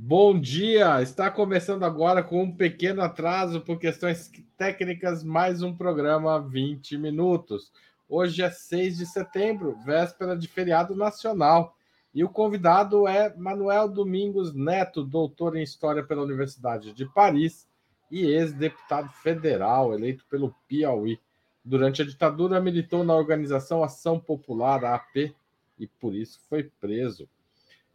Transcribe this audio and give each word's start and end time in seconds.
Bom 0.00 0.38
dia! 0.38 1.02
Está 1.02 1.28
começando 1.28 1.82
agora 1.82 2.22
com 2.22 2.44
um 2.44 2.54
pequeno 2.54 3.02
atraso 3.02 3.60
por 3.60 3.80
questões 3.80 4.30
técnicas, 4.56 5.24
mais 5.24 5.60
um 5.60 5.74
programa 5.74 6.40
20 6.40 6.96
minutos. 6.96 7.72
Hoje 8.08 8.40
é 8.40 8.48
6 8.48 8.98
de 8.98 9.06
setembro, 9.06 9.76
véspera 9.84 10.36
de 10.36 10.46
feriado 10.46 10.94
nacional. 10.94 11.74
E 12.14 12.22
o 12.22 12.28
convidado 12.28 13.08
é 13.08 13.34
Manuel 13.36 13.88
Domingos 13.88 14.54
Neto, 14.54 15.02
doutor 15.02 15.56
em 15.56 15.64
História 15.64 16.04
pela 16.04 16.22
Universidade 16.22 16.92
de 16.92 17.04
Paris 17.04 17.68
e 18.08 18.20
ex-deputado 18.24 19.10
federal 19.14 19.92
eleito 19.92 20.24
pelo 20.30 20.54
Piauí. 20.68 21.18
Durante 21.64 22.02
a 22.02 22.04
ditadura, 22.04 22.60
militou 22.60 23.02
na 23.02 23.16
organização 23.16 23.82
Ação 23.82 24.20
Popular, 24.20 24.84
AP, 24.84 25.34
e 25.76 25.88
por 25.88 26.14
isso 26.14 26.38
foi 26.48 26.62
preso 26.62 27.28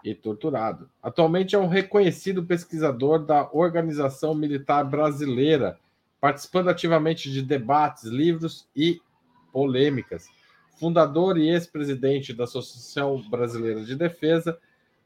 e 0.04 0.14
torturado. 0.14 0.90
Atualmente 1.02 1.56
é 1.56 1.60
um 1.60 1.68
reconhecido 1.68 2.44
pesquisador 2.44 3.20
da 3.26 3.50
Organização 3.54 4.36
Militar 4.36 4.84
Brasileira, 4.84 5.80
participando 6.20 6.70
ativamente 6.70 7.32
de 7.32 7.42
debates, 7.42 8.04
livros 8.04 8.68
e 8.76 9.02
polêmicas. 9.52 10.28
Fundador 10.78 11.38
e 11.38 11.50
ex-presidente 11.50 12.34
da 12.34 12.44
Associação 12.44 13.22
Brasileira 13.30 13.84
de 13.84 13.96
Defesa, 13.96 14.58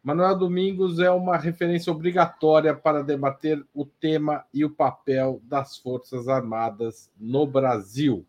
Manuel 0.01 0.37
Domingos 0.37 0.99
é 0.99 1.11
uma 1.11 1.37
referência 1.37 1.91
obrigatória 1.91 2.73
para 2.73 3.03
debater 3.03 3.61
o 3.73 3.85
tema 3.85 4.45
e 4.53 4.63
o 4.63 4.69
papel 4.69 5.41
das 5.43 5.77
Forças 5.77 6.29
Armadas 6.29 7.11
no 7.19 7.45
Brasil. 7.45 8.25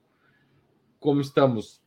Como 0.98 1.20
estamos 1.20 1.80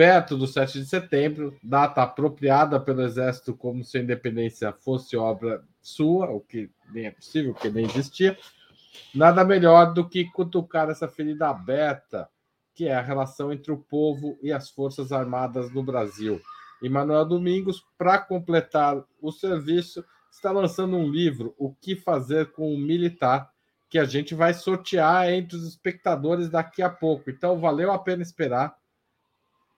perto 0.00 0.34
do 0.34 0.46
7 0.46 0.80
de 0.80 0.86
setembro, 0.86 1.54
data 1.62 2.02
apropriada 2.02 2.80
pelo 2.80 3.02
Exército 3.02 3.52
como 3.54 3.84
se 3.84 3.98
a 3.98 4.00
independência 4.00 4.72
fosse 4.72 5.14
obra 5.14 5.62
sua, 5.82 6.30
o 6.30 6.40
que 6.40 6.70
nem 6.90 7.04
é 7.04 7.10
possível, 7.10 7.52
que 7.52 7.68
nem 7.68 7.84
existia, 7.84 8.34
nada 9.14 9.44
melhor 9.44 9.92
do 9.92 10.08
que 10.08 10.24
cutucar 10.24 10.88
essa 10.88 11.06
ferida 11.06 11.50
aberta, 11.50 12.26
que 12.74 12.88
é 12.88 12.94
a 12.94 13.02
relação 13.02 13.52
entre 13.52 13.70
o 13.72 13.76
povo 13.76 14.38
e 14.42 14.50
as 14.50 14.70
Forças 14.70 15.12
Armadas 15.12 15.70
no 15.70 15.82
Brasil. 15.82 16.40
E 16.80 16.88
Manuel 16.88 17.26
Domingos, 17.26 17.84
para 17.98 18.16
completar 18.16 19.04
o 19.20 19.30
serviço, 19.30 20.02
está 20.32 20.50
lançando 20.50 20.96
um 20.96 21.10
livro, 21.10 21.54
O 21.58 21.74
que 21.74 21.94
Fazer 21.94 22.52
com 22.52 22.72
o 22.72 22.78
Militar, 22.78 23.50
que 23.90 23.98
a 23.98 24.06
gente 24.06 24.34
vai 24.34 24.54
sortear 24.54 25.28
entre 25.28 25.58
os 25.58 25.68
espectadores 25.68 26.48
daqui 26.48 26.80
a 26.80 26.88
pouco. 26.88 27.28
Então, 27.28 27.60
valeu 27.60 27.92
a 27.92 27.98
pena 27.98 28.22
esperar 28.22 28.79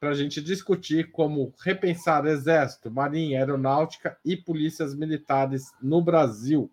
para 0.03 0.11
a 0.11 0.15
gente 0.15 0.43
discutir 0.43 1.13
como 1.13 1.55
repensar 1.63 2.27
Exército, 2.27 2.91
Marinha, 2.91 3.39
Aeronáutica 3.39 4.19
e 4.25 4.37
polícias 4.37 4.97
militares 4.97 5.73
no 5.81 6.03
Brasil. 6.03 6.69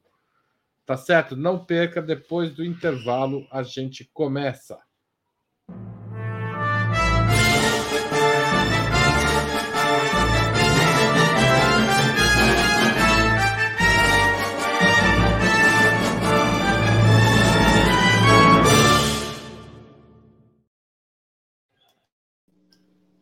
Tá 0.84 0.98
certo? 0.98 1.38
Não 1.38 1.64
perca, 1.64 2.02
depois 2.02 2.52
do 2.56 2.66
intervalo 2.66 3.46
a 3.52 3.62
gente 3.62 4.10
começa. 4.12 4.80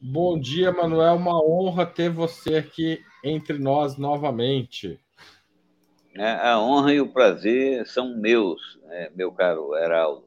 Bom 0.09 0.39
dia, 0.39 0.71
Manuel. 0.71 1.17
Uma 1.17 1.43
honra 1.43 1.85
ter 1.85 2.09
você 2.09 2.55
aqui 2.55 3.03
entre 3.21 3.59
nós 3.59 3.97
novamente. 3.97 4.97
É, 6.15 6.31
a 6.31 6.57
honra 6.61 6.93
e 6.93 7.01
o 7.01 7.11
prazer 7.11 7.85
são 7.85 8.15
meus, 8.15 8.79
né, 8.83 9.11
meu 9.13 9.33
caro 9.33 9.75
Heraldo. 9.75 10.23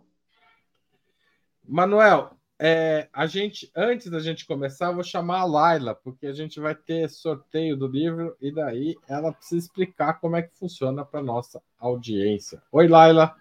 Manuel, 1.66 2.32
é, 2.58 3.08
a 3.10 3.26
gente, 3.26 3.72
antes 3.74 4.10
da 4.10 4.20
gente 4.20 4.46
começar, 4.46 4.88
eu 4.88 4.96
vou 4.96 5.02
chamar 5.02 5.40
a 5.40 5.46
Laila, 5.46 5.94
porque 5.94 6.26
a 6.26 6.34
gente 6.34 6.60
vai 6.60 6.74
ter 6.74 7.08
sorteio 7.08 7.74
do 7.74 7.86
livro 7.86 8.36
e 8.38 8.52
daí 8.52 8.96
ela 9.08 9.32
precisa 9.32 9.64
explicar 9.64 10.20
como 10.20 10.36
é 10.36 10.42
que 10.42 10.58
funciona 10.58 11.06
para 11.06 11.22
nossa 11.22 11.58
audiência. 11.78 12.62
Oi, 12.70 12.86
Laila. 12.86 13.34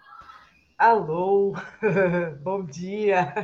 Alô, 0.78 1.52
bom 2.40 2.64
dia. 2.64 3.34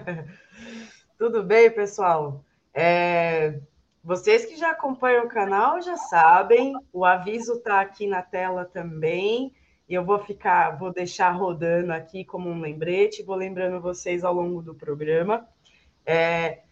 Tudo 1.18 1.42
bem, 1.42 1.70
pessoal? 1.70 2.42
É, 2.78 3.58
vocês 4.04 4.44
que 4.44 4.54
já 4.54 4.72
acompanham 4.72 5.24
o 5.24 5.28
canal 5.28 5.80
já 5.80 5.96
sabem, 5.96 6.74
o 6.92 7.06
aviso 7.06 7.54
está 7.54 7.80
aqui 7.80 8.06
na 8.06 8.20
tela 8.20 8.66
também. 8.66 9.54
E 9.88 9.94
eu 9.94 10.04
vou 10.04 10.18
ficar, 10.18 10.76
vou 10.76 10.92
deixar 10.92 11.30
rodando 11.30 11.92
aqui 11.92 12.22
como 12.22 12.50
um 12.50 12.60
lembrete, 12.60 13.22
vou 13.22 13.34
lembrando 13.34 13.80
vocês 13.80 14.22
ao 14.22 14.34
longo 14.34 14.60
do 14.60 14.74
programa. 14.74 15.48
É, 16.04 16.64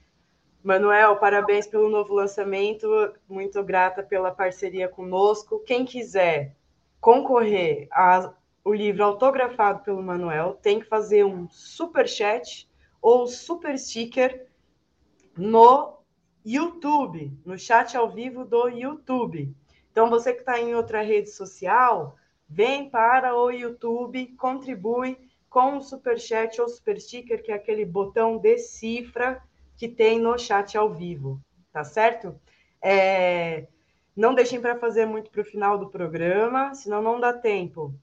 Manuel, 0.62 1.16
parabéns 1.16 1.66
pelo 1.66 1.88
novo 1.88 2.12
lançamento, 2.12 2.86
muito 3.26 3.62
grata 3.62 4.02
pela 4.02 4.30
parceria 4.30 4.88
conosco. 4.88 5.60
Quem 5.60 5.86
quiser 5.86 6.54
concorrer 7.00 7.88
ao 7.90 8.34
livro 8.66 9.04
autografado 9.04 9.82
pelo 9.84 10.02
Manuel, 10.02 10.58
tem 10.60 10.80
que 10.80 10.86
fazer 10.86 11.24
um 11.24 11.48
super 11.48 12.06
chat 12.06 12.68
ou 13.00 13.26
super 13.26 13.78
sticker 13.78 14.46
no 15.36 15.98
YouTube, 16.44 17.32
no 17.44 17.58
chat 17.58 17.96
ao 17.96 18.10
vivo 18.10 18.44
do 18.44 18.68
YouTube. 18.68 19.54
Então, 19.90 20.10
você 20.10 20.32
que 20.32 20.40
está 20.40 20.60
em 20.60 20.74
outra 20.74 21.02
rede 21.02 21.30
social, 21.30 22.16
vem 22.48 22.90
para 22.90 23.36
o 23.36 23.50
YouTube, 23.50 24.34
contribui 24.36 25.18
com 25.48 25.76
o 25.76 25.82
super 25.82 26.18
chat 26.18 26.60
ou 26.60 26.68
super 26.68 27.00
sticker, 27.00 27.42
que 27.42 27.52
é 27.52 27.54
aquele 27.54 27.84
botão 27.84 28.38
de 28.38 28.58
cifra 28.58 29.42
que 29.76 29.88
tem 29.88 30.18
no 30.18 30.36
chat 30.38 30.76
ao 30.76 30.92
vivo, 30.92 31.40
tá 31.72 31.84
certo? 31.84 32.38
É... 32.82 33.68
Não 34.16 34.34
deixem 34.34 34.60
para 34.60 34.78
fazer 34.78 35.06
muito 35.06 35.30
para 35.30 35.40
o 35.40 35.44
final 35.44 35.78
do 35.78 35.90
programa, 35.90 36.74
senão 36.74 37.02
não 37.02 37.18
dá 37.18 37.32
tempo. 37.32 37.94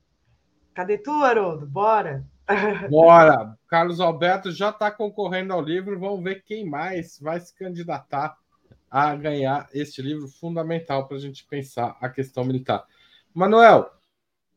Cadê 0.73 0.97
tu, 0.97 1.11
Haroldo? 1.11 1.65
Bora! 1.65 2.25
Bora! 2.89 3.57
Carlos 3.67 3.99
Alberto 3.99 4.51
já 4.51 4.69
está 4.69 4.91
concorrendo 4.91 5.53
ao 5.53 5.61
livro. 5.61 5.99
Vamos 5.99 6.23
ver 6.23 6.43
quem 6.43 6.65
mais 6.65 7.19
vai 7.19 7.39
se 7.39 7.55
candidatar 7.55 8.37
a 8.89 9.15
ganhar 9.15 9.69
este 9.73 10.01
livro 10.01 10.27
fundamental 10.27 11.07
para 11.07 11.17
a 11.17 11.19
gente 11.19 11.45
pensar 11.45 11.97
a 12.01 12.09
questão 12.09 12.43
militar. 12.43 12.85
Manuel, 13.33 13.89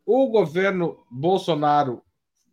o 0.05 0.29
governo 0.29 1.05
Bolsonaro 1.11 2.03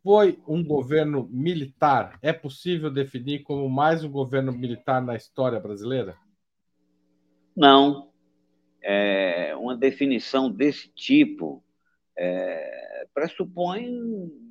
foi 0.04 0.40
um 0.48 0.64
governo 0.64 1.28
militar? 1.32 2.18
É 2.22 2.32
possível 2.32 2.92
definir 2.92 3.44
como 3.44 3.68
mais 3.70 4.04
um 4.04 4.12
governo 4.12 4.52
militar 4.52 5.02
na 5.02 5.16
história 5.16 5.60
brasileira? 5.60 6.16
Não. 7.56 8.12
É, 8.82 9.56
uma 9.56 9.76
definição 9.76 10.50
desse 10.50 10.88
tipo 10.90 11.64
é, 12.18 13.08
pressupõe 13.14 13.88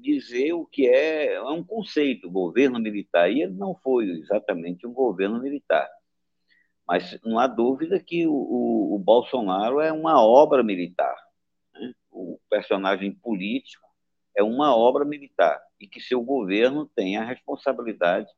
dizer 0.01 0.53
o 0.53 0.67
que 0.67 0.89
é, 0.89 1.35
é 1.35 1.43
um 1.43 1.63
conceito, 1.65 2.31
governo 2.31 2.79
militar, 2.79 3.31
e 3.31 3.43
ele 3.43 3.55
não 3.55 3.75
foi 3.77 4.07
exatamente 4.11 4.87
um 4.87 4.93
governo 4.93 5.41
militar. 5.41 5.89
Mas 6.87 7.21
não 7.25 7.39
há 7.39 7.47
dúvida 7.47 8.01
que 8.01 8.27
o, 8.27 8.33
o, 8.33 8.95
o 8.97 8.99
Bolsonaro 8.99 9.81
é 9.81 9.93
uma 9.93 10.25
obra 10.25 10.63
militar. 10.63 11.17
Né? 11.75 11.93
O 12.11 12.39
personagem 12.49 13.13
político 13.13 13.89
é 14.37 14.43
uma 14.43 14.77
obra 14.77 15.05
militar 15.05 15.63
e 15.79 15.87
que 15.87 16.01
seu 16.01 16.23
governo 16.23 16.91
tem 16.95 17.17
a 17.17 17.25
responsabilidade 17.25 18.29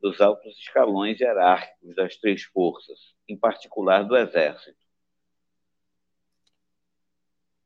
dos 0.00 0.20
altos 0.20 0.56
escalões 0.58 1.20
hierárquicos 1.20 1.94
das 1.96 2.16
três 2.16 2.42
forças, 2.44 3.14
em 3.28 3.36
particular 3.36 4.04
do 4.04 4.16
Exército. 4.16 4.78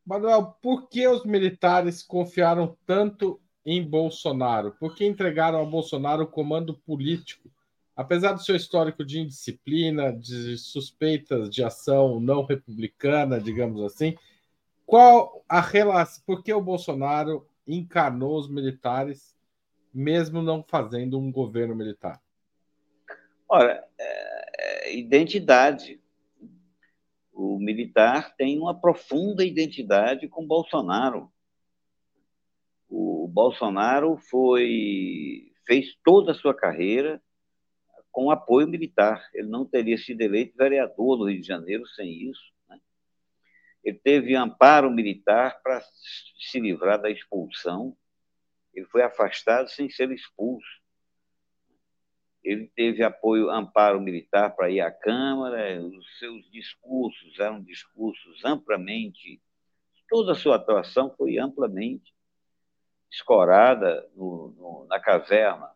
Manuel, 0.04 0.56
por 0.60 0.88
que 0.88 1.06
os 1.06 1.24
militares 1.24 2.02
confiaram 2.02 2.76
tanto 2.84 3.40
em 3.64 3.82
Bolsonaro? 3.82 4.72
Por 4.72 4.94
que 4.94 5.06
entregaram 5.06 5.60
a 5.60 5.64
Bolsonaro 5.64 6.24
o 6.24 6.26
comando 6.26 6.74
político? 6.74 7.48
Apesar 7.94 8.32
do 8.32 8.42
seu 8.42 8.56
histórico 8.56 9.04
de 9.04 9.20
indisciplina, 9.20 10.12
de 10.12 10.58
suspeitas 10.58 11.48
de 11.48 11.62
ação 11.62 12.18
não 12.18 12.44
republicana, 12.44 13.40
digamos 13.40 13.80
assim, 13.82 14.16
qual 14.84 15.44
a 15.48 15.60
relação? 15.60 16.22
Por 16.26 16.42
que 16.42 16.52
o 16.52 16.60
Bolsonaro 16.60 17.46
encarnou 17.66 18.38
os 18.38 18.48
militares, 18.48 19.36
mesmo 19.94 20.42
não 20.42 20.64
fazendo 20.66 21.18
um 21.18 21.30
governo 21.30 21.76
militar? 21.76 22.20
Ora, 23.48 23.84
é, 23.98 24.88
é 24.88 24.96
identidade 24.96 26.01
o 27.32 27.58
militar 27.58 28.34
tem 28.36 28.58
uma 28.58 28.78
profunda 28.78 29.44
identidade 29.44 30.28
com 30.28 30.46
Bolsonaro. 30.46 31.32
O 32.88 33.26
Bolsonaro 33.26 34.18
foi 34.30 35.50
fez 35.66 35.94
toda 36.04 36.32
a 36.32 36.34
sua 36.34 36.54
carreira 36.54 37.22
com 38.10 38.30
apoio 38.30 38.68
militar. 38.68 39.26
Ele 39.32 39.48
não 39.48 39.64
teria 39.64 39.96
sido 39.96 40.20
eleito 40.20 40.56
vereador 40.56 41.18
no 41.18 41.30
Rio 41.30 41.40
de 41.40 41.46
Janeiro 41.46 41.86
sem 41.88 42.30
isso. 42.30 42.52
Né? 42.68 42.78
ele 43.82 43.98
teve 43.98 44.36
amparo 44.36 44.90
militar 44.90 45.60
para 45.62 45.80
se 46.38 46.60
livrar 46.60 47.00
da 47.00 47.10
expulsão. 47.10 47.96
Ele 48.74 48.86
foi 48.86 49.02
afastado 49.02 49.68
sem 49.68 49.88
ser 49.88 50.10
expulso. 50.10 50.81
Ele 52.42 52.66
teve 52.74 53.02
apoio, 53.04 53.50
amparo 53.50 54.00
militar 54.00 54.54
para 54.54 54.70
ir 54.70 54.80
à 54.80 54.90
Câmara. 54.90 55.80
Os 55.80 56.18
seus 56.18 56.50
discursos 56.50 57.38
eram 57.38 57.62
discursos 57.62 58.44
amplamente. 58.44 59.40
Toda 60.08 60.32
a 60.32 60.34
sua 60.34 60.56
atuação 60.56 61.14
foi 61.16 61.38
amplamente 61.38 62.12
escorada 63.10 64.08
no, 64.16 64.48
no, 64.56 64.86
na 64.88 64.98
caverna. 64.98 65.70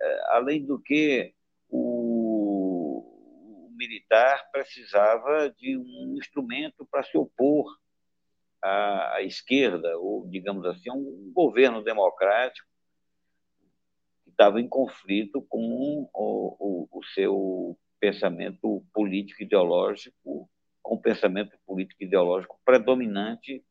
É, 0.00 0.20
além 0.30 0.64
do 0.64 0.78
que, 0.78 1.34
o, 1.68 3.04
o 3.66 3.70
militar 3.76 4.50
precisava 4.50 5.50
de 5.50 5.76
um 5.76 6.16
instrumento 6.18 6.86
para 6.86 7.02
se 7.02 7.16
opor 7.16 7.78
à, 8.62 9.16
à, 9.16 9.22
esquerda, 9.22 9.96
ou, 9.98 10.28
digamos 10.28 10.66
assim, 10.66 10.90
um 10.90 11.32
governo 11.34 11.82
democrático 11.82 12.69
estava 14.40 14.58
em 14.58 14.66
conflito 14.66 15.42
com 15.42 16.08
o, 16.14 16.88
o, 16.94 16.98
o 16.98 17.04
seu 17.04 17.78
pensamento 18.00 18.82
político-ideológico, 18.94 20.50
com 20.82 20.94
o 20.94 21.00
pensamento 21.00 21.58
político-ideológico 21.66 22.58
predominante 22.64 23.62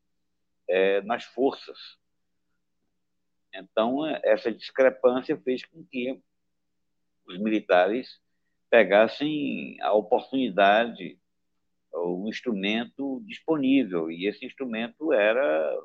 é, 0.68 1.02
nas 1.02 1.24
forças. 1.24 1.98
Então, 3.52 4.06
essa 4.24 4.52
discrepância 4.52 5.36
fez 5.42 5.66
com 5.66 5.84
que 5.86 6.22
os 7.26 7.40
militares 7.40 8.22
pegassem 8.70 9.76
a 9.82 9.92
oportunidade, 9.94 11.20
o 11.92 12.30
instrumento 12.30 13.24
disponível, 13.26 14.12
e 14.12 14.28
esse 14.28 14.46
instrumento 14.46 15.12
era 15.12 15.76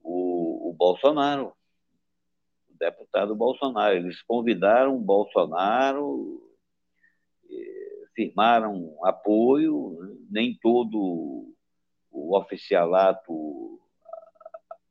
o, 0.00 0.70
o 0.70 0.72
Bolsonaro, 0.72 1.52
deputado 2.82 3.36
Bolsonaro. 3.36 3.94
Eles 3.94 4.20
convidaram 4.22 4.98
Bolsonaro, 4.98 6.42
firmaram 8.12 8.98
apoio, 9.04 10.18
nem 10.28 10.58
todo 10.60 11.54
o 12.10 12.36
oficialato 12.36 13.80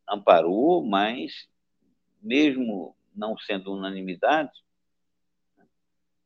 amparou, 0.07 0.83
mas, 0.85 1.47
mesmo 2.21 2.95
não 3.13 3.37
sendo 3.37 3.73
unanimidade, 3.73 4.51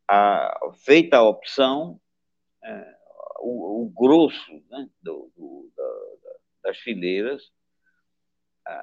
a, 0.07 0.55
feita 0.85 1.17
a 1.17 1.23
opção, 1.23 1.99
é, 2.63 2.97
o, 3.39 3.83
o, 3.83 3.89
grosso 3.89 4.51
né, 4.69 4.87
do, 5.01 5.31
do, 5.35 5.71
da, 5.75 6.69
das 6.69 6.77
fileiras 6.77 7.51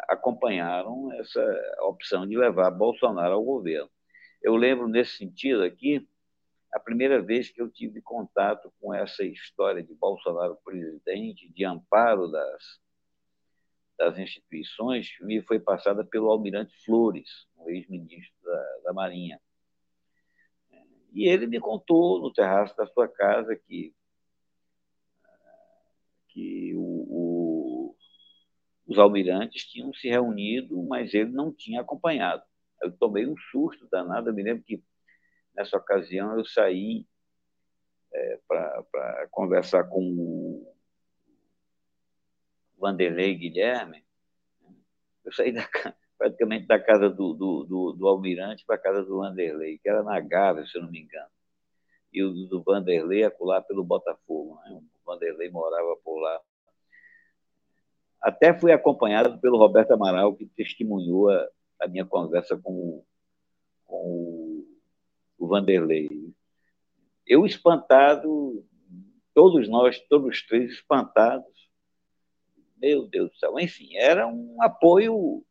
acompanharam 0.08 1.12
essa 1.14 1.44
opção 1.82 2.26
de 2.26 2.36
levar 2.36 2.70
Bolsonaro 2.70 3.34
ao 3.34 3.44
governo. 3.44 3.90
Eu 4.42 4.56
lembro, 4.56 4.88
nesse 4.88 5.18
sentido 5.18 5.62
aqui, 5.62 6.06
a 6.72 6.80
primeira 6.80 7.20
vez 7.20 7.50
que 7.50 7.60
eu 7.60 7.70
tive 7.70 8.00
contato 8.00 8.72
com 8.80 8.94
essa 8.94 9.22
história 9.24 9.82
de 9.82 9.94
Bolsonaro 9.94 10.56
presidente, 10.64 11.52
de 11.52 11.64
amparo 11.64 12.28
das, 12.28 12.80
das 13.98 14.18
instituições 14.18 15.08
me 15.20 15.42
foi 15.42 15.60
passada 15.60 16.02
pelo 16.04 16.30
almirante 16.30 16.74
Flores, 16.84 17.46
um 17.56 17.68
ex-ministro 17.68 18.34
da, 18.42 18.78
da, 18.84 18.92
Marinha. 18.92 19.38
E 21.12 21.28
ele 21.28 21.46
me 21.46 21.60
contou 21.60 22.20
no 22.20 22.32
terraço 22.32 22.74
da 22.74 22.86
sua 22.86 23.06
casa 23.06 23.54
que, 23.54 23.94
que 26.28 26.74
o, 26.74 26.80
o, 26.80 26.91
os 28.92 28.98
almirantes 28.98 29.64
tinham 29.64 29.92
se 29.92 30.08
reunido, 30.08 30.82
mas 30.84 31.12
ele 31.14 31.30
não 31.30 31.52
tinha 31.52 31.80
acompanhado. 31.80 32.42
Eu 32.80 32.92
tomei 32.92 33.26
um 33.26 33.36
susto 33.50 33.88
danado. 33.90 34.30
Eu 34.30 34.34
me 34.34 34.42
lembro 34.42 34.62
que 34.62 34.82
nessa 35.54 35.76
ocasião 35.76 36.38
eu 36.38 36.44
saí 36.44 37.06
é, 38.12 38.40
para 38.46 39.28
conversar 39.30 39.84
com 39.84 40.00
o 40.00 40.74
Vanderlei 42.78 43.34
Guilherme, 43.34 44.04
eu 45.24 45.32
saí 45.32 45.52
da, 45.52 45.68
praticamente 46.18 46.66
da 46.66 46.78
casa 46.78 47.08
do, 47.08 47.32
do, 47.32 47.64
do, 47.64 47.92
do 47.92 48.08
Almirante 48.08 48.64
para 48.64 48.76
a 48.76 48.78
casa 48.78 49.04
do 49.04 49.18
Vanderlei, 49.18 49.78
que 49.78 49.88
era 49.88 50.02
na 50.02 50.20
Gávea, 50.20 50.66
se 50.66 50.76
eu 50.76 50.82
não 50.82 50.90
me 50.90 51.00
engano. 51.00 51.30
E 52.12 52.22
o 52.22 52.32
do 52.32 52.62
Vanderlei 52.62 53.24
acolá 53.24 53.62
pelo 53.62 53.84
Botafogo. 53.84 54.60
Né? 54.64 54.70
O 54.72 54.82
Vanderlei 55.04 55.50
morava 55.50 55.96
por 56.04 56.20
lá. 56.20 56.40
Até 58.22 58.54
fui 58.54 58.72
acompanhado 58.72 59.38
pelo 59.40 59.58
Roberto 59.58 59.92
Amaral, 59.92 60.34
que 60.34 60.46
testemunhou 60.46 61.28
a, 61.28 61.48
a 61.80 61.88
minha 61.88 62.04
conversa 62.04 62.56
com, 62.56 63.04
com 63.84 63.96
o, 63.96 64.66
o 65.38 65.48
Vanderlei. 65.48 66.08
Eu 67.26 67.44
espantado, 67.44 68.64
todos 69.34 69.68
nós, 69.68 69.98
todos 70.08 70.28
os 70.28 70.46
três 70.46 70.72
espantados, 70.72 71.68
meu 72.76 73.08
Deus 73.08 73.30
do 73.30 73.36
céu. 73.36 73.58
Enfim, 73.58 73.96
era 73.96 74.26
um 74.26 74.62
apoio. 74.62 75.44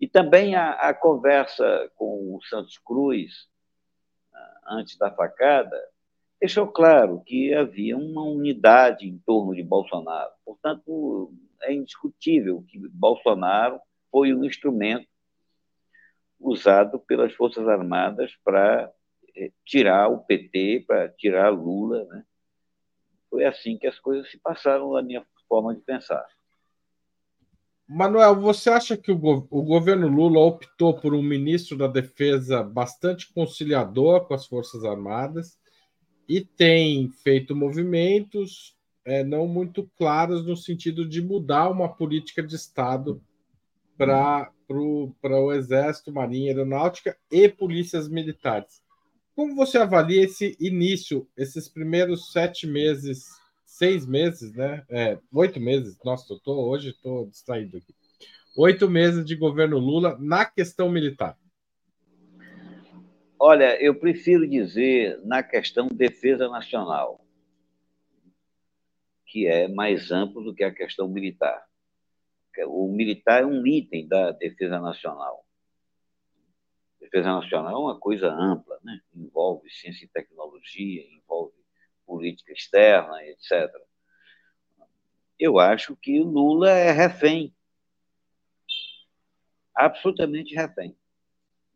E 0.00 0.06
também 0.06 0.54
a, 0.54 0.70
a 0.70 0.94
conversa 0.94 1.90
com 1.96 2.36
o 2.36 2.42
Santos 2.44 2.78
Cruz, 2.78 3.48
antes 4.68 4.96
da 4.98 5.10
facada, 5.10 5.76
deixou 6.40 6.66
claro 6.66 7.22
que 7.24 7.54
havia 7.54 7.96
uma 7.96 8.22
unidade 8.22 9.06
em 9.06 9.18
torno 9.18 9.54
de 9.54 9.62
Bolsonaro. 9.62 10.32
Portanto, 10.44 11.32
é 11.62 11.72
indiscutível 11.72 12.64
que 12.68 12.78
Bolsonaro 12.88 13.80
foi 14.10 14.32
um 14.34 14.44
instrumento 14.44 15.08
usado 16.38 16.98
pelas 17.00 17.32
Forças 17.34 17.66
Armadas 17.66 18.32
para 18.44 18.92
eh, 19.36 19.50
tirar 19.64 20.08
o 20.08 20.18
PT, 20.18 20.84
para 20.86 21.08
tirar 21.08 21.50
Lula. 21.50 22.04
Né? 22.04 22.24
Foi 23.30 23.44
assim 23.44 23.76
que 23.78 23.86
as 23.86 23.98
coisas 23.98 24.30
se 24.30 24.38
passaram 24.38 24.92
na 24.92 25.02
minha 25.02 25.24
forma 25.48 25.74
de 25.74 25.80
pensar. 25.80 26.26
Manuel, 27.88 28.40
você 28.40 28.68
acha 28.68 28.96
que 28.96 29.12
o, 29.12 29.16
go 29.16 29.46
o, 29.48 29.62
governo 29.62 30.08
Lula 30.08 30.40
optou 30.40 30.98
por 30.98 31.14
um 31.14 31.22
ministro 31.22 31.78
da 31.78 31.86
Defesa 31.86 32.62
bastante 32.62 33.32
conciliador 33.32 34.26
com 34.26 34.34
as 34.34 34.44
Forças 34.44 34.84
Armadas 34.84 35.56
e 36.28 36.40
tem 36.40 37.08
feito 37.08 37.54
movimentos 37.54 38.75
é, 39.06 39.24
não 39.24 39.48
muito 39.48 39.90
claros 39.96 40.44
no 40.44 40.56
sentido 40.56 41.08
de 41.08 41.22
mudar 41.22 41.70
uma 41.70 41.88
política 41.88 42.42
de 42.42 42.54
Estado 42.54 43.22
para 43.96 44.50
o 44.68 45.52
Exército, 45.52 46.12
Marinha, 46.12 46.50
Aeronáutica 46.50 47.16
e 47.30 47.48
polícias 47.48 48.08
militares? 48.08 48.82
Como 49.34 49.54
você 49.54 49.78
avalia 49.78 50.24
esse 50.24 50.56
início, 50.60 51.26
esses 51.36 51.68
primeiros 51.68 52.32
sete 52.32 52.66
meses 52.66 53.24
seis 53.76 54.06
meses, 54.06 54.54
né? 54.54 54.84
É, 54.88 55.18
oito 55.34 55.60
meses. 55.60 55.98
Nossa, 56.02 56.32
eu 56.32 56.38
tô, 56.38 56.68
hoje 56.68 56.90
estou 56.90 57.26
distraído 57.26 57.76
aqui. 57.76 57.94
Oito 58.56 58.88
meses 58.88 59.24
de 59.24 59.36
governo 59.36 59.78
Lula 59.78 60.16
na 60.18 60.46
questão 60.46 60.88
militar. 60.88 61.36
Olha, 63.38 63.78
eu 63.82 63.94
prefiro 63.94 64.48
dizer 64.48 65.20
na 65.24 65.42
questão 65.42 65.88
defesa 65.88 66.48
nacional, 66.48 67.20
que 69.36 69.46
é 69.46 69.68
mais 69.68 70.10
amplo 70.10 70.42
do 70.42 70.54
que 70.54 70.64
a 70.64 70.72
questão 70.72 71.06
militar. 71.06 71.62
O 72.68 72.88
militar 72.88 73.42
é 73.42 73.46
um 73.46 73.66
item 73.66 74.08
da 74.08 74.32
defesa 74.32 74.80
nacional. 74.80 75.44
Defesa 76.98 77.34
nacional 77.34 77.74
é 77.74 77.78
uma 77.78 78.00
coisa 78.00 78.32
ampla, 78.32 78.80
né? 78.82 78.98
envolve 79.14 79.68
ciência 79.68 80.06
e 80.06 80.08
tecnologia, 80.08 81.04
envolve 81.12 81.52
política 82.06 82.50
externa, 82.50 83.22
etc. 83.26 83.70
Eu 85.38 85.58
acho 85.58 85.94
que 85.96 86.18
Lula 86.18 86.70
é 86.70 86.90
refém, 86.90 87.54
absolutamente 89.74 90.54
refém. 90.54 90.96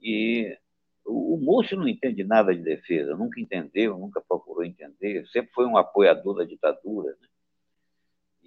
E 0.01 0.57
o, 1.05 1.37
Múcio 1.37 1.77
não 1.77 1.87
entende 1.87 2.25
nada 2.25 2.57
de 2.57 2.63
defesa, 2.63 3.15
nunca 3.15 3.39
entendeu, 3.39 3.99
nunca 3.99 4.19
procurou 4.23 4.65
entender, 4.65 5.27
sempre 5.27 5.53
foi 5.53 5.67
um 5.67 5.77
apoiador 5.77 6.37
da 6.37 6.45
ditadura. 6.45 7.15
Né? 7.21 7.30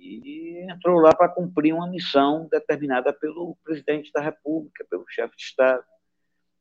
E 0.03 0.67
entrou 0.69 0.99
lá 0.99 1.15
para 1.15 1.29
cumprir 1.29 1.73
uma 1.73 1.89
missão 1.89 2.47
determinada 2.51 3.13
pelo 3.13 3.55
presidente 3.63 4.11
da 4.11 4.21
República, 4.21 4.85
pelo 4.89 5.05
chefe 5.07 5.35
de 5.35 5.43
Estado, 5.43 5.83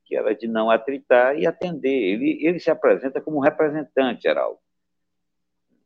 que 0.04 0.16
era 0.16 0.34
de 0.34 0.46
não 0.46 0.70
atritar 0.70 1.38
e 1.38 1.46
atender. 1.46 1.88
Ele, 1.88 2.38
ele 2.44 2.58
se 2.58 2.70
apresenta 2.70 3.20
como 3.20 3.40
representante, 3.40 4.22
Geraldo 4.22 4.58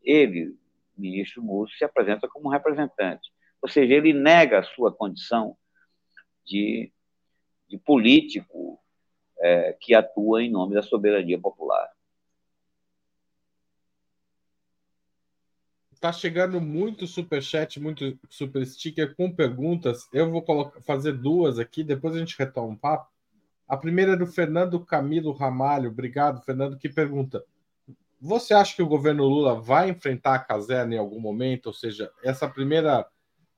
ele, 0.06 0.56
ministro 0.96 1.42
Múcio, 1.42 1.76
se 1.76 1.84
apresenta 1.84 2.28
como 2.28 2.48
representante. 2.48 3.28
Ou 3.60 3.68
seja, 3.68 3.92
ele 3.92 4.12
nega 4.12 4.60
a 4.60 4.62
sua 4.62 4.94
condição 4.94 5.56
de, 6.44 6.92
de 7.68 7.76
político 7.76 8.80
é, 9.40 9.76
que 9.80 9.94
atua 9.94 10.42
em 10.42 10.50
nome 10.50 10.74
da 10.74 10.82
soberania 10.82 11.38
popular. 11.38 11.90
Tá 16.06 16.12
chegando 16.12 16.60
muito 16.60 17.04
super 17.04 17.42
chat, 17.42 17.80
muito 17.80 18.16
super 18.30 18.64
sticker 18.64 19.16
com 19.16 19.28
perguntas. 19.28 20.08
Eu 20.12 20.30
vou 20.30 20.40
colocar, 20.40 20.80
fazer 20.82 21.14
duas 21.14 21.58
aqui, 21.58 21.82
depois 21.82 22.14
a 22.14 22.20
gente 22.20 22.38
retoma 22.38 22.68
um 22.68 22.76
papo. 22.76 23.10
A 23.66 23.76
primeira 23.76 24.12
é 24.12 24.16
do 24.16 24.24
Fernando 24.24 24.78
Camilo 24.78 25.32
Ramalho. 25.32 25.90
Obrigado, 25.90 26.40
Fernando, 26.42 26.78
que 26.78 26.88
pergunta: 26.88 27.42
Você 28.20 28.54
acha 28.54 28.76
que 28.76 28.82
o 28.84 28.86
governo 28.86 29.24
Lula 29.24 29.60
vai 29.60 29.90
enfrentar 29.90 30.36
a 30.36 30.38
caserna 30.38 30.94
em 30.94 30.98
algum 30.98 31.18
momento? 31.18 31.66
Ou 31.66 31.72
seja, 31.72 32.08
essa 32.22 32.48
primeira 32.48 33.04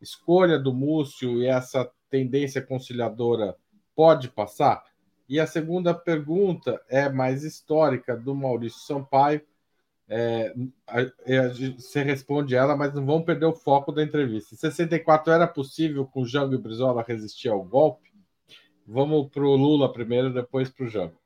escolha 0.00 0.58
do 0.58 0.72
Múcio 0.72 1.42
e 1.42 1.46
essa 1.46 1.86
tendência 2.08 2.62
conciliadora 2.62 3.56
pode 3.94 4.30
passar? 4.30 4.82
E 5.28 5.38
a 5.38 5.46
segunda 5.46 5.92
pergunta 5.92 6.80
é 6.88 7.10
mais 7.10 7.44
histórica, 7.44 8.16
do 8.16 8.34
Maurício 8.34 8.80
Sampaio. 8.80 9.42
É, 10.10 10.54
você 11.76 12.02
responde 12.02 12.56
ela, 12.56 12.74
mas 12.74 12.94
não 12.94 13.04
vamos 13.04 13.26
perder 13.26 13.44
o 13.44 13.52
foco 13.52 13.92
da 13.92 14.02
entrevista. 14.02 14.54
Em 14.54 14.58
64 14.58 15.32
era 15.32 15.46
possível 15.46 16.06
com 16.06 16.24
Jango 16.24 16.54
e 16.54 16.58
Brizola 16.58 17.04
resistir 17.06 17.50
ao 17.50 17.62
golpe? 17.62 18.08
Vamos 18.86 19.28
para 19.28 19.44
o 19.44 19.54
Lula 19.54 19.92
primeiro, 19.92 20.32
depois 20.32 20.70
para 20.70 20.86
o 20.86 20.88
Jango. 20.88 21.20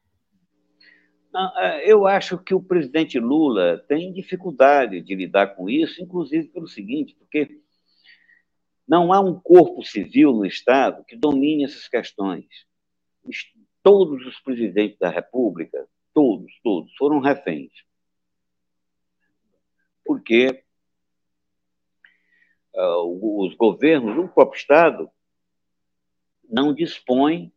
É, 1.59 1.91
eu 1.91 2.07
acho 2.07 2.37
que 2.39 2.53
o 2.53 2.63
presidente 2.63 3.21
Lula 3.21 3.79
tem 3.89 4.13
dificuldade 4.13 5.01
de 5.01 5.15
lidar 5.15 5.55
com 5.55 5.71
isso, 5.71 6.03
inclusive 6.03 6.49
pelo 6.49 6.67
seguinte, 6.67 7.15
porque 7.17 7.61
não 8.87 9.13
há 9.13 9.21
um 9.21 9.39
corpo 9.39 9.85
civil 9.85 10.33
no 10.33 10.45
Estado 10.45 11.05
que 11.07 11.17
domine 11.17 11.65
essas 11.65 11.87
questões. 11.87 12.47
Todos 13.81 14.27
os 14.27 14.41
presidentes 14.41 14.99
da 14.99 15.09
República, 15.09 15.87
todos, 16.13 16.53
todos, 16.65 16.93
foram 16.97 17.21
reféns 17.21 17.71
porque 20.05 20.65
uh, 22.75 23.45
os 23.45 23.55
governos, 23.55 24.17
o 24.17 24.29
próprio 24.29 24.59
Estado, 24.59 25.11
não 26.49 26.75
dispõe 26.75 27.53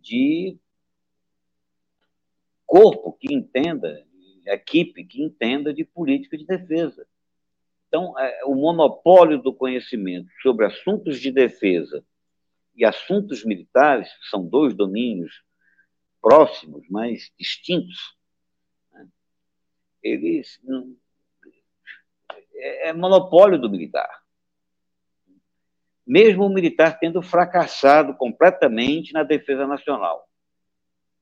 de 0.00 0.58
corpo 2.66 3.12
que 3.12 3.32
entenda, 3.32 4.04
equipe 4.46 5.04
que 5.04 5.22
entenda 5.22 5.72
de 5.72 5.84
política 5.84 6.36
de 6.36 6.44
defesa. 6.44 7.06
Então, 7.88 8.18
é, 8.18 8.44
o 8.44 8.54
monopólio 8.54 9.40
do 9.40 9.54
conhecimento 9.54 10.28
sobre 10.42 10.66
assuntos 10.66 11.20
de 11.20 11.30
defesa 11.30 12.04
e 12.74 12.84
assuntos 12.84 13.44
militares, 13.44 14.12
que 14.18 14.26
são 14.26 14.44
dois 14.44 14.74
domínios 14.74 15.44
próximos, 16.20 16.84
mas 16.90 17.32
distintos, 17.38 18.16
né? 18.92 19.06
eles 20.02 20.60
é, 22.54 22.88
é 22.88 22.92
monopólio 22.92 23.58
do 23.58 23.70
militar. 23.70 24.22
Mesmo 26.06 26.44
o 26.44 26.52
militar 26.52 26.98
tendo 26.98 27.22
fracassado 27.22 28.14
completamente 28.14 29.12
na 29.12 29.22
defesa 29.22 29.66
nacional. 29.66 30.28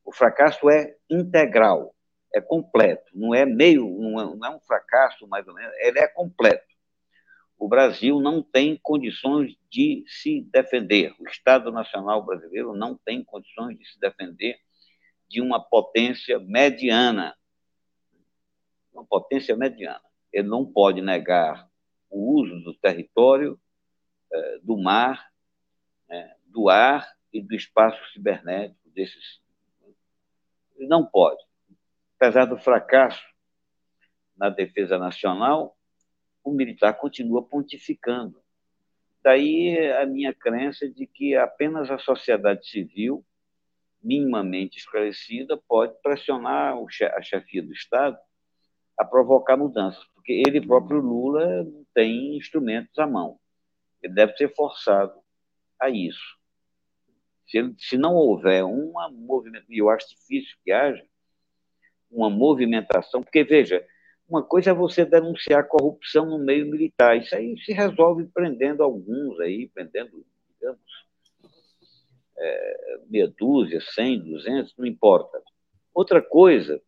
O 0.05 0.12
fracasso 0.12 0.69
é 0.69 0.97
integral, 1.09 1.95
é 2.35 2.41
completo, 2.41 3.11
não 3.15 3.35
é 3.35 3.47
meio, 3.47 3.87
é, 4.19 4.37
não 4.37 4.47
é 4.47 4.51
um 4.51 4.61
fracasso 4.61 5.27
mais 5.29 5.47
ou 5.47 5.55
menos, 5.55 5.73
ele 5.79 6.01
é 6.01 6.09
completo. 6.09 6.67
O 7.57 7.69
Brasil 7.69 8.19
não 8.21 8.43
tem 8.43 8.77
condições 8.83 9.57
de 9.71 10.05
se 10.09 10.41
defender, 10.53 11.15
o 11.21 11.29
Estado 11.29 11.71
Nacional 11.71 12.25
brasileiro 12.25 12.75
não 12.75 12.97
tem 12.97 13.23
condições 13.23 13.79
de 13.79 13.87
se 13.87 14.01
defender 14.01 14.57
de 15.29 15.41
uma 15.41 15.62
potência 15.62 16.41
mediana. 16.41 17.37
Uma 18.93 19.07
potência 19.07 19.57
mediana 19.57 20.03
ele 20.33 20.49
não 20.49 20.65
pode 20.65 21.01
negar 21.03 21.69
o 22.11 22.41
uso 22.41 22.61
do 22.61 22.75
território, 22.75 23.61
é, 24.33 24.59
do 24.62 24.77
mar, 24.79 25.31
né, 26.09 26.35
do 26.47 26.69
ar 26.69 27.07
e 27.33 27.43
do 27.43 27.55
espaço 27.55 28.01
cibernético 28.12 28.89
desses. 28.91 29.41
Ele 30.77 30.89
não 30.89 31.05
pode. 31.05 31.43
Apesar 32.17 32.47
do 32.47 32.57
fracasso 32.57 33.23
na 34.37 34.49
defesa 34.49 34.99
nacional, 34.99 35.77
o 36.43 36.51
militar 36.53 36.95
continua 36.95 37.43
pontificando. 37.43 38.43
Daí 39.23 39.93
a 39.93 40.05
minha 40.05 40.35
crença 40.35 40.89
de 40.89 41.07
que 41.07 41.37
apenas 41.37 41.91
a 41.91 41.99
sociedade 41.99 42.69
civil, 42.69 43.25
minimamente 44.03 44.79
esclarecida, 44.79 45.57
pode 45.57 45.95
pressionar 46.03 46.75
a 47.15 47.23
chefia 47.23 47.62
do 47.62 47.73
Estado 47.73 48.19
a 48.99 49.05
provocar 49.05 49.57
mudanças 49.57 50.05
porque 50.23 50.41
ele 50.47 50.64
próprio 50.64 51.00
Lula 51.00 51.67
tem 51.93 52.37
instrumentos 52.37 52.97
à 52.97 53.07
mão. 53.07 53.41
Ele 54.00 54.14
deve 54.14 54.37
ser 54.37 54.55
forçado 54.55 55.19
a 55.81 55.91
isso. 55.91 56.38
Se, 57.49 57.59
ele, 57.59 57.75
se 57.76 57.99
não 57.99 58.14
houver 58.14 58.64
uma 58.64 59.11
movimentação, 59.11 59.75
e 59.75 59.79
eu 59.79 59.91
acho 59.91 60.09
difícil 60.11 60.57
que 60.64 60.71
haja, 60.71 61.05
uma 62.09 62.31
movimentação, 62.31 63.21
porque, 63.21 63.43
veja, 63.43 63.85
uma 64.29 64.45
coisa 64.45 64.71
é 64.71 64.75
você 64.75 65.05
denunciar 65.05 65.67
corrupção 65.67 66.25
no 66.25 66.38
meio 66.38 66.71
militar, 66.71 67.17
isso 67.17 67.35
aí 67.35 67.59
se 67.59 67.73
resolve 67.73 68.25
prendendo 68.33 68.83
alguns 68.83 69.41
aí, 69.41 69.69
prendendo, 69.75 70.25
digamos, 70.55 70.81
é, 72.38 73.00
meia 73.09 73.29
dúzia, 73.37 73.81
cem, 73.81 74.21
duzentos, 74.21 74.73
não 74.79 74.87
importa. 74.87 75.43
Outra 75.93 76.23
coisa 76.23 76.81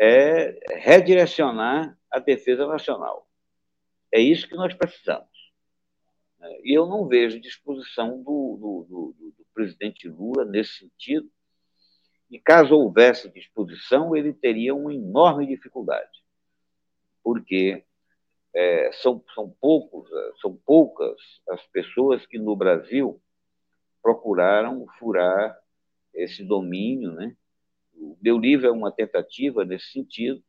é 0.00 0.60
redirecionar 0.78 1.98
a 2.12 2.18
defesa 2.18 2.66
nacional. 2.66 3.26
É 4.12 4.20
isso 4.20 4.46
que 4.46 4.54
nós 4.54 4.74
precisamos. 4.74 5.32
E 6.62 6.76
eu 6.76 6.86
não 6.86 7.06
vejo 7.06 7.40
disposição 7.40 8.22
do, 8.22 8.56
do, 8.60 8.86
do, 8.88 9.32
do 9.32 9.46
presidente 9.54 10.08
Lula 10.08 10.44
nesse 10.44 10.78
sentido. 10.78 11.30
E 12.30 12.38
caso 12.38 12.74
houvesse 12.74 13.30
disposição, 13.30 14.16
ele 14.16 14.32
teria 14.32 14.74
uma 14.74 14.92
enorme 14.92 15.46
dificuldade, 15.46 16.24
porque 17.22 17.84
é, 18.54 18.90
são, 18.92 19.22
são, 19.34 19.50
poucos, 19.60 20.08
são 20.40 20.56
poucas 20.64 21.16
as 21.50 21.62
pessoas 21.66 22.24
que 22.26 22.38
no 22.38 22.56
Brasil 22.56 23.20
procuraram 24.02 24.86
furar 24.98 25.58
esse 26.14 26.42
domínio, 26.42 27.12
né? 27.12 27.36
O 27.94 28.16
meu 28.20 28.38
livro 28.38 28.66
é 28.66 28.70
uma 28.70 28.90
tentativa 28.90 29.64
nesse 29.64 29.92
sentido. 29.92 30.42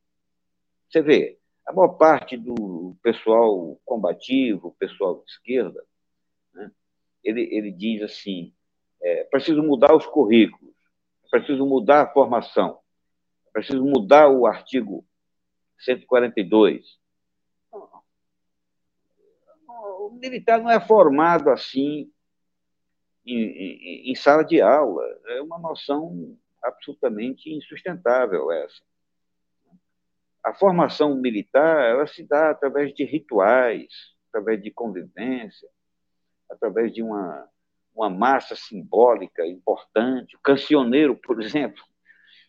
Você 0.89 1.01
vê, 1.01 1.37
a 1.65 1.71
maior 1.71 1.89
parte 1.97 2.37
do 2.37 2.95
pessoal 3.01 3.79
combativo, 3.85 4.75
pessoal 4.77 5.23
de 5.23 5.31
esquerda, 5.31 5.83
né, 6.53 6.71
ele, 7.23 7.41
ele 7.51 7.71
diz 7.71 8.01
assim: 8.01 8.53
é 9.01 9.23
preciso 9.25 9.63
mudar 9.63 9.95
os 9.95 10.05
currículos, 10.05 10.75
é 11.25 11.29
preciso 11.29 11.65
mudar 11.65 12.03
a 12.03 12.13
formação, 12.13 12.79
é 13.47 13.51
preciso 13.51 13.83
mudar 13.83 14.29
o 14.29 14.45
artigo 14.45 15.05
142. 15.79 17.01
O 19.71 20.11
militar 20.11 20.59
não 20.59 20.69
é 20.69 20.79
formado 20.79 21.49
assim 21.49 22.11
em, 23.25 23.37
em, 23.37 24.11
em 24.11 24.15
sala 24.15 24.43
de 24.43 24.61
aula, 24.61 25.03
é 25.27 25.41
uma 25.41 25.57
noção 25.57 26.37
absolutamente 26.61 27.49
insustentável 27.49 28.51
essa 28.51 28.81
a 30.43 30.53
formação 30.53 31.15
militar 31.15 31.89
ela 31.89 32.05
se 32.05 32.27
dá 32.27 32.51
através 32.51 32.93
de 32.93 33.05
rituais, 33.05 33.87
através 34.29 34.61
de 34.61 34.71
convivência, 34.71 35.69
através 36.49 36.93
de 36.93 37.01
uma, 37.01 37.47
uma 37.95 38.09
massa 38.09 38.55
simbólica 38.55 39.45
importante. 39.45 40.35
O 40.35 40.41
cancioneiro, 40.41 41.15
por 41.15 41.41
exemplo, 41.41 41.81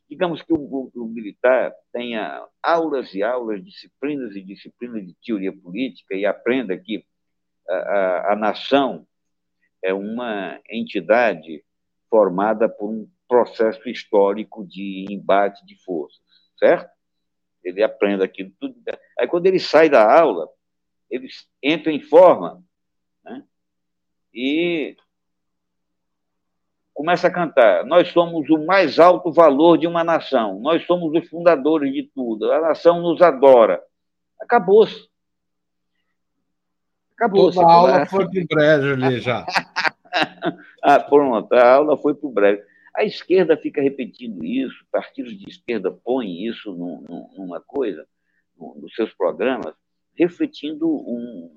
digamos 0.09 0.43
que 0.43 0.53
o, 0.53 0.91
o, 0.95 1.07
militar 1.07 1.73
tenha 1.93 2.45
aulas 2.63 3.15
e 3.15 3.23
aulas, 3.23 3.65
disciplinas 3.65 4.35
e 4.35 4.43
disciplinas 4.43 5.07
de 5.07 5.15
teoria 5.25 5.53
política 5.53 6.15
e 6.15 6.27
aprenda 6.27 6.77
que 6.77 7.05
a, 7.69 7.75
a, 7.75 8.33
a 8.33 8.37
nação 8.37 9.07
é 9.83 9.93
uma 9.93 10.61
entidade 10.69 11.65
formada 12.11 12.69
por 12.69 12.91
um 12.91 13.09
processo 13.29 13.89
histórico 13.89 14.67
de 14.67 15.07
embate 15.11 15.65
de 15.67 15.77
forças, 15.85 16.23
certo? 16.59 16.94
Ele 17.65 17.83
aprende 17.83 18.23
aquilo 18.23 18.53
tudo. 18.61 18.77
Aí, 19.19 19.27
quando 19.27 19.47
ele 19.47 19.59
sai 19.59 19.89
da 19.89 20.21
aula, 20.21 20.49
ele 21.11 21.29
entra 21.63 21.91
em 21.91 22.01
forma 22.01 22.63
né? 23.25 23.43
e 24.33 24.97
começa 26.93 27.27
a 27.27 27.33
cantar. 27.33 27.85
Nós 27.85 28.09
somos 28.09 28.49
o 28.51 28.65
mais 28.65 28.99
alto 28.99 29.33
valor 29.33 29.77
de 29.77 29.87
uma 29.87 30.05
nação. 30.05 30.61
Nós 30.61 30.87
somos 30.87 31.13
os 31.13 31.29
fundadores 31.29 31.93
de 31.93 32.05
tudo. 32.15 32.53
A 32.53 32.61
nação 32.61 33.01
nos 33.01 33.21
adora. 33.21 33.83
Acabou-se. 34.41 35.09
Acabou-se. 37.17 37.59
A 37.59 37.73
aula 37.73 38.07
foi 38.07 38.29
para 38.29 38.41
o 38.41 38.47
brejo 38.47 38.93
ali 38.93 39.21
já. 39.21 39.45
ah, 40.83 41.01
pronto. 41.01 41.53
A 41.53 41.75
aula 41.75 41.97
foi 41.97 42.15
para 42.15 42.29
o 42.29 42.33
brejo. 42.33 42.63
A 42.97 43.05
esquerda 43.05 43.57
fica 43.57 43.83
repetindo 43.83 44.45
isso, 44.45 44.85
partidos 44.91 45.37
de 45.37 45.49
esquerda 45.49 45.91
põem 45.91 46.47
isso 46.47 46.73
numa 46.73 47.61
coisa, 47.61 48.07
nos 48.57 48.95
seus 48.95 49.13
programas. 49.15 49.75
refletindo 50.17 50.89
um, 50.89 51.51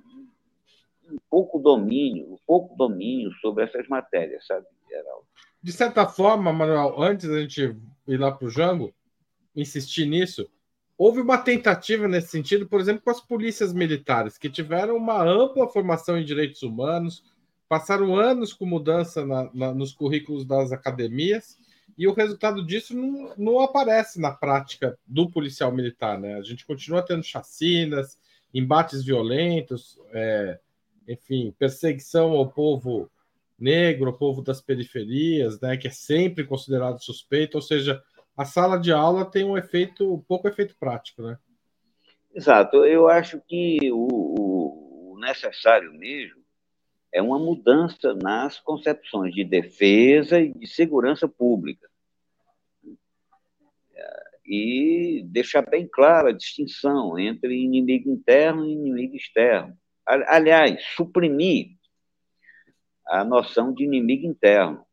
um 1.11 1.17
pouco 1.29 1.59
domínio, 1.59 2.33
um 2.33 2.37
pouco 2.45 2.75
domínio 2.75 3.31
sobre 3.33 3.63
essas 3.63 3.87
matérias, 3.87 4.45
sabe, 4.47 4.65
Geraldo? 4.89 5.27
De 5.61 5.71
certa 5.71 6.07
forma, 6.07 6.51
Manuel, 6.51 6.99
antes 7.01 7.29
da 7.29 7.39
gente 7.39 7.75
ir 8.07 8.17
lá 8.17 8.31
para 8.31 8.47
o 8.47 8.49
Jango, 8.49 8.93
insistir 9.55 10.05
nisso, 10.07 10.49
houve 10.97 11.21
uma 11.21 11.37
tentativa 11.37 12.07
nesse 12.07 12.29
sentido, 12.29 12.67
por 12.67 12.79
exemplo, 12.79 13.03
com 13.03 13.11
as 13.11 13.21
polícias 13.21 13.73
militares, 13.73 14.37
que 14.37 14.49
tiveram 14.49 14.95
uma 14.97 15.21
ampla 15.23 15.67
formação 15.67 16.17
em 16.17 16.25
direitos 16.25 16.63
humanos, 16.63 17.23
passaram 17.67 18.15
anos 18.15 18.53
com 18.53 18.65
mudança 18.65 19.25
na, 19.25 19.49
na, 19.53 19.73
nos 19.73 19.93
currículos 19.93 20.45
das 20.45 20.71
academias, 20.71 21.57
e 21.97 22.07
o 22.07 22.13
resultado 22.13 22.65
disso 22.65 22.95
não, 22.95 23.33
não, 23.37 23.59
aparece 23.59 24.21
na 24.21 24.31
prática 24.31 24.97
do 25.05 25.29
policial 25.29 25.71
militar. 25.71 26.19
Né? 26.19 26.35
A 26.35 26.41
gente 26.41 26.65
continua 26.65 27.01
tendo 27.01 27.23
chacinas, 27.23 28.19
embates 28.53 29.03
violentos, 29.03 29.99
é, 30.13 30.59
enfim, 31.07 31.53
perseguição 31.57 32.31
ao 32.33 32.51
povo 32.51 33.09
negro, 33.57 34.07
ao 34.07 34.17
povo 34.17 34.43
das 34.43 34.61
periferias, 34.61 35.59
né, 35.59 35.75
que 35.75 35.87
é 35.87 35.91
sempre 35.91 36.43
considerado 36.43 37.03
suspeito, 37.03 37.57
ou 37.57 37.61
seja, 37.61 38.03
a 38.35 38.45
sala 38.45 38.77
de 38.77 38.91
aula 38.91 39.25
tem 39.25 39.43
um 39.43 39.57
efeito, 39.57 40.13
um 40.13 40.21
pouco 40.21 40.47
efeito 40.47 40.75
prático, 40.79 41.23
né? 41.23 41.39
Exato. 42.35 42.85
Eu 42.85 43.07
acho 43.07 43.41
que 43.47 43.79
o, 43.91 45.13
o 45.13 45.19
necessário 45.19 45.91
mesmo 45.91 46.46
é 47.13 47.21
uma 47.21 47.39
mudança 47.39 48.13
nas 48.13 48.59
concepções 48.59 49.33
de 49.33 49.43
defesa 49.43 50.39
e 50.39 50.53
de 50.53 50.67
segurança 50.67 51.27
pública. 51.27 51.87
E 54.45 55.23
deixar 55.25 55.61
bem 55.61 55.87
clara 55.87 56.29
a 56.29 56.33
distinção 56.33 57.19
entre 57.19 57.53
inimigo 57.53 58.09
interno 58.09 58.65
e 58.65 58.71
inimigo 58.71 59.15
externo. 59.15 59.77
Aliás, 60.05 60.81
suprimir 60.95 61.71
a 63.05 63.25
noção 63.25 63.73
de 63.73 63.83
inimigo 63.83 64.25
interno, 64.25 64.85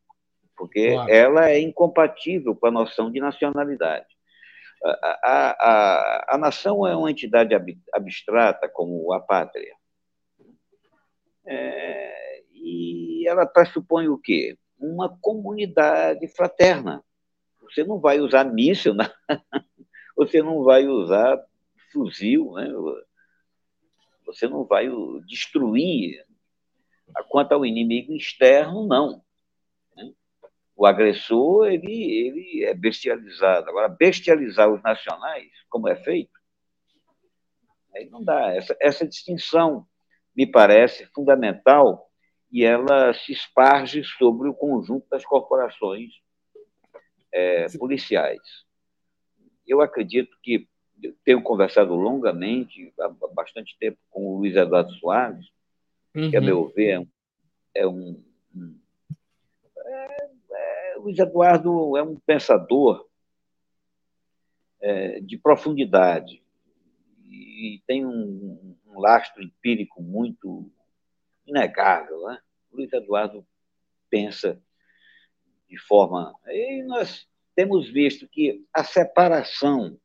porque 0.57 0.91
claro. 0.91 1.09
ela 1.09 1.49
é 1.49 1.59
incompatível 1.59 2.55
com 2.55 2.67
a 2.67 2.71
noção 2.71 3.11
de 3.11 3.19
nacionalidade. 3.19 4.07
A, 4.83 5.19
a, 5.23 5.49
a, 5.51 6.35
a 6.35 6.37
nação 6.37 6.85
é 6.85 6.95
uma 6.95 7.09
entidade 7.09 7.55
abstrata, 7.93 8.69
como 8.69 9.11
a 9.13 9.19
pátria. 9.21 9.73
É, 11.45 12.43
e 12.53 13.27
ela 13.27 13.45
pressupõe 13.45 14.07
o 14.07 14.17
quê? 14.17 14.57
Uma 14.79 15.17
comunidade 15.21 16.27
fraterna. 16.27 17.03
Você 17.61 17.83
não 17.83 17.99
vai 17.99 18.19
usar 18.19 18.43
míssil, 18.45 18.93
né? 18.95 19.09
você 20.15 20.41
não 20.41 20.63
vai 20.63 20.87
usar 20.87 21.43
fuzil, 21.91 22.53
né? 22.53 22.67
você 24.25 24.47
não 24.47 24.65
vai 24.65 24.89
destruir. 25.25 26.25
Quanto 27.29 27.53
ao 27.53 27.65
inimigo 27.65 28.13
externo, 28.13 28.87
não. 28.87 29.23
O 30.75 30.85
agressor 30.85 31.67
ele, 31.67 31.93
ele 31.93 32.65
é 32.65 32.73
bestializado. 32.73 33.69
Agora, 33.69 33.87
bestializar 33.87 34.69
os 34.69 34.81
nacionais, 34.83 35.49
como 35.69 35.87
é 35.87 35.95
feito, 35.95 36.37
aí 37.95 38.09
não 38.09 38.21
dá. 38.21 38.53
Essa, 38.53 38.75
essa 38.81 39.07
distinção 39.07 39.87
me 40.35 40.45
parece 40.45 41.05
fundamental 41.13 42.09
e 42.51 42.63
ela 42.63 43.13
se 43.13 43.31
esparge 43.31 44.03
sobre 44.03 44.49
o 44.49 44.53
conjunto 44.53 45.07
das 45.09 45.25
corporações 45.25 46.11
é, 47.33 47.65
policiais. 47.77 48.41
Eu 49.67 49.81
acredito 49.81 50.37
que 50.41 50.67
tenho 51.23 51.41
conversado 51.41 51.93
longamente, 51.95 52.93
há 52.99 53.09
bastante 53.33 53.75
tempo, 53.79 53.97
com 54.09 54.25
o 54.25 54.37
Luiz 54.37 54.55
Eduardo 54.55 54.91
Soares, 54.93 55.45
uhum. 56.15 56.29
que, 56.29 56.37
a 56.37 56.41
meu 56.41 56.69
ver, 56.69 57.07
é 57.73 57.85
um. 57.85 58.23
É, 59.77 60.29
é, 60.51 60.95
Luiz 60.97 61.19
Eduardo 61.19 61.97
é 61.97 62.03
um 62.03 62.15
pensador 62.15 63.05
é, 64.81 65.19
de 65.19 65.37
profundidade 65.37 66.44
e 67.35 67.83
tem 67.85 68.05
um, 68.05 68.75
um 68.87 68.99
lastro 68.99 69.43
empírico 69.43 70.01
muito 70.01 70.71
inegável. 71.45 72.21
Né? 72.27 72.39
Luiz 72.71 72.91
Eduardo 72.93 73.45
pensa 74.09 74.61
de 75.69 75.77
forma. 75.77 76.33
E 76.47 76.83
nós 76.83 77.27
temos 77.55 77.89
visto 77.89 78.27
que 78.27 78.65
a 78.73 78.83
separação 78.83 79.99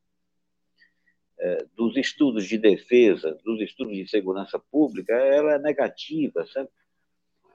é, 1.39 1.65
dos 1.75 1.97
estudos 1.97 2.47
de 2.47 2.59
defesa, 2.59 3.39
dos 3.45 3.61
estudos 3.61 3.97
de 3.97 4.09
segurança 4.09 4.59
pública, 4.59 5.15
ela 5.15 5.55
é 5.55 5.59
negativa, 5.59 6.47
sabe? 6.47 6.69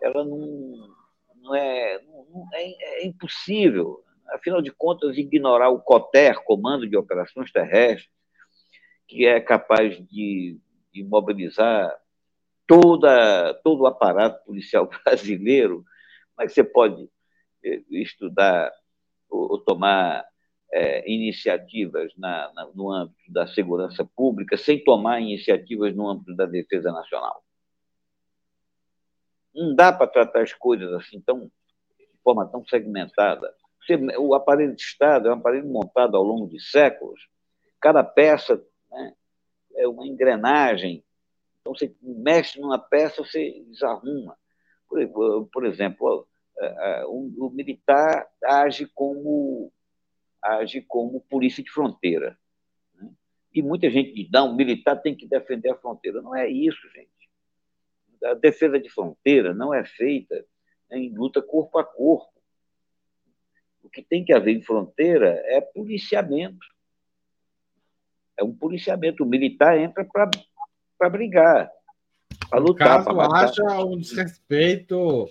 Ela 0.02 0.24
não, 0.26 0.96
não, 1.36 1.56
é, 1.56 2.02
não 2.04 2.48
é, 2.54 2.74
é 3.02 3.06
impossível, 3.06 4.04
afinal 4.30 4.62
de 4.62 4.72
contas, 4.72 5.18
ignorar 5.18 5.70
o 5.70 5.80
COTER, 5.80 6.44
Comando 6.44 6.88
de 6.88 6.98
Operações 6.98 7.52
Terrestres, 7.52 8.10
que 9.08 9.26
é 9.26 9.40
capaz 9.40 9.98
de, 10.08 10.60
de 10.94 11.04
mobilizar 11.04 11.96
toda, 12.68 13.54
todo 13.64 13.82
o 13.82 13.88
aparato 13.88 14.44
policial 14.46 14.90
brasileiro. 15.04 15.86
Como 16.36 16.46
é 16.46 16.50
você 16.50 16.64
pode 16.64 17.10
eh, 17.64 17.82
estudar 17.90 18.72
ou, 19.30 19.54
ou 19.54 19.60
tomar 19.60 20.26
é, 20.76 21.10
iniciativas 21.10 22.12
na, 22.18 22.52
na, 22.54 22.68
no 22.74 22.92
âmbito 22.92 23.32
da 23.32 23.48
segurança 23.48 24.04
pública 24.04 24.58
sem 24.58 24.84
tomar 24.84 25.22
iniciativas 25.22 25.96
no 25.96 26.10
âmbito 26.10 26.36
da 26.36 26.46
defesa 26.46 26.92
nacional. 26.92 27.44
Não 29.54 29.74
dá 29.74 29.94
para 29.94 30.08
tratar 30.08 30.42
as 30.42 30.54
coisas 30.54 30.92
assim 30.94 31.22
tão, 31.22 31.50
de 31.98 32.22
forma 32.22 32.46
tão 32.48 32.66
segmentada. 32.66 33.54
Você, 33.80 33.96
o 34.18 34.34
aparelho 34.34 34.76
de 34.76 34.82
Estado 34.82 35.30
é 35.30 35.32
um 35.32 35.38
aparelho 35.38 35.68
montado 35.68 36.18
ao 36.18 36.24
longo 36.24 36.48
de 36.50 36.60
séculos. 36.60 37.22
Cada 37.80 38.04
peça 38.04 38.62
né, 38.96 39.14
é 39.76 39.88
uma 39.88 40.08
engrenagem. 40.08 41.04
Então, 41.62 41.76
você 41.76 41.94
mexe 42.02 42.60
numa 42.60 42.80
peça, 42.80 43.24
você 43.24 43.64
desarruma. 43.68 44.38
Por, 44.88 45.48
por 45.52 45.66
exemplo, 45.66 46.28
o, 47.08 47.48
o 47.48 47.50
militar 47.50 48.28
age 48.44 48.86
como 48.94 49.72
age 50.42 50.82
como 50.82 51.22
polícia 51.22 51.64
de 51.64 51.72
fronteira. 51.72 52.38
Né? 52.94 53.10
E 53.54 53.62
muita 53.62 53.90
gente 53.90 54.14
diz, 54.14 54.30
não, 54.32 54.52
o 54.52 54.56
militar 54.56 54.96
tem 55.02 55.16
que 55.16 55.28
defender 55.28 55.72
a 55.72 55.78
fronteira. 55.78 56.22
Não 56.22 56.36
é 56.36 56.48
isso, 56.48 56.88
gente. 56.90 57.10
A 58.24 58.36
defesa 58.36 58.80
de 58.80 58.90
fronteira 58.90 59.54
não 59.54 59.74
é 59.74 59.84
feita 59.84 60.46
em 60.92 61.14
luta 61.16 61.42
corpo 61.42 61.78
a 61.80 61.84
corpo. 61.84 62.32
O 63.84 63.90
que 63.90 64.02
tem 64.02 64.24
que 64.24 64.34
haver 64.34 64.56
em 64.56 64.62
fronteira 64.62 65.42
é 65.46 65.62
policiamento. 65.62 66.66
É 68.38 68.44
um 68.44 68.54
policiamento. 68.54 69.24
O 69.24 69.28
militar 69.28 69.78
entra 69.78 70.06
para 70.98 71.10
brigar, 71.10 71.70
para 72.50 72.60
lutar. 72.60 73.04
Caso 73.04 73.20
haja 73.22 73.86
um 73.86 73.98
desrespeito 73.98 75.28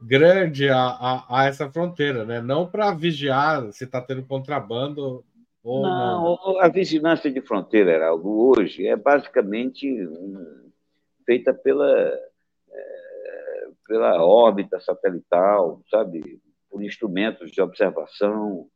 grande 0.00 0.68
a, 0.68 0.80
a, 0.80 1.40
a 1.40 1.44
essa 1.46 1.70
fronteira, 1.70 2.24
né? 2.24 2.40
Não 2.40 2.66
para 2.66 2.92
vigiar 2.92 3.72
se 3.72 3.84
está 3.84 4.00
tendo 4.00 4.24
contrabando 4.24 5.24
ou 5.62 5.82
não. 5.82 6.38
não. 6.44 6.60
A 6.60 6.68
vigilância 6.68 7.30
de 7.30 7.40
fronteira, 7.40 7.92
Heraldo, 7.92 8.28
hoje 8.28 8.86
é 8.86 8.96
basicamente 8.96 9.86
um, 10.06 10.70
feita 11.26 11.52
pela, 11.52 11.90
é, 12.70 13.68
pela 13.86 14.24
órbita 14.24 14.80
satelital, 14.80 15.82
sabe? 15.90 16.40
Por 16.70 16.82
instrumentos 16.82 17.50
de 17.50 17.60
observação. 17.60 18.68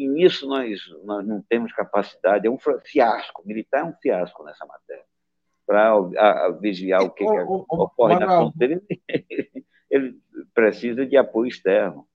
E 0.00 0.08
nisso 0.08 0.48
nós, 0.48 0.80
nós 1.04 1.26
não 1.26 1.42
temos 1.42 1.74
capacidade, 1.74 2.46
é 2.46 2.50
um 2.50 2.56
fiasco. 2.82 3.46
Militar 3.46 3.80
é 3.80 3.84
um 3.84 3.92
fiasco 3.92 4.42
nessa 4.42 4.64
matéria. 4.64 5.04
Para 5.66 6.48
vigiar 6.58 7.02
o 7.02 7.10
que, 7.10 7.22
que 7.22 7.40
ocorre 7.68 8.18
na 8.18 8.26
fronteira, 8.26 8.80
ele 9.90 10.18
precisa 10.54 11.04
de 11.04 11.18
apoio 11.18 11.48
externo. 11.48 12.08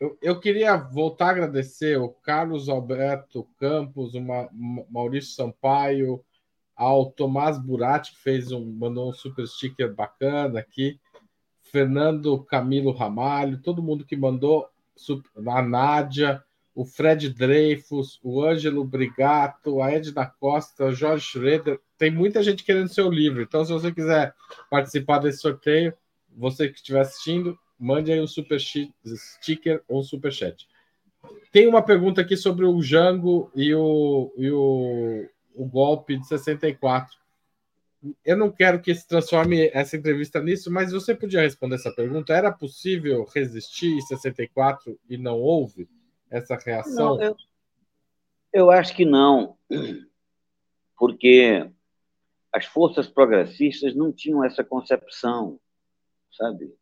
Eu, 0.00 0.18
eu 0.20 0.40
queria 0.40 0.76
voltar 0.76 1.26
a 1.26 1.30
agradecer 1.30 1.96
o 1.96 2.08
Carlos 2.08 2.68
Alberto 2.68 3.44
Campos, 3.56 4.16
o 4.16 4.20
Maurício 4.90 5.32
Sampaio, 5.32 6.24
ao 6.74 7.08
Tomás 7.12 7.56
Burati, 7.56 8.16
que 8.16 8.18
fez 8.20 8.50
um, 8.50 8.64
mandou 8.64 9.10
um 9.10 9.12
super 9.12 9.46
sticker 9.46 9.94
bacana 9.94 10.58
aqui, 10.58 10.98
Fernando 11.62 12.42
Camilo 12.42 12.90
Ramalho, 12.90 13.62
todo 13.62 13.80
mundo 13.80 14.04
que 14.04 14.16
mandou, 14.16 14.68
a 15.46 15.62
Nádia, 15.62 16.44
o 16.74 16.84
Fred 16.84 17.28
Dreyfus, 17.30 18.20
o 18.22 18.42
Ângelo 18.42 18.84
Brigato, 18.84 19.82
a 19.82 19.90
Edna 19.90 20.26
Costa, 20.26 20.86
o 20.86 20.92
Jorge 20.92 21.26
Schroeder. 21.26 21.80
Tem 21.98 22.10
muita 22.10 22.42
gente 22.42 22.64
querendo 22.64 22.88
seu 22.88 23.10
livro. 23.10 23.42
Então, 23.42 23.64
se 23.64 23.72
você 23.72 23.92
quiser 23.92 24.34
participar 24.70 25.18
desse 25.18 25.38
sorteio, 25.38 25.92
você 26.36 26.68
que 26.68 26.76
estiver 26.76 27.00
assistindo, 27.00 27.58
mande 27.78 28.12
aí 28.12 28.20
um 28.20 28.26
super 28.26 28.58
sticker 28.60 29.82
ou 29.88 30.00
um 30.00 30.02
super 30.02 30.32
chat. 30.32 30.68
Tem 31.52 31.66
uma 31.66 31.82
pergunta 31.82 32.20
aqui 32.20 32.36
sobre 32.36 32.64
o 32.64 32.80
Django 32.80 33.50
e 33.54 33.74
o, 33.74 34.32
e 34.36 34.50
o, 34.50 35.26
o 35.54 35.66
golpe 35.66 36.16
de 36.16 36.26
64. 36.26 37.18
Eu 38.24 38.36
não 38.36 38.50
quero 38.50 38.80
que 38.80 38.94
se 38.94 39.06
transforme 39.06 39.70
essa 39.74 39.96
entrevista 39.96 40.40
nisso, 40.40 40.70
mas 40.70 40.92
você 40.92 41.14
podia 41.14 41.42
responder 41.42 41.74
essa 41.74 41.92
pergunta? 41.92 42.32
Era 42.32 42.50
possível 42.50 43.26
resistir 43.34 43.92
em 43.92 44.00
64 44.00 44.98
e 45.08 45.18
não 45.18 45.38
houve 45.38 45.86
essa 46.30 46.56
reação? 46.56 47.16
Não, 47.16 47.22
eu, 47.22 47.36
eu 48.52 48.70
acho 48.70 48.94
que 48.94 49.04
não, 49.04 49.56
porque 50.98 51.68
as 52.52 52.66
forças 52.66 53.08
progressistas 53.08 53.94
não 53.94 54.12
tinham 54.12 54.44
essa 54.44 54.64
concepção, 54.64 55.58
sabe? 56.32 56.74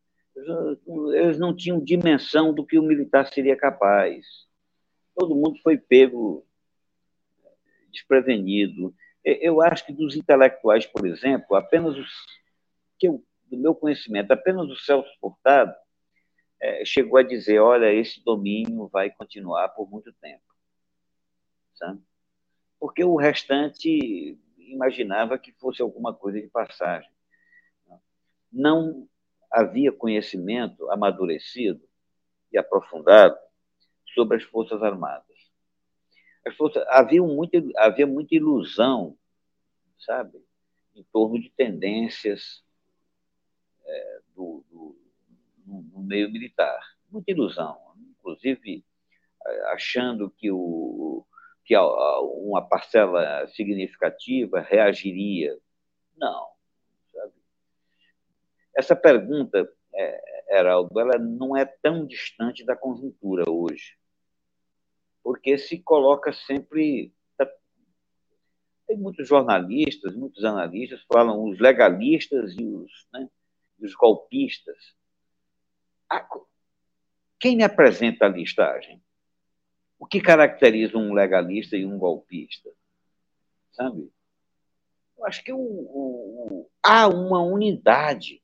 Eles 1.15 1.39
não 1.39 1.55
tinham 1.55 1.83
dimensão 1.83 2.55
do 2.55 2.65
que 2.65 2.79
o 2.79 2.83
militar 2.83 3.27
seria 3.27 3.57
capaz. 3.57 4.25
Todo 5.15 5.35
mundo 5.35 5.59
foi 5.63 5.77
pego 5.77 6.47
desprevenido. 7.91 8.95
Eu 9.25 9.61
acho 9.61 9.85
que 9.85 9.93
dos 9.93 10.15
intelectuais, 10.17 10.87
por 10.87 11.07
exemplo, 11.07 11.57
apenas 11.57 11.97
os 11.97 12.09
que 12.99 13.09
eu, 13.09 13.23
do 13.45 13.57
meu 13.57 13.75
conhecimento, 13.75 14.31
apenas 14.31 14.69
o 14.69 14.77
Celso 14.77 15.11
Furtado 15.21 15.75
é, 16.61 16.85
chegou 16.85 17.19
a 17.19 17.23
dizer: 17.23 17.61
olha, 17.61 17.93
esse 17.93 18.23
domínio 18.23 18.89
vai 18.89 19.11
continuar 19.11 19.69
por 19.71 19.89
muito 19.91 20.13
tempo. 20.15 20.43
Sabe? 21.75 22.01
Porque 22.79 23.05
o 23.05 23.17
restante 23.17 24.39
imaginava 24.57 25.39
que 25.39 25.53
fosse 25.53 25.81
alguma 25.81 26.15
coisa 26.15 26.41
de 26.41 26.49
passagem. 26.49 27.11
Não 28.53 29.09
havia 29.51 29.93
conhecimento 29.93 30.91
amadurecido 30.91 31.87
e 32.53 32.59
aprofundado 32.59 33.39
sobre 34.15 34.37
as 34.37 34.43
Forças 34.45 34.83
Armadas. 34.83 35.27
As 36.47 36.57
forças, 36.57 36.83
havia, 36.89 37.23
muita, 37.23 37.59
havia 37.77 38.07
muita 38.07 38.35
ilusão, 38.35 39.17
sabe, 39.99 40.43
em 40.95 41.03
torno 41.13 41.39
de 41.41 41.51
tendências 41.51 42.65
é, 43.85 44.21
do, 44.35 44.65
do 44.71 45.08
no, 45.69 45.83
no 45.83 46.03
meio 46.03 46.31
militar. 46.33 46.81
Muita 47.11 47.31
ilusão. 47.31 47.79
Inclusive, 48.19 48.85
achando 49.67 50.31
que 50.31 50.51
o, 50.51 51.25
que 51.65 51.77
uma 51.77 52.67
parcela 52.67 53.47
significativa 53.49 54.61
reagiria. 54.61 55.57
Não. 56.17 56.49
Sabe? 57.13 57.33
Essa 58.75 58.97
pergunta, 58.97 59.71
é, 59.95 60.59
Heraldo, 60.59 60.99
ela 60.99 61.19
não 61.19 61.57
é 61.57 61.65
tão 61.65 62.07
distante 62.07 62.65
da 62.65 62.75
conjuntura 62.75 63.45
hoje, 63.51 63.97
porque 65.23 65.59
se 65.59 65.79
coloca 65.83 66.33
sempre. 66.33 67.13
Tem 68.87 68.97
muitos 68.97 69.29
jornalistas, 69.29 70.17
muitos 70.17 70.43
analistas 70.47 71.05
falam 71.13 71.45
os 71.45 71.61
legalistas 71.61 72.57
e 72.59 72.65
os, 72.65 73.07
né, 73.13 73.29
os 73.79 73.95
golpistas. 73.95 74.97
Quem 77.41 77.57
me 77.57 77.63
apresenta 77.63 78.27
a 78.27 78.29
listagem? 78.29 79.03
O 79.99 80.07
que 80.07 80.21
caracteriza 80.21 80.97
um 80.97 81.13
legalista 81.13 81.77
e 81.77 81.85
um 81.85 81.99
golpista? 81.99 82.71
Sabe? 83.73 84.13
Eu 85.17 85.27
acho 85.27 85.43
que 85.43 85.53
o, 85.53 85.59
o, 85.59 86.47
o, 86.47 86.71
há 86.83 87.09
uma 87.09 87.43
unidade 87.43 88.43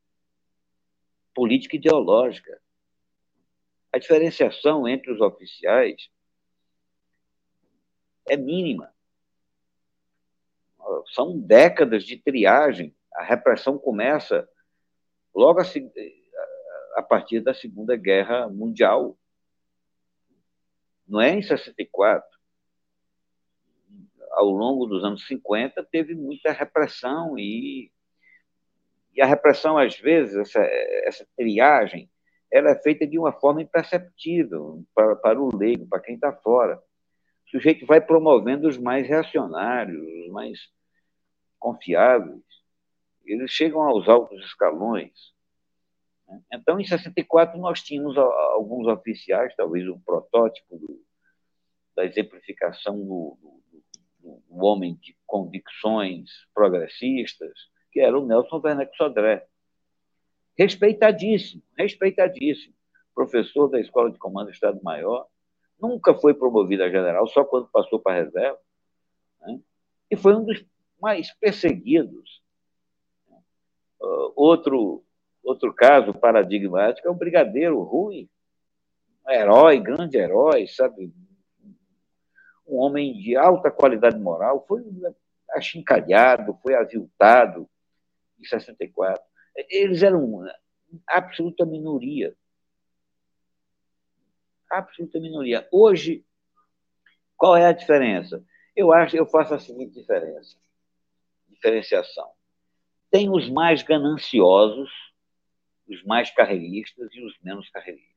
política 1.35 1.77
ideológica. 1.77 2.61
A 3.92 3.98
diferenciação 3.98 4.88
entre 4.88 5.12
os 5.12 5.20
oficiais 5.20 6.09
é 8.27 8.37
mínima. 8.37 8.92
São 11.14 11.38
décadas 11.38 12.05
de 12.05 12.16
triagem. 12.16 12.94
A 13.14 13.22
repressão 13.22 13.79
começa 13.79 14.48
logo 15.35 15.61
a, 15.61 15.64
a 16.94 17.02
partir 17.02 17.40
da 17.40 17.52
Segunda 17.52 17.96
Guerra 17.96 18.48
Mundial. 18.48 19.18
Não 21.07 21.20
é 21.20 21.30
em 21.30 21.42
64. 21.42 22.26
Ao 24.33 24.46
longo 24.46 24.87
dos 24.87 25.04
anos 25.04 25.26
50, 25.26 25.85
teve 25.85 26.14
muita 26.14 26.52
repressão 26.52 27.38
e, 27.38 27.90
e 29.12 29.20
a 29.20 29.26
repressão, 29.26 29.76
às 29.76 29.98
vezes, 29.98 30.37
essa, 30.37 30.61
essa 31.04 31.26
triagem, 31.37 32.11
ela 32.50 32.70
é 32.70 32.83
feita 32.83 33.07
de 33.07 33.18
uma 33.18 33.33
forma 33.33 33.62
imperceptível 33.62 34.85
para, 34.94 35.16
para 35.16 35.40
o 35.40 35.54
leigo, 35.54 35.87
para 35.87 36.00
quem 36.00 36.14
está 36.14 36.33
fora. 36.33 36.80
O 37.46 37.50
sujeito 37.50 37.85
vai 37.85 38.00
promovendo 38.00 38.68
os 38.68 38.78
mais 38.78 39.07
reacionários, 39.07 40.00
os 40.24 40.33
mais 40.33 40.59
confiáveis. 41.59 42.42
Eles 43.24 43.50
chegam 43.50 43.83
aos 43.83 44.09
altos 44.09 44.44
escalões. 44.44 45.34
Então, 46.53 46.81
em 46.81 46.85
64, 46.85 47.59
nós 47.59 47.83
tínhamos 47.83 48.16
alguns 48.16 48.87
oficiais, 48.87 49.55
talvez 49.57 49.88
um 49.88 50.01
protótipo 50.01 50.79
do, 50.79 51.01
da 51.97 52.05
exemplificação 52.05 52.99
do, 52.99 53.38
do, 53.40 54.42
do, 54.49 54.64
homem 54.64 54.94
de 54.97 55.16
convicções 55.27 56.31
progressistas, 56.55 57.53
que 57.92 58.01
era 58.01 58.18
o 58.18 58.27
Nelson 58.27 58.61
Werneck 58.62 58.97
Sodré. 58.97 59.47
Respeitadíssimo, 60.57 61.62
respeitadíssimo. 61.77 62.75
Professor 63.14 63.68
da 63.68 63.81
Escola 63.81 64.11
de 64.11 64.18
Comando 64.18 64.47
do 64.47 64.53
Estado-Maior, 64.53 65.27
nunca 65.81 66.14
foi 66.14 66.35
promovido 66.35 66.83
a 66.83 66.90
general, 66.90 67.27
só 67.29 67.44
quando 67.44 67.68
passou 67.68 68.01
para 68.01 68.20
a 68.20 68.25
reserva. 68.25 68.59
Né? 69.40 69.61
E 70.11 70.16
foi 70.16 70.35
um 70.35 70.44
dos 70.44 70.64
mais 71.01 71.33
perseguidos. 71.35 72.42
Uh, 74.01 74.33
outro 74.35 75.05
Outro 75.44 75.74
caso 75.74 76.14
paradigmático 76.14 77.07
é 77.07 77.11
o 77.11 77.14
Brigadeiro 77.14 77.83
Rui, 77.83 78.30
um 79.26 79.30
herói, 79.30 79.78
grande 79.78 80.16
herói, 80.16 80.66
sabe? 80.66 81.12
Um 82.66 82.76
homem 82.76 83.12
de 83.12 83.37
alta 83.37 83.70
qualidade 83.70 84.18
moral, 84.18 84.64
foi 84.66 84.83
achincalhado, 85.50 86.59
foi 86.62 86.74
aviltado 86.74 87.68
em 88.40 88.44
64. 88.44 89.22
Eles 89.68 90.02
eram 90.02 90.24
uma 90.24 90.50
absoluta 91.07 91.66
minoria. 91.66 92.35
Absoluta 94.70 95.20
minoria. 95.20 95.68
Hoje, 95.70 96.24
qual 97.37 97.54
é 97.54 97.66
a 97.66 97.72
diferença? 97.72 98.42
Eu 98.74 98.92
acho, 98.92 99.14
eu 99.14 99.26
faço 99.26 99.52
a 99.52 99.59
seguinte 99.59 99.92
diferença, 99.92 100.57
diferenciação. 101.48 102.30
Tem 103.11 103.30
os 103.30 103.48
mais 103.50 103.83
gananciosos 103.83 104.90
os 105.88 106.03
mais 106.05 106.31
carreiristas 106.31 107.09
e 107.12 107.20
os 107.20 107.38
menos 107.42 107.68
carreiristas. 107.70 108.14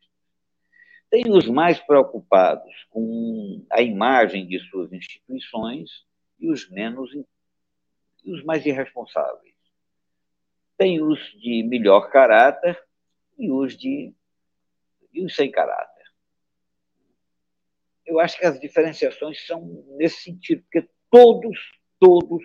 Tem 1.10 1.24
os 1.32 1.48
mais 1.48 1.80
preocupados 1.80 2.74
com 2.90 3.66
a 3.72 3.82
imagem 3.82 4.46
de 4.46 4.60
suas 4.70 4.92
instituições 4.92 6.06
e 6.40 6.50
os 6.50 6.70
menos 6.70 7.10
e 8.24 8.32
os 8.32 8.44
mais 8.44 8.66
irresponsáveis. 8.66 9.56
Tem 10.78 11.02
os 11.02 11.20
de 11.40 11.64
melhor 11.64 12.10
caráter 12.10 12.78
e 13.38 13.50
os 13.52 13.78
de 13.78 14.14
e 15.14 15.26
os 15.26 15.36
sem 15.36 15.50
caráter. 15.50 16.06
Eu 18.06 18.20
acho 18.20 18.38
que 18.38 18.46
as 18.46 18.60
diferenciações 18.60 19.46
são 19.46 19.66
nesse 19.98 20.24
sentido, 20.24 20.62
porque 20.64 20.88
todos, 21.10 21.58
todos 22.00 22.44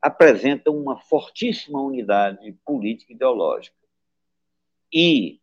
apresentam 0.00 0.76
uma 0.76 0.98
fortíssima 0.98 1.80
unidade 1.80 2.52
política 2.64 3.12
e 3.12 3.16
ideológica. 3.16 3.76
E 4.92 5.40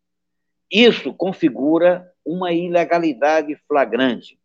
isso 0.71 1.13
configura 1.13 2.11
uma 2.25 2.51
ilegalidade 2.51 3.55
flagrante, 3.67 4.39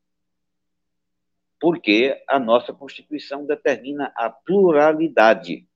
porque 1.59 2.23
a 2.29 2.39
nossa 2.39 2.73
Constituição 2.73 3.47
determina 3.47 4.13
a 4.17 4.29
pluralidade. 4.29 5.67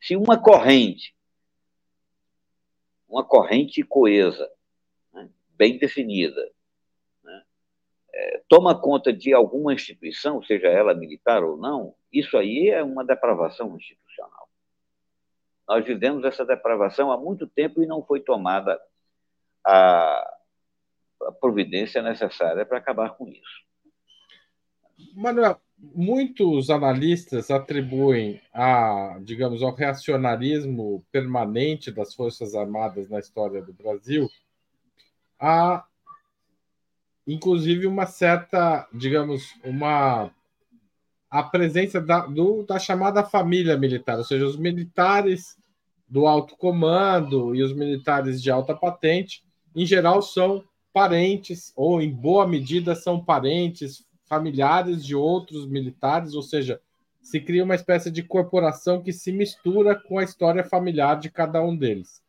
Se 0.00 0.16
uma 0.16 0.38
corrente, 0.40 1.14
uma 3.08 3.24
corrente 3.24 3.82
coesa, 3.82 4.50
né, 5.12 5.30
bem 5.56 5.78
definida, 5.78 6.52
toma 8.48 8.80
conta 8.80 9.12
de 9.12 9.32
alguma 9.32 9.72
instituição, 9.72 10.42
seja 10.42 10.68
ela 10.68 10.94
militar 10.94 11.44
ou 11.44 11.56
não, 11.56 11.94
isso 12.12 12.36
aí 12.36 12.68
é 12.68 12.82
uma 12.82 13.04
depravação 13.04 13.76
institucional. 13.76 14.48
Nós 15.68 15.84
vivemos 15.84 16.24
essa 16.24 16.44
depravação 16.44 17.12
há 17.12 17.16
muito 17.18 17.46
tempo 17.46 17.82
e 17.82 17.86
não 17.86 18.02
foi 18.02 18.20
tomada 18.20 18.80
a, 19.64 20.36
a 21.22 21.32
providência 21.32 22.02
necessária 22.02 22.64
para 22.64 22.78
acabar 22.78 23.10
com 23.10 23.28
isso. 23.28 23.68
Manuel, 25.14 25.60
muitos 25.78 26.70
analistas 26.70 27.50
atribuem 27.50 28.40
a, 28.52 29.18
digamos, 29.22 29.62
ao 29.62 29.74
reacionarismo 29.74 31.04
permanente 31.12 31.92
das 31.92 32.14
Forças 32.14 32.54
Armadas 32.54 33.08
na 33.08 33.18
história 33.18 33.62
do 33.62 33.72
Brasil 33.72 34.28
a 35.38 35.84
inclusive 37.28 37.86
uma 37.86 38.06
certa, 38.06 38.88
digamos, 38.92 39.54
uma 39.62 40.32
a 41.30 41.42
presença 41.42 42.00
da, 42.00 42.20
do, 42.26 42.62
da 42.62 42.78
chamada 42.78 43.22
família 43.22 43.76
militar, 43.76 44.16
ou 44.16 44.24
seja, 44.24 44.46
os 44.46 44.56
militares 44.56 45.58
do 46.08 46.26
alto 46.26 46.56
comando 46.56 47.54
e 47.54 47.62
os 47.62 47.74
militares 47.74 48.42
de 48.42 48.50
alta 48.50 48.74
patente, 48.74 49.44
em 49.76 49.84
geral, 49.84 50.22
são 50.22 50.64
parentes, 50.90 51.70
ou 51.76 52.00
em 52.00 52.10
boa 52.10 52.48
medida 52.48 52.94
são 52.94 53.22
parentes, 53.22 54.02
familiares 54.24 55.04
de 55.04 55.14
outros 55.14 55.68
militares, 55.68 56.32
ou 56.32 56.42
seja, 56.42 56.80
se 57.20 57.38
cria 57.40 57.62
uma 57.62 57.74
espécie 57.74 58.10
de 58.10 58.22
corporação 58.22 59.02
que 59.02 59.12
se 59.12 59.30
mistura 59.30 59.94
com 59.94 60.18
a 60.18 60.24
história 60.24 60.64
familiar 60.64 61.20
de 61.20 61.30
cada 61.30 61.62
um 61.62 61.76
deles. 61.76 62.22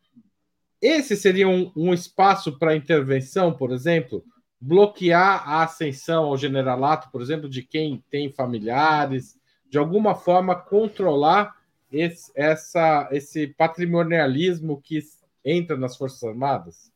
Esse 0.82 1.16
seria 1.16 1.48
um, 1.48 1.72
um 1.74 1.94
espaço 1.94 2.60
para 2.60 2.76
intervenção, 2.76 3.54
por 3.54 3.72
exemplo, 3.72 4.26
bloquear 4.60 5.48
a 5.48 5.64
ascensão 5.64 6.26
ao 6.26 6.38
generalato, 6.38 7.10
por 7.12 7.22
exemplo, 7.22 7.50
de 7.50 7.64
quem 7.64 8.04
tem 8.10 8.32
familiares, 8.32 9.40
de 9.70 9.78
alguma 9.78 10.16
forma 10.16 10.56
controlar 10.56 11.56
esse, 11.92 12.32
essa, 12.36 13.08
esse 13.12 13.48
patrimonialismo 13.48 14.82
que 14.82 15.00
entra 15.46 15.78
nas 15.78 15.96
Forças 15.96 16.24
Armadas? 16.24 16.92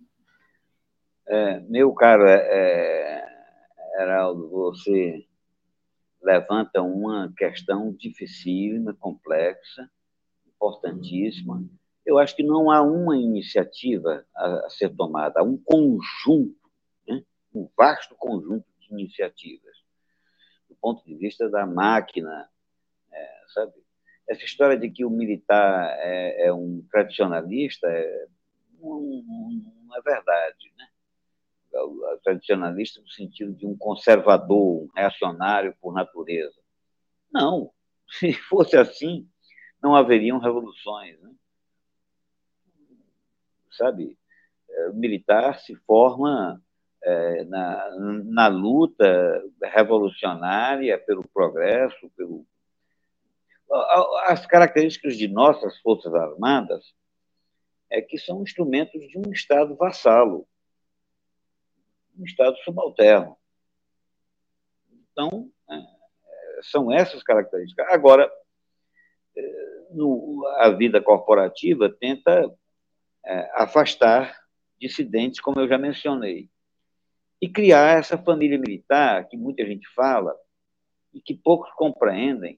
É, 1.26 1.60
meu 1.62 1.94
caro 1.94 2.28
é, 2.28 3.26
Heraldo, 3.98 4.50
você 4.50 5.26
levanta 6.22 6.82
uma 6.82 7.32
questão 7.38 7.94
dificílima, 7.94 8.94
complexa, 8.94 9.90
importantíssima. 10.48 11.64
Eu 12.06 12.18
acho 12.18 12.36
que 12.36 12.44
não 12.44 12.70
há 12.70 12.82
uma 12.82 13.18
iniciativa 13.18 14.26
a, 14.36 14.66
a 14.66 14.70
ser 14.70 14.90
tomada, 14.96 15.40
há 15.40 15.44
um 15.44 15.58
conjunto? 15.58 16.63
Um 17.54 17.70
vasto 17.78 18.16
conjunto 18.16 18.66
de 18.80 18.92
iniciativas, 18.92 19.78
do 20.70 20.76
ponto 20.76 21.04
de 21.06 21.16
vista 21.16 21.50
da 21.50 21.66
máquina, 21.66 22.50
é, 23.12 23.42
sabe? 23.54 23.74
Essa 24.28 24.44
história 24.46 24.78
de 24.78 24.90
que 24.90 25.04
o 25.04 25.10
militar 25.10 25.96
é, 26.00 26.48
é 26.48 26.54
um 26.54 26.86
tradicionalista 26.90 27.88
é, 27.88 28.28
não, 28.80 29.02
não 29.86 29.98
é 29.98 30.02
verdade, 30.02 30.74
né? 30.78 30.88
tradicionalista 32.24 33.02
no 33.02 33.10
sentido 33.10 33.54
de 33.54 33.66
um 33.66 33.76
conservador, 33.76 34.84
um 34.84 34.90
reacionário 34.96 35.76
por 35.82 35.94
natureza. 35.94 36.60
Não, 37.32 37.72
se 38.08 38.34
fosse 38.34 38.78
assim, 38.78 39.28
não 39.82 39.96
haveriam 39.96 40.38
revoluções. 40.38 41.20
Né? 41.20 41.32
Sabe, 43.72 44.18
é, 44.70 44.90
o 44.90 44.94
militar 44.94 45.60
se 45.60 45.76
forma 45.78 46.62
na, 47.48 47.90
na 48.26 48.48
luta 48.48 49.44
revolucionária 49.62 50.98
pelo 50.98 51.28
progresso, 51.28 52.10
pelo 52.16 52.46
as 54.26 54.46
características 54.46 55.18
de 55.18 55.28
nossas 55.28 55.80
forças 55.80 56.14
armadas 56.14 56.94
é 57.90 58.02
que 58.02 58.18
são 58.18 58.44
instrumentos 58.44 59.02
de 59.08 59.18
um 59.18 59.32
Estado 59.32 59.76
vassalo 59.76 60.48
um 62.18 62.24
Estado 62.24 62.58
subalterno. 62.60 63.38
Então, 65.12 65.52
é, 65.70 65.76
são 66.64 66.92
essas 66.92 67.24
características. 67.24 67.88
Agora, 67.90 68.32
é, 69.36 69.42
no, 69.92 70.46
a 70.58 70.70
vida 70.70 71.02
corporativa 71.02 71.90
tenta 71.90 72.52
é, 73.26 73.52
afastar 73.56 74.44
dissidentes, 74.80 75.40
como 75.40 75.60
eu 75.60 75.68
já 75.68 75.78
mencionei, 75.78 76.50
e 77.44 77.50
criar 77.50 78.00
essa 78.00 78.18
família 78.18 78.58
militar 78.58 79.28
que 79.28 79.36
muita 79.36 79.66
gente 79.66 79.86
fala 79.94 80.34
e 81.14 81.20
que 81.20 81.34
poucos 81.34 81.70
compreendem, 81.74 82.58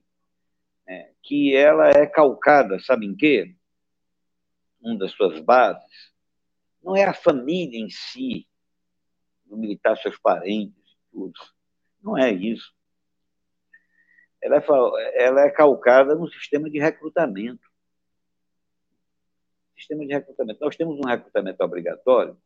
é, 0.86 1.10
que 1.24 1.56
ela 1.56 1.90
é 1.90 2.06
calcada, 2.06 2.78
sabe 2.78 3.04
em 3.04 3.16
quê? 3.16 3.56
Uma 4.80 4.96
das 4.96 5.10
suas 5.10 5.40
bases 5.40 6.14
não 6.80 6.94
é 6.94 7.02
a 7.02 7.12
família 7.12 7.80
em 7.80 7.90
si, 7.90 8.46
do 9.44 9.56
militar 9.56 9.96
seus 9.96 10.16
parentes, 10.20 10.96
tudo. 11.10 11.34
Não 12.00 12.16
é 12.16 12.30
isso. 12.30 12.72
Ela 14.40 14.58
é, 14.58 15.24
ela 15.24 15.40
é 15.40 15.50
calcada 15.50 16.14
no 16.14 16.28
sistema 16.28 16.70
de 16.70 16.78
recrutamento. 16.78 17.68
Sistema 19.76 20.06
de 20.06 20.14
recrutamento. 20.14 20.60
Nós 20.60 20.76
temos 20.76 20.96
um 20.96 21.08
recrutamento 21.08 21.64
obrigatório. 21.64 22.40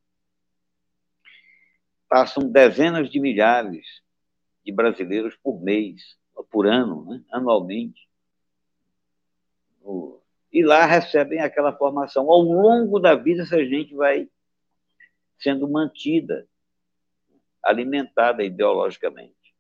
Passam 2.10 2.50
dezenas 2.50 3.08
de 3.08 3.20
milhares 3.20 3.86
de 4.64 4.72
brasileiros 4.72 5.36
por 5.36 5.62
mês, 5.62 6.18
por 6.50 6.66
ano, 6.66 7.04
né? 7.04 7.24
anualmente. 7.30 8.08
E 10.52 10.64
lá 10.64 10.84
recebem 10.86 11.38
aquela 11.38 11.72
formação. 11.72 12.28
Ao 12.28 12.40
longo 12.40 12.98
da 12.98 13.14
vida, 13.14 13.42
essa 13.42 13.64
gente 13.64 13.94
vai 13.94 14.28
sendo 15.38 15.68
mantida 15.68 16.48
alimentada 17.62 18.42
ideologicamente. 18.42 19.54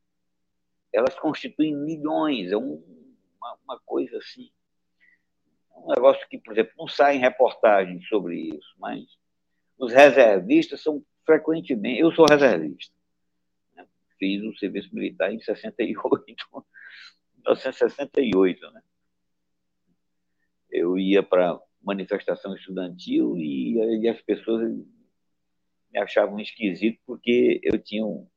Elas 0.92 1.14
constituem 1.14 1.76
milhões, 1.76 2.50
é 2.50 2.56
um, 2.56 2.82
uma, 3.38 3.58
uma, 3.64 3.80
coisa 3.86 4.18
assim. 4.18 4.50
Um 5.76 5.90
negócio 5.94 6.28
que, 6.28 6.36
por 6.36 6.52
exemplo, 6.52 6.72
não 6.76 6.88
sai 6.88 7.14
em 7.14 7.20
reportagens 7.20 8.08
sobre 8.08 8.36
isso, 8.36 8.74
mas 8.76 9.04
os 9.78 9.92
reservistas 9.92 10.82
são 10.82 11.04
frequentemente. 11.24 12.00
Eu 12.00 12.12
sou 12.12 12.26
reservista. 12.28 12.94
Né? 13.74 13.86
Fiz 14.18 14.42
o 14.42 14.56
serviço 14.58 14.94
militar 14.94 15.32
em 15.32 15.40
68, 15.40 16.24
1968. 17.36 18.70
Né? 18.72 18.82
Eu 20.70 20.96
ia 20.96 21.22
para 21.22 21.60
manifestação 21.82 22.54
estudantil 22.54 23.36
e, 23.36 23.74
e 24.02 24.08
as 24.08 24.20
pessoas 24.22 24.70
me 25.92 25.98
achavam 25.98 26.38
esquisito 26.38 27.00
porque 27.04 27.60
eu 27.62 27.78
tinha 27.82 28.06
um 28.06 28.28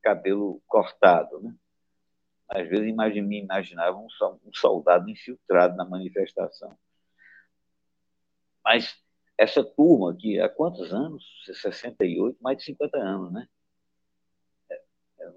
cabelo 0.00 0.62
cortado, 0.66 1.40
né? 1.40 1.54
Às 2.48 2.66
vezes 2.66 2.86
me 2.86 3.42
imaginava 3.42 3.98
um 3.98 4.08
soldado 4.54 5.10
infiltrado 5.10 5.76
na 5.76 5.84
manifestação. 5.84 6.78
Mas 8.64 8.96
essa 9.38 9.62
turma 9.62 10.10
aqui, 10.10 10.40
há 10.40 10.48
quantos 10.48 10.92
anos? 10.92 11.24
68, 11.46 12.36
mais 12.40 12.58
de 12.58 12.64
50 12.64 12.98
anos, 12.98 13.32
né? 13.32 13.48
É, 14.68 15.30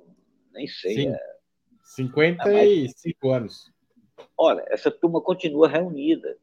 nem 0.51 0.67
sei. 0.67 0.95
Sim, 0.95 1.07
é... 1.09 1.35
55 1.83 3.27
mais... 3.27 3.41
anos. 3.41 3.71
Olha, 4.35 4.65
essa 4.69 4.89
turma 4.89 5.21
continua 5.21 5.67
reunida, 5.67 6.35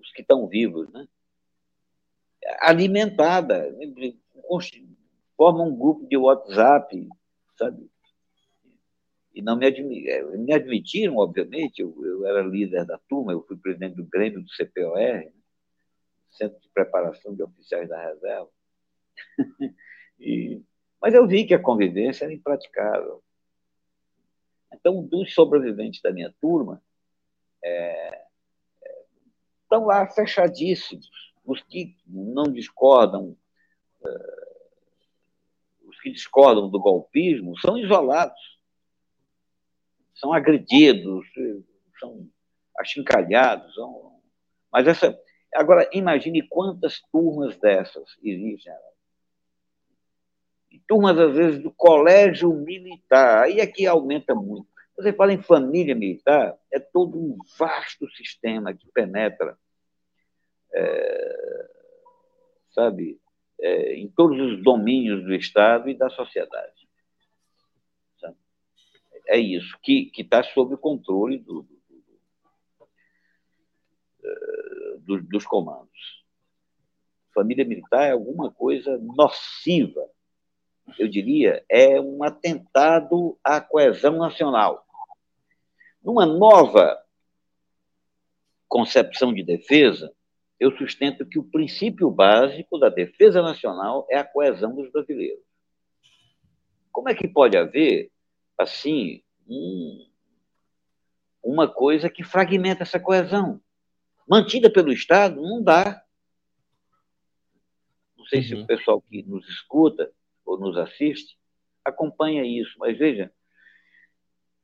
os 0.00 0.10
que 0.12 0.22
estão 0.22 0.48
vivos, 0.48 0.90
né? 0.90 1.06
Alimentada, 2.58 3.72
forma 5.36 5.62
um 5.62 5.76
grupo 5.76 6.06
de 6.08 6.16
WhatsApp, 6.16 7.08
sabe? 7.56 7.88
E 9.32 9.40
não 9.40 9.56
me, 9.56 9.66
admi 9.66 10.08
é, 10.08 10.22
me 10.36 10.52
admitiram, 10.52 11.16
obviamente, 11.18 11.80
eu, 11.82 11.94
eu, 12.04 12.26
era 12.26 12.42
líder 12.42 12.84
da 12.84 12.98
turma, 13.08 13.32
eu 13.32 13.42
fui 13.42 13.56
presidente 13.56 13.94
do 13.94 14.04
Grêmio 14.04 14.42
do 14.42 14.50
CPOR, 14.50 14.96
né? 14.96 15.30
Centro 16.30 16.60
de 16.60 16.68
Preparação 16.68 17.34
de 17.34 17.42
Oficiais 17.42 17.88
da 17.88 18.00
Reserva. 18.00 18.50
e, 20.18 20.62
mas 21.00 21.14
eu 21.14 21.26
vi 21.26 21.46
que 21.46 21.54
a 21.54 21.62
convivência 21.62 22.24
era 22.24 22.32
impraticável. 22.32 23.22
Então, 24.72 25.02
dos 25.02 25.34
sobreviventes 25.34 26.00
da 26.00 26.12
minha 26.12 26.32
turma, 26.40 26.82
é, 27.62 28.26
é, 28.82 29.04
estão 29.62 29.84
lá 29.86 30.06
fechadíssimos. 30.08 31.10
Os 31.44 31.62
que 31.62 31.96
não 32.06 32.44
discordam 32.44 33.36
os 35.90 36.00
que 36.00 36.10
discordam 36.10 36.70
do 36.70 36.80
golpismo 36.80 37.58
são 37.58 37.76
isolados, 37.76 38.58
são 40.14 40.32
agredidos, 40.32 41.26
são 41.98 42.28
achincalhados. 42.78 43.74
São... 43.74 44.20
Mas 44.72 44.86
essa. 44.86 45.18
Agora, 45.54 45.88
imagine 45.92 46.46
quantas 46.48 47.00
turmas 47.12 47.56
dessas 47.58 48.16
existem. 48.22 48.72
turmas, 50.86 51.18
às 51.18 51.34
vezes, 51.34 51.62
do 51.62 51.72
colégio 51.72 52.52
militar. 52.52 53.44
Aí 53.44 53.60
aqui 53.60 53.84
é 53.84 53.88
aumenta 53.88 54.34
muito. 54.34 54.68
Você 54.96 55.12
fala 55.12 55.32
em 55.32 55.42
família 55.42 55.94
militar, 55.94 56.58
é 56.70 56.78
todo 56.78 57.18
um 57.18 57.38
vasto 57.58 58.08
sistema 58.10 58.74
que 58.74 58.86
penetra, 58.92 59.58
é, 60.74 61.70
sabe, 62.70 63.18
é, 63.58 63.94
em 63.94 64.08
todos 64.08 64.38
os 64.38 64.62
domínios 64.62 65.24
do 65.24 65.34
Estado 65.34 65.88
e 65.88 65.94
da 65.94 66.10
sociedade. 66.10 66.88
Sabe? 68.20 68.36
É 69.26 69.38
isso, 69.38 69.78
que 69.82 70.12
está 70.16 70.42
sob 70.42 70.74
o 70.74 70.78
controle 70.78 71.38
do, 71.38 71.62
do, 71.62 71.80
do, 71.88 72.10
dos 75.18 75.46
comandos. 75.46 76.24
Família 77.34 77.64
militar 77.64 78.08
é 78.08 78.12
alguma 78.12 78.50
coisa 78.50 78.98
nociva, 78.98 80.08
eu 80.98 81.08
diria, 81.08 81.64
é 81.68 82.00
um 82.00 82.22
atentado 82.22 83.38
à 83.44 83.60
coesão 83.60 84.16
nacional. 84.18 84.84
Numa 86.02 86.26
nova 86.26 87.00
concepção 88.68 89.32
de 89.32 89.42
defesa, 89.42 90.12
eu 90.58 90.76
sustento 90.76 91.24
que 91.26 91.38
o 91.38 91.44
princípio 91.44 92.10
básico 92.10 92.78
da 92.78 92.88
defesa 92.88 93.40
nacional 93.42 94.06
é 94.10 94.18
a 94.18 94.24
coesão 94.24 94.74
dos 94.74 94.90
brasileiros. 94.90 95.42
Como 96.92 97.08
é 97.08 97.14
que 97.14 97.28
pode 97.28 97.56
haver, 97.56 98.10
assim, 98.58 99.22
um, 99.48 100.06
uma 101.42 101.66
coisa 101.66 102.10
que 102.10 102.22
fragmenta 102.22 102.82
essa 102.82 103.00
coesão? 103.00 103.60
Mantida 104.30 104.70
pelo 104.70 104.92
Estado, 104.92 105.42
não 105.42 105.60
dá. 105.60 106.04
Não 108.16 108.24
sei 108.26 108.38
uhum. 108.38 108.46
se 108.46 108.54
o 108.54 108.66
pessoal 108.66 109.02
que 109.02 109.24
nos 109.24 109.48
escuta 109.48 110.12
ou 110.46 110.56
nos 110.56 110.78
assiste 110.78 111.36
acompanha 111.84 112.44
isso, 112.44 112.76
mas 112.78 112.96
veja, 112.96 113.32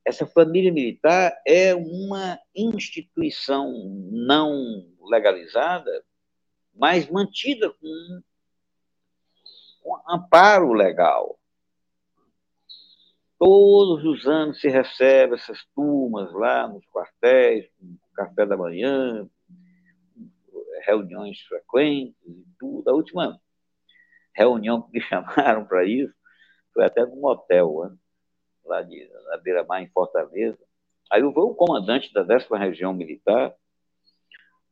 essa 0.04 0.24
família 0.24 0.72
militar 0.72 1.36
é 1.44 1.74
uma 1.74 2.38
instituição 2.54 3.72
não 4.12 4.86
legalizada, 5.02 6.04
mas 6.72 7.10
mantida 7.10 7.68
com, 7.72 8.22
com 9.82 10.00
amparo 10.08 10.72
legal. 10.74 11.40
Todos 13.36 14.04
os 14.04 14.28
anos 14.28 14.60
se 14.60 14.68
recebe 14.68 15.34
essas 15.34 15.58
turmas 15.74 16.32
lá 16.32 16.68
nos 16.68 16.86
quartéis, 16.86 17.68
com 17.76 17.96
café 18.14 18.46
da 18.46 18.56
manhã, 18.56 19.28
reuniões 20.86 21.40
frequentes 21.42 22.16
e 22.26 22.46
tudo. 22.58 22.88
A 22.88 22.94
última 22.94 23.40
reunião 24.34 24.82
que 24.82 24.92
me 24.92 25.00
chamaram 25.02 25.64
para 25.64 25.84
isso 25.84 26.14
foi 26.72 26.84
até 26.84 27.04
num 27.04 27.24
hotel, 27.24 27.84
né? 27.84 27.96
lá 28.64 28.82
de, 28.82 29.08
na 29.30 29.36
beira-mar, 29.38 29.82
em 29.82 29.88
Fortaleza. 29.88 30.58
Aí 31.10 31.22
o, 31.22 31.54
comandante 31.54 32.12
da 32.12 32.22
10 32.22 32.48
Região 32.50 32.92
Militar 32.92 33.54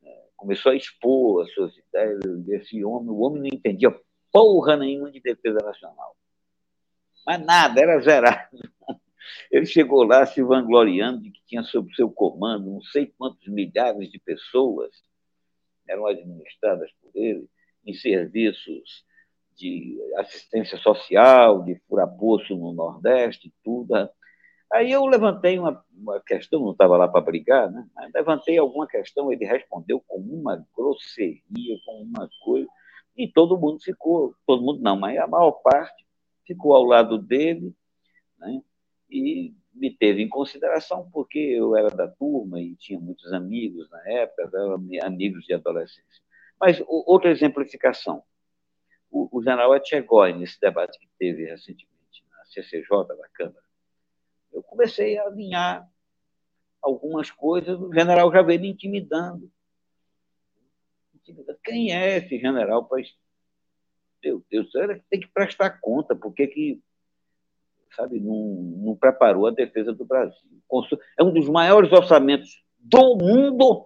é, 0.03 0.27
começou 0.35 0.71
a 0.71 0.75
expor 0.75 1.43
as 1.43 1.53
suas 1.53 1.75
ideias 1.77 2.19
desse 2.45 2.83
homem. 2.83 3.09
O 3.09 3.19
homem 3.19 3.41
não 3.41 3.47
entendia 3.47 3.97
porra 4.31 4.75
nenhuma 4.75 5.11
de 5.11 5.21
defesa 5.21 5.59
nacional. 5.63 6.15
Mas 7.25 7.43
nada, 7.43 7.81
era 7.81 7.99
zerado. 8.01 8.57
Ele 9.49 9.65
chegou 9.65 10.03
lá 10.03 10.25
se 10.25 10.43
vangloriando 10.43 11.21
de 11.21 11.31
que 11.31 11.43
tinha 11.45 11.63
sob 11.63 11.93
seu 11.95 12.11
comando 12.11 12.69
não 12.69 12.81
sei 12.81 13.07
quantos 13.17 13.47
milhares 13.47 14.11
de 14.11 14.19
pessoas 14.19 14.91
eram 15.87 16.05
administradas 16.05 16.91
por 17.01 17.11
ele 17.13 17.47
em 17.85 17.93
serviços 17.93 19.05
de 19.55 19.97
assistência 20.17 20.77
social, 20.77 21.63
de 21.63 21.75
furapoço 21.87 22.55
no 22.55 22.73
Nordeste, 22.73 23.53
tudo. 23.63 23.93
Aí 24.73 24.91
eu 24.91 25.05
levantei 25.05 25.57
uma, 25.57 25.83
uma 25.93 26.19
questão, 26.21 26.59
não 26.59 26.71
estava 26.71 26.97
lá 26.97 27.07
para 27.07 27.21
brigar, 27.21 27.71
né? 27.71 27.87
Mas 27.95 28.11
levantei 28.13 28.57
alguma 28.57 28.87
questão, 28.87 29.31
ele 29.31 29.45
respondeu 29.45 30.03
com 30.07 30.17
uma 30.17 30.65
grosseria, 30.75 31.77
com 31.85 32.01
uma 32.01 32.29
coisa, 32.43 32.67
e 33.15 33.27
todo 33.31 33.57
mundo 33.57 33.81
ficou, 33.81 34.35
todo 34.45 34.61
mundo 34.61 34.81
não, 34.81 34.97
mas 34.97 35.17
a 35.17 35.27
maior 35.27 35.51
parte 35.51 36.05
ficou 36.45 36.75
ao 36.75 36.83
lado 36.83 37.17
dele, 37.17 37.73
né? 38.37 38.61
e 39.09 39.53
me 39.75 39.91
teve 39.95 40.21
em 40.21 40.29
consideração 40.29 41.09
porque 41.11 41.37
eu 41.37 41.75
era 41.75 41.89
da 41.89 42.07
turma 42.07 42.61
e 42.61 42.75
tinha 42.75 42.99
muitos 42.99 43.31
amigos 43.33 43.89
na 43.89 44.09
época, 44.09 44.49
amigos 45.03 45.45
de 45.45 45.53
adolescência. 45.53 46.23
Mas 46.59 46.81
outra 46.87 47.29
exemplificação, 47.29 48.23
o, 49.11 49.37
o 49.37 49.43
general 49.43 49.75
Etchegói, 49.75 50.33
nesse 50.33 50.59
debate 50.59 50.97
que 50.97 51.09
teve 51.19 51.45
recentemente 51.45 52.23
na 52.31 52.45
CCJ 52.45 52.87
da 52.89 53.27
Câmara, 53.33 53.65
eu 54.53 54.63
comecei 54.63 55.17
a 55.17 55.25
alinhar 55.25 55.87
algumas 56.81 57.29
coisas, 57.29 57.77
o 57.79 57.93
general 57.93 58.31
já 58.31 58.41
veio 58.41 58.61
me 58.61 58.69
intimidando. 58.69 59.51
Quem 61.63 61.91
é 61.91 62.17
esse 62.17 62.39
general? 62.39 62.87
Meu 64.23 64.45
Deus, 64.49 64.71
tem 65.09 65.19
que 65.19 65.27
prestar 65.27 65.81
conta, 65.81 66.15
porque 66.15 66.47
que 66.47 66.81
sabe, 67.93 68.19
não, 68.19 68.35
não 68.77 68.95
preparou 68.95 69.47
a 69.47 69.51
defesa 69.51 69.93
do 69.93 70.05
Brasil. 70.05 70.49
É 71.17 71.23
um 71.23 71.33
dos 71.33 71.47
maiores 71.47 71.91
orçamentos 71.91 72.63
do 72.79 73.15
mundo, 73.15 73.85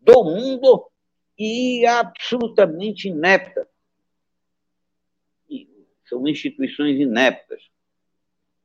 do 0.00 0.24
mundo, 0.24 0.86
e 1.38 1.84
absolutamente 1.86 3.08
inepta. 3.08 3.66
E 5.48 5.68
são 6.08 6.26
instituições 6.28 7.00
ineptas 7.00 7.62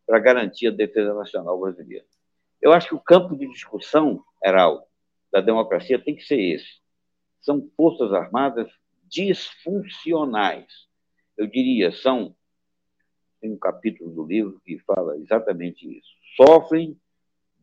para 0.05 0.19
garantir 0.19 0.67
a 0.67 0.71
defesa 0.71 1.13
nacional 1.13 1.59
brasileira. 1.59 2.05
Eu 2.61 2.71
acho 2.73 2.89
que 2.89 2.95
o 2.95 2.99
campo 2.99 3.35
de 3.35 3.47
discussão, 3.47 4.23
Heraldo, 4.43 4.83
da 5.31 5.41
democracia 5.41 5.99
tem 5.99 6.15
que 6.15 6.23
ser 6.23 6.39
esse. 6.39 6.79
São 7.41 7.69
forças 7.75 8.11
armadas 8.13 8.71
disfuncionais. 9.03 10.87
Eu 11.37 11.47
diria, 11.47 11.91
são 11.91 12.35
tem 13.39 13.51
um 13.51 13.57
capítulo 13.57 14.11
do 14.11 14.25
livro 14.25 14.61
que 14.65 14.79
fala 14.79 15.17
exatamente 15.17 15.87
isso. 15.97 16.09
Sofrem 16.35 16.99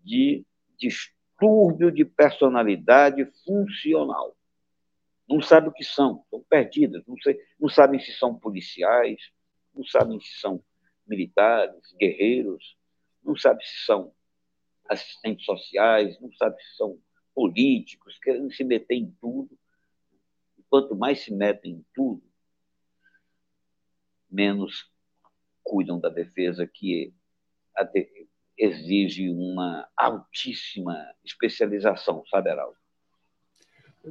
de 0.03 0.45
distúrbio 0.79 1.91
de 1.91 2.05
personalidade 2.05 3.25
funcional. 3.45 4.37
Não 5.29 5.41
sabem 5.41 5.71
o 5.71 5.73
que 5.73 5.85
são, 5.85 6.23
estão 6.25 6.45
perdidas, 6.49 7.03
não, 7.07 7.17
sei, 7.19 7.41
não 7.59 7.69
sabem 7.69 7.99
se 7.99 8.13
são 8.13 8.35
policiais, 8.35 9.33
não 9.75 9.85
sabem 9.85 10.21
se 10.21 10.39
são 10.39 10.63
militares, 11.07 11.95
guerreiros, 11.99 12.77
não 13.23 13.35
sabem 13.37 13.65
se 13.67 13.85
são 13.87 14.13
assistentes 14.89 15.45
sociais, 15.47 16.21
não 16.21 16.31
sabem 16.35 16.59
se 16.61 16.77
são 16.77 16.99
políticos, 17.35 18.19
querendo 18.19 18.53
se 18.53 18.63
meter 18.63 18.95
em 18.95 19.11
tudo. 19.21 19.59
E 20.59 20.63
quanto 20.69 20.95
mais 20.95 21.21
se 21.21 21.33
metem 21.33 21.73
em 21.73 21.87
tudo, 21.95 22.23
menos 24.31 24.93
cuidam 25.65 25.99
da 25.99 26.09
defesa, 26.09 26.67
que 26.67 27.13
exige 28.57 29.29
uma 29.31 29.89
altíssima 29.97 30.97
especialização, 31.25 32.23
sabe, 32.31 32.51
Heraldo? 32.51 32.77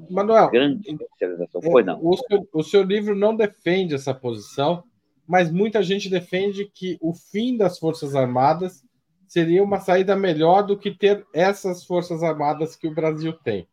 Manuel, 0.09 0.49
grande 0.49 0.89
especialização. 0.89 1.61
É, 1.63 1.83
não. 1.83 2.03
O 2.03 2.17
seu, 2.17 2.49
o 2.51 2.63
seu 2.63 2.83
livro 2.83 3.15
não 3.15 3.35
defende 3.35 3.93
essa 3.93 4.13
posição, 4.13 4.83
mas 5.25 5.51
muita 5.51 5.83
gente 5.83 6.09
defende 6.09 6.65
que 6.65 6.97
o 6.99 7.13
fim 7.13 7.55
das 7.55 7.77
Forças 7.77 8.15
Armadas 8.15 8.83
seria 9.27 9.63
uma 9.63 9.79
saída 9.79 10.15
melhor 10.15 10.63
do 10.63 10.77
que 10.77 10.91
ter 10.91 11.25
essas 11.33 11.85
Forças 11.85 12.23
Armadas 12.23 12.75
que 12.75 12.87
o 12.87 12.93
Brasil 12.93 13.33
tem. 13.33 13.67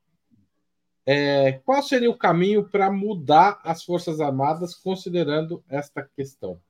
É, 1.07 1.53
qual 1.65 1.83
seria 1.83 2.11
o 2.11 2.17
caminho 2.17 2.69
para 2.69 2.91
mudar 2.91 3.59
as 3.65 3.83
Forças 3.83 4.21
Armadas, 4.21 4.75
considerando 4.75 5.65
esta 5.69 6.03
questão? 6.03 6.61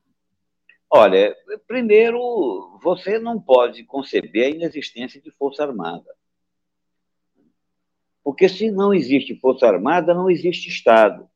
Olha, 0.92 1.36
primeiro, 1.68 2.76
você 2.82 3.16
não 3.20 3.40
pode 3.40 3.84
conceber 3.84 4.46
a 4.46 4.50
inexistência 4.50 5.20
de 5.20 5.30
Força 5.30 5.62
Armada. 5.62 6.12
Porque 8.24 8.48
se 8.48 8.72
não 8.72 8.92
existe 8.92 9.38
Força 9.38 9.68
Armada, 9.68 10.12
não 10.12 10.28
existe 10.28 10.68
Estado. 10.68 11.30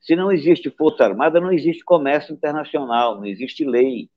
Se 0.00 0.14
não 0.14 0.30
existe 0.30 0.70
Força 0.70 1.04
Armada, 1.04 1.40
não 1.40 1.52
existe 1.52 1.84
comércio 1.84 2.32
internacional, 2.32 3.16
não 3.16 3.26
existe 3.26 3.64
lei. 3.64 4.08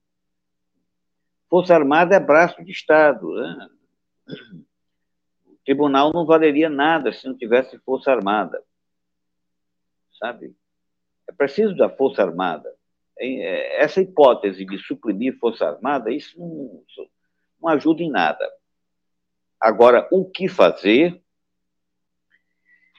Força 1.49 1.73
Armada 1.73 2.15
é 2.15 2.19
braço 2.19 2.63
de 2.63 2.71
Estado. 2.71 3.33
Né? 3.33 3.69
O 5.47 5.55
tribunal 5.65 6.13
não 6.13 6.27
valeria 6.27 6.69
nada 6.69 7.11
se 7.11 7.27
não 7.27 7.35
tivesse 7.35 7.79
Força 7.79 8.11
Armada. 8.11 8.63
Sabe? 10.19 10.55
É 11.27 11.33
preciso 11.33 11.75
da 11.75 11.89
Força 11.89 12.21
Armada. 12.21 12.71
É, 13.23 13.83
essa 13.83 14.01
hipótese 14.01 14.65
de 14.65 14.79
suprimir 14.79 15.37
Força 15.37 15.65
Armada, 15.65 16.11
isso 16.11 16.39
não, 16.39 16.83
não 17.61 17.69
ajuda 17.69 18.01
em 18.01 18.09
nada. 18.09 18.51
Agora, 19.59 20.07
o 20.11 20.25
que 20.25 20.49
fazer 20.49 21.21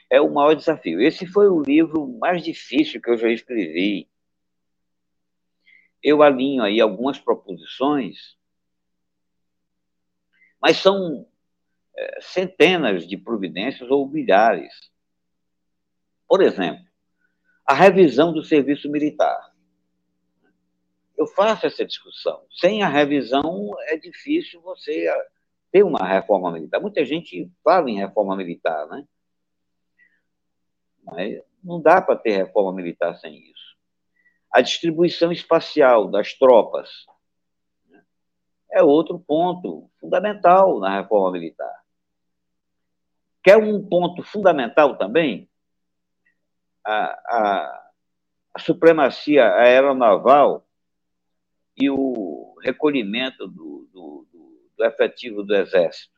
é 0.09 0.21
o 0.21 0.33
maior 0.33 0.55
desafio. 0.55 1.01
Esse 1.01 1.27
foi 1.27 1.49
o 1.49 1.61
livro 1.61 2.07
mais 2.07 2.45
difícil 2.45 3.03
que 3.03 3.11
eu 3.11 3.19
já 3.19 3.31
escrevi. 3.31 4.09
Eu 6.01 6.23
alinho 6.23 6.63
aí 6.63 6.81
algumas 6.81 7.19
proposições, 7.19 8.37
mas 10.61 10.77
são 10.77 11.27
é, 11.97 12.21
centenas 12.21 13.09
de 13.09 13.17
providências 13.17 13.91
ou 13.91 14.09
milhares. 14.09 14.73
Por 16.29 16.43
exemplo, 16.43 16.85
a 17.67 17.75
revisão 17.75 18.33
do 18.33 18.45
serviço 18.45 18.89
militar 18.89 19.52
eu 21.23 21.27
faço 21.29 21.67
essa 21.67 21.85
discussão. 21.85 22.45
Sem 22.51 22.83
a 22.83 22.89
revisão, 22.89 23.71
é 23.87 23.97
difícil 23.97 24.61
você 24.61 25.09
ter 25.71 25.83
uma 25.85 26.05
reforma 26.05 26.51
militar. 26.51 26.81
Muita 26.81 27.05
gente 27.05 27.51
fala 27.63 27.89
em 27.89 27.97
reforma 27.97 28.37
militar, 28.37 28.87
né? 28.89 29.05
Mas 31.05 31.43
não 31.63 31.81
dá 31.81 32.01
para 32.01 32.17
ter 32.17 32.37
reforma 32.37 32.73
militar 32.73 33.17
sem 33.17 33.35
isso. 33.51 33.77
A 34.51 34.61
distribuição 34.61 35.33
espacial 35.33 36.09
das 36.11 36.35
tropas. 36.35 36.91
Né? 37.89 38.05
é 38.71 38.83
outro 38.83 39.19
ponto 39.19 39.91
fundamental 40.01 40.79
na 40.81 41.01
reforma 41.01 41.33
militar. 41.33 41.83
Quer 43.43 43.57
um 43.57 43.85
ponto 43.89 44.23
fundamental 44.23 44.97
também? 44.97 45.49
A, 46.85 46.95
a, 46.95 47.91
a 48.55 48.59
supremacia 48.59 49.55
aeronaval 49.55 50.67
e 51.77 51.91
o 51.91 52.57
recolhimento 52.63 53.47
do, 53.47 53.89
do, 53.93 54.27
do 54.77 54.85
efetivo 54.85 55.43
do 55.43 55.55
Exército. 55.55 56.13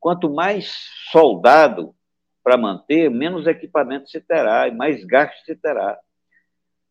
Quanto 0.00 0.30
mais 0.30 0.70
soldado 1.10 1.94
para 2.42 2.58
manter, 2.58 3.10
menos 3.10 3.46
equipamento 3.46 4.08
se 4.08 4.20
terá 4.20 4.68
e 4.68 4.70
mais 4.70 5.02
gasto 5.04 5.44
se 5.44 5.56
terá. 5.56 5.98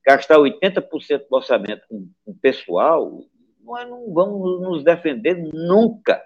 Gastar 0.05 0.37
80% 0.37 1.27
do 1.29 1.35
orçamento 1.35 1.83
com, 1.87 2.09
com 2.25 2.33
pessoal, 2.35 3.23
nós 3.61 3.87
não 3.87 4.11
vamos 4.11 4.61
nos 4.61 4.83
defender 4.83 5.35
nunca. 5.53 6.21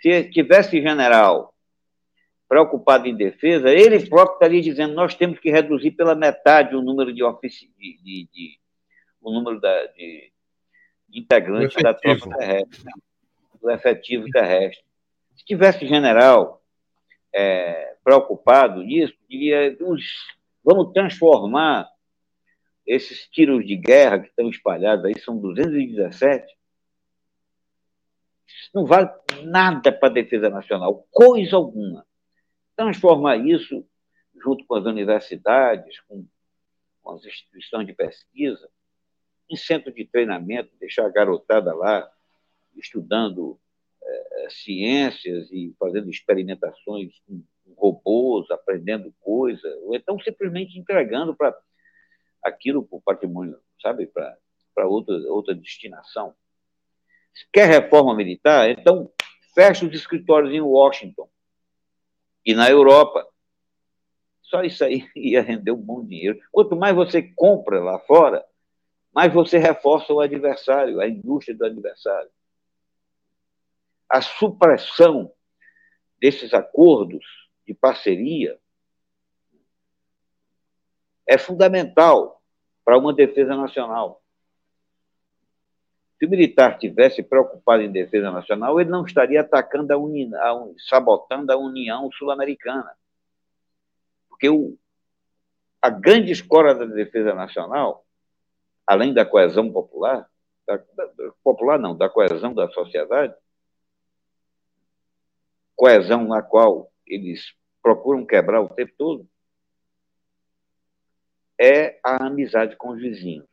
Se 0.00 0.30
tivesse 0.30 0.80
general 0.80 1.54
preocupado 2.48 3.06
em 3.06 3.16
defesa, 3.16 3.70
ele 3.70 4.08
próprio 4.08 4.34
estaria 4.34 4.62
dizendo 4.62 4.94
nós 4.94 5.14
temos 5.14 5.38
que 5.38 5.50
reduzir 5.50 5.92
pela 5.92 6.14
metade 6.14 6.76
o 6.76 6.82
número 6.82 7.12
de, 7.12 7.22
ofici... 7.22 7.72
de, 7.76 7.98
de, 8.02 8.28
de 8.32 8.58
o 9.20 9.32
número 9.32 9.60
da, 9.60 9.86
de, 9.86 10.32
de 11.08 11.20
integrantes 11.20 11.82
da 11.82 11.94
tropa 11.94 12.28
terrestre, 12.36 12.92
do 13.60 13.70
efetivo 13.70 14.28
terrestre. 14.30 14.84
Se 15.36 15.44
tivesse 15.44 15.86
general 15.86 16.62
é, 17.32 17.96
preocupado 18.04 18.82
nisso, 18.82 19.14
diria, 19.28 19.76
vamos 20.64 20.92
transformar 20.92 21.88
esses 22.86 23.28
tiros 23.28 23.66
de 23.66 23.76
guerra 23.76 24.20
que 24.20 24.28
estão 24.28 24.48
espalhados 24.48 25.04
aí, 25.04 25.18
são 25.20 25.38
217, 25.38 26.58
isso 28.48 28.70
não 28.74 28.86
vale 28.86 29.10
nada 29.44 29.92
para 29.92 30.08
a 30.08 30.12
defesa 30.12 30.48
nacional, 30.48 31.06
coisa 31.10 31.56
alguma. 31.56 32.04
Transformar 32.74 33.36
isso, 33.36 33.86
junto 34.42 34.64
com 34.64 34.74
as 34.74 34.84
universidades, 34.84 36.00
com, 36.00 36.26
com 37.02 37.10
as 37.12 37.24
instituições 37.24 37.86
de 37.86 37.92
pesquisa, 37.92 38.68
em 39.48 39.56
centro 39.56 39.92
de 39.92 40.04
treinamento, 40.04 40.70
deixar 40.78 41.06
a 41.06 41.10
garotada 41.10 41.74
lá 41.74 42.10
estudando 42.76 43.58
é, 44.02 44.48
ciências 44.50 45.50
e 45.50 45.74
fazendo 45.78 46.10
experimentações 46.10 47.12
com 47.26 47.42
robôs, 47.76 48.50
aprendendo 48.50 49.14
coisa, 49.20 49.68
ou 49.82 49.94
então 49.94 50.18
simplesmente 50.18 50.78
entregando 50.78 51.34
para 51.34 51.56
aquilo 52.42 52.82
para 52.82 52.96
o 52.96 53.02
patrimônio, 53.02 53.58
sabe, 53.80 54.06
para 54.06 54.86
outra, 54.86 55.14
outra 55.30 55.54
destinação. 55.54 56.34
Quer 57.52 57.68
reforma 57.68 58.14
militar, 58.14 58.70
então 58.70 59.10
fecha 59.54 59.86
os 59.86 59.92
escritórios 59.92 60.52
em 60.52 60.60
Washington 60.60 61.28
e 62.44 62.54
na 62.54 62.70
Europa. 62.70 63.26
Só 64.42 64.62
isso 64.62 64.84
aí 64.84 65.06
ia 65.14 65.42
render 65.42 65.72
um 65.72 65.80
bom 65.80 66.04
dinheiro. 66.04 66.38
Quanto 66.50 66.76
mais 66.76 66.94
você 66.94 67.22
compra 67.22 67.80
lá 67.80 67.98
fora, 68.00 68.44
mais 69.18 69.34
você 69.34 69.58
reforça 69.58 70.12
o 70.12 70.20
adversário, 70.20 71.00
a 71.00 71.08
indústria 71.08 71.56
do 71.56 71.64
adversário. 71.64 72.30
A 74.08 74.22
supressão 74.22 75.32
desses 76.20 76.54
acordos 76.54 77.26
de 77.66 77.74
parceria 77.74 78.56
é 81.26 81.36
fundamental 81.36 82.40
para 82.84 82.96
uma 82.96 83.12
defesa 83.12 83.56
nacional. 83.56 84.22
Se 86.16 86.24
o 86.24 86.30
militar 86.30 86.78
tivesse 86.78 87.20
preocupado 87.20 87.82
em 87.82 87.90
defesa 87.90 88.30
nacional, 88.30 88.80
ele 88.80 88.88
não 88.88 89.04
estaria 89.04 89.40
atacando 89.40 89.92
a 89.92 89.96
uni, 89.96 90.32
a, 90.32 90.54
sabotando 90.88 91.52
a 91.52 91.56
União 91.56 92.08
Sul-Americana. 92.12 92.96
Porque 94.28 94.48
o, 94.48 94.78
a 95.82 95.90
grande 95.90 96.30
escola 96.30 96.72
da 96.72 96.84
defesa 96.84 97.34
nacional, 97.34 98.04
além 98.88 99.12
da 99.12 99.22
coesão 99.22 99.70
popular, 99.70 100.26
da, 100.66 100.78
da, 100.78 101.32
popular 101.44 101.78
não, 101.78 101.94
da 101.94 102.08
coesão 102.08 102.54
da 102.54 102.70
sociedade, 102.70 103.34
coesão 105.76 106.26
na 106.26 106.40
qual 106.40 106.90
eles 107.06 107.54
procuram 107.82 108.24
quebrar 108.24 108.62
o 108.62 108.68
tempo 108.70 108.94
todo, 108.96 109.28
é 111.60 112.00
a 112.02 112.26
amizade 112.26 112.76
com 112.76 112.92
os 112.92 112.98
vizinhos. 112.98 113.46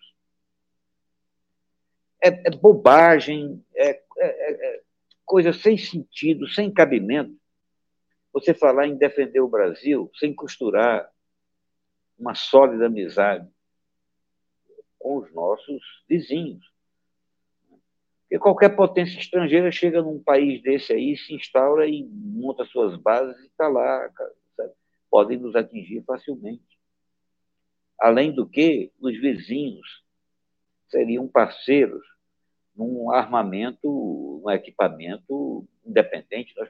É, 2.23 2.29
é 2.29 2.49
bobagem, 2.51 3.61
é, 3.75 3.89
é, 3.89 4.03
é, 4.19 4.81
coisa 5.25 5.51
sem 5.51 5.77
sentido, 5.77 6.47
sem 6.47 6.73
cabimento, 6.73 7.35
você 8.31 8.53
falar 8.53 8.87
em 8.87 8.95
defender 8.95 9.41
o 9.41 9.49
Brasil 9.49 10.09
sem 10.17 10.33
costurar 10.33 11.11
uma 12.17 12.33
sólida 12.33 12.85
amizade 12.85 13.53
com 15.05 15.17
os 15.17 15.31
nossos 15.35 15.83
vizinhos. 16.09 16.67
Porque 18.21 18.39
qualquer 18.39 18.69
potência 18.75 19.19
estrangeira 19.19 19.71
chega 19.71 20.01
num 20.01 20.19
país 20.19 20.63
desse 20.63 20.93
aí, 20.93 21.15
se 21.15 21.35
instaura 21.35 21.87
e 21.87 22.03
monta 22.03 22.65
suas 22.65 22.97
bases 22.97 23.39
e 23.43 23.45
está 23.45 23.67
lá. 23.67 24.09
Sabe? 24.57 24.73
Podem 25.07 25.37
nos 25.37 25.55
atingir 25.55 26.03
facilmente. 26.07 26.79
Além 27.99 28.31
do 28.31 28.49
que, 28.49 28.91
os 28.99 29.15
vizinhos 29.21 30.03
seriam 30.87 31.27
parceiros 31.27 32.03
num 32.75 33.11
armamento, 33.11 34.41
num 34.43 34.49
equipamento 34.49 35.67
independente. 35.85 36.55
Nós 36.57 36.67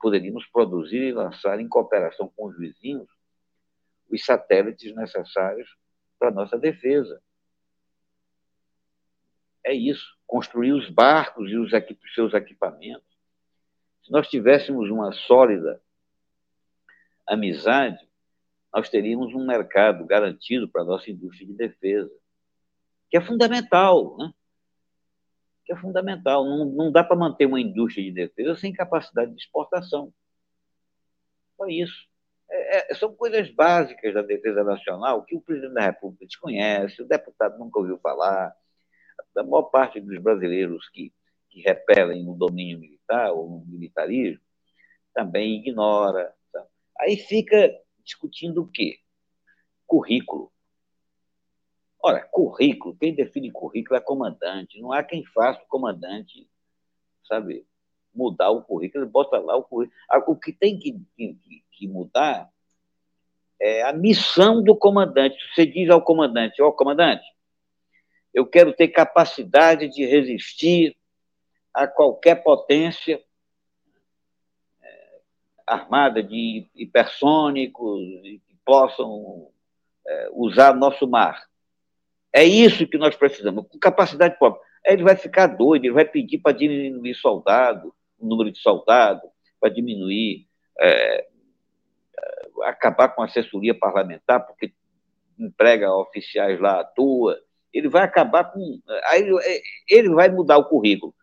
poderíamos 0.00 0.46
produzir 0.46 1.02
e 1.02 1.12
lançar 1.12 1.60
em 1.60 1.68
cooperação 1.68 2.32
com 2.34 2.46
os 2.46 2.56
vizinhos 2.56 3.10
os 4.10 4.24
satélites 4.24 4.94
necessários 4.96 5.68
para 6.18 6.30
nossa 6.30 6.58
defesa. 6.58 7.20
É 9.68 9.74
isso, 9.74 10.16
construir 10.26 10.72
os 10.72 10.88
barcos 10.88 11.50
e 11.50 11.58
os 11.58 11.70
seus 12.14 12.32
equipamentos. 12.32 13.06
Se 14.02 14.10
nós 14.10 14.26
tivéssemos 14.26 14.88
uma 14.88 15.12
sólida 15.12 15.78
amizade, 17.26 17.98
nós 18.72 18.88
teríamos 18.88 19.34
um 19.34 19.46
mercado 19.46 20.06
garantido 20.06 20.66
para 20.70 20.80
a 20.80 20.84
nossa 20.86 21.10
indústria 21.10 21.46
de 21.46 21.52
defesa, 21.52 22.10
que 23.10 23.18
é 23.18 23.20
fundamental, 23.20 24.16
né? 24.16 24.32
que 25.66 25.72
é 25.74 25.76
fundamental. 25.76 26.46
Não, 26.46 26.64
não 26.64 26.90
dá 26.90 27.04
para 27.04 27.14
manter 27.14 27.44
uma 27.44 27.60
indústria 27.60 28.02
de 28.02 28.12
defesa 28.12 28.58
sem 28.58 28.72
capacidade 28.72 29.34
de 29.34 29.38
exportação. 29.42 30.10
Só 31.58 31.66
isso. 31.66 32.08
É, 32.50 32.90
é, 32.90 32.94
são 32.94 33.14
coisas 33.14 33.50
básicas 33.50 34.14
da 34.14 34.22
defesa 34.22 34.64
nacional 34.64 35.24
que 35.24 35.36
o 35.36 35.42
presidente 35.42 35.74
da 35.74 35.82
República 35.82 36.24
desconhece, 36.24 37.02
o 37.02 37.06
deputado 37.06 37.58
nunca 37.58 37.78
ouviu 37.78 37.98
falar, 37.98 38.56
a 39.36 39.42
maior 39.42 39.64
parte 39.64 40.00
dos 40.00 40.18
brasileiros 40.20 40.88
que, 40.90 41.12
que 41.50 41.60
repelem 41.60 42.28
o 42.28 42.34
domínio 42.34 42.78
militar 42.78 43.32
ou 43.32 43.58
o 43.58 43.66
militarismo 43.66 44.42
também 45.14 45.56
ignora. 45.56 46.32
Tá? 46.52 46.64
Aí 47.00 47.16
fica 47.16 47.74
discutindo 48.04 48.62
o 48.62 48.68
quê? 48.68 48.98
Currículo. 49.86 50.52
Ora, 52.00 52.26
currículo, 52.30 52.96
quem 52.96 53.14
define 53.14 53.50
currículo 53.50 53.96
é 53.96 54.00
comandante. 54.00 54.80
Não 54.80 54.92
há 54.92 55.02
quem 55.02 55.24
faça 55.26 55.60
o 55.62 55.66
comandante, 55.66 56.48
sabe, 57.26 57.66
mudar 58.14 58.50
o 58.50 58.62
currículo, 58.62 59.04
ele 59.04 59.10
bota 59.10 59.38
lá 59.38 59.56
o 59.56 59.64
currículo. 59.64 59.98
O 60.26 60.36
que 60.36 60.52
tem 60.52 60.78
que, 60.78 60.92
que, 61.16 61.64
que 61.72 61.88
mudar 61.88 62.48
é 63.60 63.82
a 63.82 63.92
missão 63.92 64.62
do 64.62 64.76
comandante. 64.76 65.36
Você 65.52 65.66
diz 65.66 65.90
ao 65.90 66.02
comandante, 66.02 66.62
ó, 66.62 66.68
oh, 66.68 66.72
comandante, 66.72 67.24
eu 68.32 68.46
quero 68.46 68.72
ter 68.72 68.88
capacidade 68.88 69.88
de 69.88 70.04
resistir 70.04 70.96
a 71.72 71.86
qualquer 71.86 72.42
potência 72.42 73.22
armada 75.68 76.22
de 76.22 76.66
hipersônicos 76.74 78.00
que 78.46 78.56
possam 78.64 79.48
é, 80.06 80.28
usar 80.32 80.74
nosso 80.74 81.06
mar. 81.06 81.46
É 82.32 82.44
isso 82.44 82.86
que 82.86 82.98
nós 82.98 83.14
precisamos, 83.14 83.66
com 83.68 83.78
capacidade 83.78 84.38
própria. 84.38 84.66
Ele 84.84 85.02
vai 85.02 85.16
ficar 85.16 85.46
doido, 85.46 85.84
ele 85.84 85.94
vai 85.94 86.04
pedir 86.04 86.38
para 86.38 86.56
diminuir 86.56 87.14
soldado, 87.14 87.94
o 88.18 88.26
número 88.26 88.50
de 88.50 88.58
soldados, 88.58 89.28
para 89.60 89.70
diminuir, 89.70 90.46
é, 90.80 91.20
é, 91.20 91.26
acabar 92.64 93.08
com 93.08 93.22
a 93.22 93.26
assessoria 93.26 93.74
parlamentar, 93.74 94.46
porque 94.46 94.72
emprega 95.38 95.94
oficiais 95.94 96.58
lá 96.60 96.80
à 96.80 96.84
toa. 96.84 97.38
Ele 97.72 97.88
vai 97.88 98.02
acabar 98.02 98.44
com. 98.44 98.80
Aí 99.10 99.24
ele 99.88 100.08
vai 100.10 100.28
mudar 100.28 100.58
o 100.58 100.68
currículo. 100.68 101.14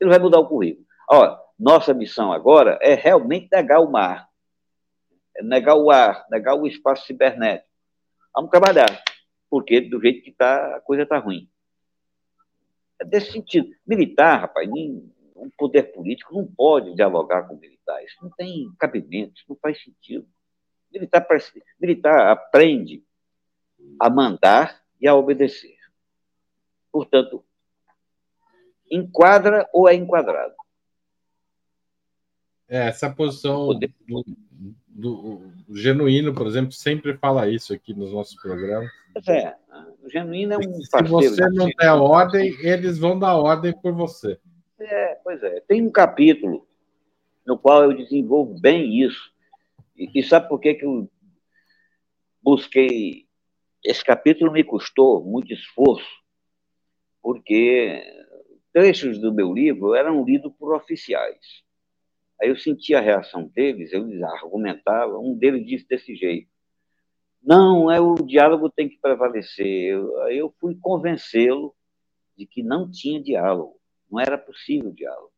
Ele 0.00 0.10
vai 0.10 0.18
mudar 0.18 0.38
o 0.38 0.48
currículo. 0.48 0.86
Olha, 1.08 1.38
nossa 1.58 1.94
missão 1.94 2.32
agora 2.32 2.78
é 2.82 2.94
realmente 2.94 3.48
negar 3.50 3.80
o 3.80 3.90
mar, 3.90 4.28
é 5.36 5.42
negar 5.42 5.76
o 5.76 5.90
ar, 5.90 6.26
negar 6.30 6.54
o 6.54 6.66
espaço 6.66 7.06
cibernético. 7.06 7.68
Vamos 8.34 8.50
trabalhar, 8.50 9.02
porque 9.48 9.80
do 9.80 10.00
jeito 10.00 10.22
que 10.22 10.30
está, 10.30 10.76
a 10.76 10.80
coisa 10.80 11.04
está 11.04 11.18
ruim. 11.18 11.48
É 13.00 13.04
desse 13.04 13.32
sentido. 13.32 13.70
Militar, 13.86 14.40
rapaz, 14.40 14.68
nem, 14.68 15.10
um 15.34 15.50
poder 15.56 15.84
político 15.92 16.34
não 16.34 16.46
pode 16.46 16.94
dialogar 16.94 17.44
com 17.44 17.56
militares. 17.56 18.12
Não 18.20 18.30
tem 18.30 18.70
cabimento, 18.78 19.34
isso 19.36 19.44
não 19.48 19.56
faz 19.56 19.82
sentido. 19.82 20.26
Militar, 20.92 21.26
militar 21.80 22.30
aprende 22.30 23.02
a 24.00 24.08
mandar 24.10 24.82
e 25.00 25.06
a 25.06 25.14
obedecer. 25.14 25.76
Portanto, 26.90 27.44
enquadra 28.90 29.68
ou 29.72 29.88
é 29.88 29.94
enquadrado. 29.94 30.54
É, 32.68 32.88
essa 32.88 33.08
posição 33.08 33.68
do, 33.68 34.24
do, 34.88 35.52
do, 35.68 35.76
Genuíno, 35.76 36.34
por 36.34 36.46
exemplo, 36.46 36.72
sempre 36.72 37.16
fala 37.16 37.48
isso 37.48 37.72
aqui 37.72 37.94
nos 37.94 38.12
nossos 38.12 38.34
programas. 38.40 38.90
Pois 39.12 39.28
é, 39.28 39.56
o 40.02 40.10
Genuíno 40.10 40.54
é 40.54 40.58
um 40.58 40.80
Se 40.80 41.02
você 41.04 41.48
não 41.50 41.68
der 41.68 41.92
ordem, 41.92 42.56
eles 42.60 42.98
vão 42.98 43.18
dar 43.18 43.36
ordem 43.36 43.72
por 43.72 43.92
você. 43.92 44.38
É, 44.78 45.14
pois 45.22 45.42
é. 45.42 45.60
Tem 45.60 45.82
um 45.82 45.90
capítulo 45.90 46.66
no 47.46 47.56
qual 47.56 47.84
eu 47.84 47.96
desenvolvo 47.96 48.58
bem 48.58 49.00
isso. 49.00 49.32
E, 49.96 50.10
e 50.18 50.22
sabe 50.22 50.48
por 50.48 50.58
que, 50.58 50.74
que 50.74 50.84
eu 50.84 51.08
busquei? 52.42 53.25
Esse 53.86 54.04
capítulo 54.04 54.50
me 54.50 54.64
custou 54.64 55.24
muito 55.24 55.52
esforço, 55.52 56.10
porque 57.22 58.02
trechos 58.72 59.20
do 59.20 59.32
meu 59.32 59.54
livro 59.54 59.94
eram 59.94 60.24
lidos 60.24 60.52
por 60.58 60.74
oficiais. 60.74 61.62
Aí 62.42 62.48
eu 62.48 62.56
senti 62.56 62.96
a 62.96 63.00
reação 63.00 63.46
deles, 63.46 63.92
eu 63.92 64.04
argumentava, 64.26 65.16
um 65.20 65.38
deles 65.38 65.64
disse 65.64 65.86
desse 65.86 66.16
jeito: 66.16 66.50
não, 67.40 67.88
é 67.88 68.00
o 68.00 68.16
diálogo 68.16 68.68
tem 68.68 68.88
que 68.88 68.98
prevalecer. 68.98 69.96
aí 70.24 70.36
eu 70.36 70.52
fui 70.60 70.76
convencê-lo 70.80 71.72
de 72.36 72.44
que 72.44 72.64
não 72.64 72.90
tinha 72.90 73.22
diálogo, 73.22 73.78
não 74.10 74.18
era 74.18 74.36
possível 74.36 74.90
diálogo, 74.90 75.30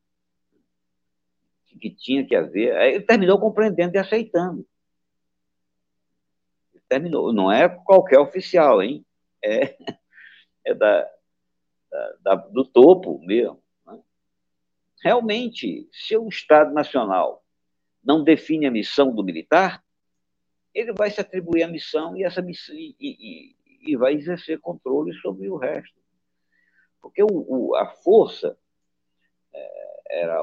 que 1.79 1.91
tinha 1.91 2.27
que 2.27 2.35
haver. 2.35 2.75
Aí 2.79 2.95
ele 2.95 3.05
terminou 3.05 3.39
compreendendo 3.39 3.95
e 3.95 3.99
aceitando. 3.99 4.67
Terminou, 6.89 7.33
não 7.33 7.51
é 7.53 7.69
qualquer 7.69 8.19
oficial, 8.19 8.83
hein? 8.83 9.05
É, 9.45 9.77
é 10.65 10.75
da, 10.75 11.11
da, 12.21 12.35
do 12.35 12.65
topo 12.65 13.19
mesmo. 13.21 13.63
Realmente, 15.03 15.89
se 15.93 16.17
o 16.17 16.29
Estado 16.29 16.73
Nacional 16.73 17.45
não 18.03 18.25
define 18.25 18.67
a 18.67 18.71
missão 18.71 19.15
do 19.15 19.23
militar, 19.23 19.85
ele 20.75 20.93
vai 20.93 21.11
se 21.11 21.21
atribuir 21.21 21.63
a 21.63 21.69
missão 21.69 22.17
e, 22.17 22.25
essa 22.25 22.43
missão, 22.43 22.75
e, 22.75 22.97
e, 22.99 23.57
e 23.93 23.97
vai 23.97 24.15
exercer 24.15 24.59
controle 24.61 25.13
sobre 25.15 25.49
o 25.49 25.57
resto. 25.57 25.97
Porque 27.01 27.23
o, 27.23 27.29
o, 27.29 27.77
a 27.77 27.87
força 27.87 28.59
é, 29.53 30.21
era 30.23 30.43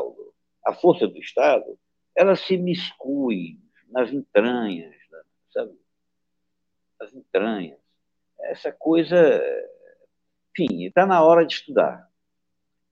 a 0.66 0.74
força 0.74 1.08
do 1.08 1.18
Estado, 1.20 1.78
ela 2.16 2.36
se 2.36 2.58
miscui 2.58 3.60
nas 3.90 4.12
entranhas, 4.12 4.96
sabe? 5.52 5.78
Nas 7.00 7.14
entranhas. 7.14 7.80
Essa 8.40 8.72
coisa, 8.72 9.18
enfim, 10.52 10.86
está 10.86 11.06
na 11.06 11.24
hora 11.24 11.46
de 11.46 11.54
estudar. 11.54 12.10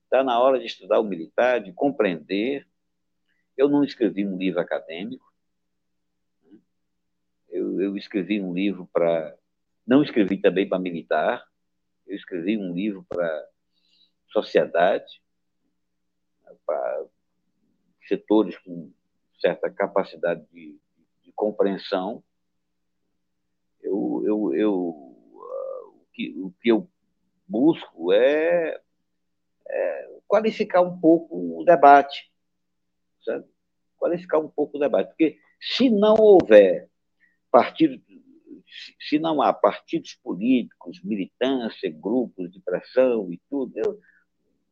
Está 0.04 0.22
na 0.22 0.38
hora 0.40 0.58
de 0.58 0.66
estudar 0.66 1.00
o 1.00 1.04
militar, 1.04 1.60
de 1.60 1.72
compreender. 1.72 2.66
Eu 3.56 3.68
não 3.68 3.84
escrevi 3.84 4.26
um 4.26 4.36
livro 4.36 4.60
acadêmico. 4.60 5.24
Eu, 7.48 7.80
eu 7.80 7.96
escrevi 7.96 8.40
um 8.40 8.52
livro 8.52 8.88
para. 8.92 9.36
Não 9.86 10.02
escrevi 10.02 10.38
também 10.38 10.68
para 10.68 10.78
militar. 10.78 11.44
Eu 12.06 12.16
escrevi 12.16 12.58
um 12.58 12.74
livro 12.74 13.04
para 13.08 13.48
sociedade, 14.28 15.22
para 16.66 17.06
setores 18.06 18.58
com 18.58 18.92
certa 19.40 19.70
capacidade 19.70 20.44
de, 20.52 20.78
de 21.22 21.32
compreensão. 21.32 22.22
Eu, 23.94 24.22
eu, 24.26 24.54
eu, 24.54 24.74
uh, 24.74 25.88
o, 25.88 26.06
que, 26.12 26.34
o 26.38 26.52
que 26.60 26.68
eu 26.70 26.88
busco 27.46 28.12
é 28.12 28.80
é, 29.68 30.08
qualificar 30.26 30.80
um 30.80 30.98
pouco 30.98 31.60
o 31.60 31.64
debate? 31.64 32.30
Qualificar 33.96 34.38
um 34.38 34.48
pouco 34.48 34.76
o 34.76 34.80
debate, 34.80 35.08
porque 35.08 35.38
se 35.60 35.88
não 35.88 36.14
houver 36.18 36.90
partido, 37.50 38.02
se 39.00 39.18
não 39.18 39.40
há 39.40 39.52
partidos 39.52 40.14
políticos, 40.22 41.02
militância, 41.02 41.90
grupos 41.90 42.50
de 42.50 42.60
pressão 42.60 43.32
e 43.32 43.40
tudo, 43.48 43.72
eu, 43.78 43.98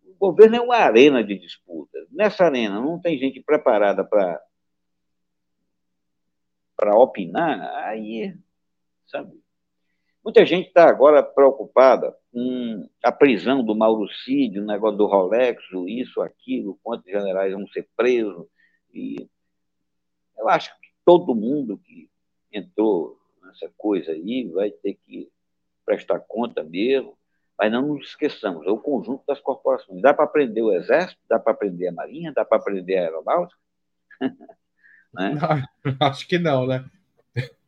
o 0.05 0.15
governo 0.19 0.57
é 0.57 0.61
uma 0.61 0.77
arena 0.77 1.25
de 1.25 1.39
disputa. 1.39 1.99
Nessa 2.11 2.45
arena 2.45 2.81
não 2.81 3.01
tem 3.01 3.19
gente 3.19 3.41
preparada 3.41 4.05
para 4.05 4.41
para 6.77 6.99
opinar, 6.99 7.61
aí, 7.85 8.35
sabe? 9.13 9.31
Muita 10.25 10.47
gente 10.47 10.69
está 10.69 10.89
agora 10.89 11.23
preocupada 11.23 12.17
com 12.33 12.89
a 13.05 13.13
prisão 13.13 13.65
do 13.65 13.75
Mauro 13.75 14.09
Cid, 14.09 14.59
o 14.59 14.65
negócio 14.65 14.97
do 14.97 15.07
Rolex, 15.07 15.63
isso, 15.89 16.23
aquilo, 16.23 16.79
quantos 16.83 17.11
generais 17.11 17.53
vão 17.53 17.67
ser 17.69 17.89
presos. 17.97 18.47
E 18.95 19.29
eu 20.39 20.49
acho 20.49 20.71
que 20.81 20.89
todo 21.05 21.35
mundo 21.35 21.77
que 21.79 22.09
entrou 22.53 23.19
nessa 23.43 23.69
coisa 23.77 24.13
aí 24.13 24.49
vai 24.49 24.71
ter 24.71 24.95
que 24.95 25.29
prestar 25.85 26.21
conta 26.21 26.63
mesmo, 26.63 27.19
mas 27.59 27.71
não 27.71 27.89
nos 27.89 28.09
esqueçamos, 28.09 28.65
é 28.67 28.71
o 28.71 28.79
conjunto 28.79 29.25
das 29.27 29.41
corporações. 29.41 30.01
Dá 30.01 30.15
para 30.15 30.25
aprender 30.25 30.63
o 30.63 30.73
Exército, 30.73 31.21
dá 31.29 31.39
para 31.39 31.53
aprender 31.53 31.89
a 31.89 31.93
Marinha, 31.93 32.33
dá 32.33 32.45
para 32.45 32.59
aprender 32.59 32.97
a 32.97 33.03
Aeronáutica? 33.03 33.61
né? 35.13 35.35
Não, 35.85 35.97
acho 36.07 36.27
que 36.29 36.39
não, 36.39 36.67
né? 36.67 36.89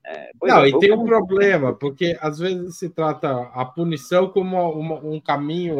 É, 0.06 0.30
não, 0.42 0.62
é, 0.62 0.68
e 0.68 0.78
tem 0.78 0.92
um 0.92 1.04
problema, 1.04 1.72
porque 1.72 2.16
às 2.20 2.38
vezes 2.38 2.76
se 2.76 2.90
trata 2.90 3.30
a 3.54 3.64
punição 3.64 4.28
como 4.28 4.56
uma, 4.72 4.96
um 4.96 5.18
caminho, 5.18 5.76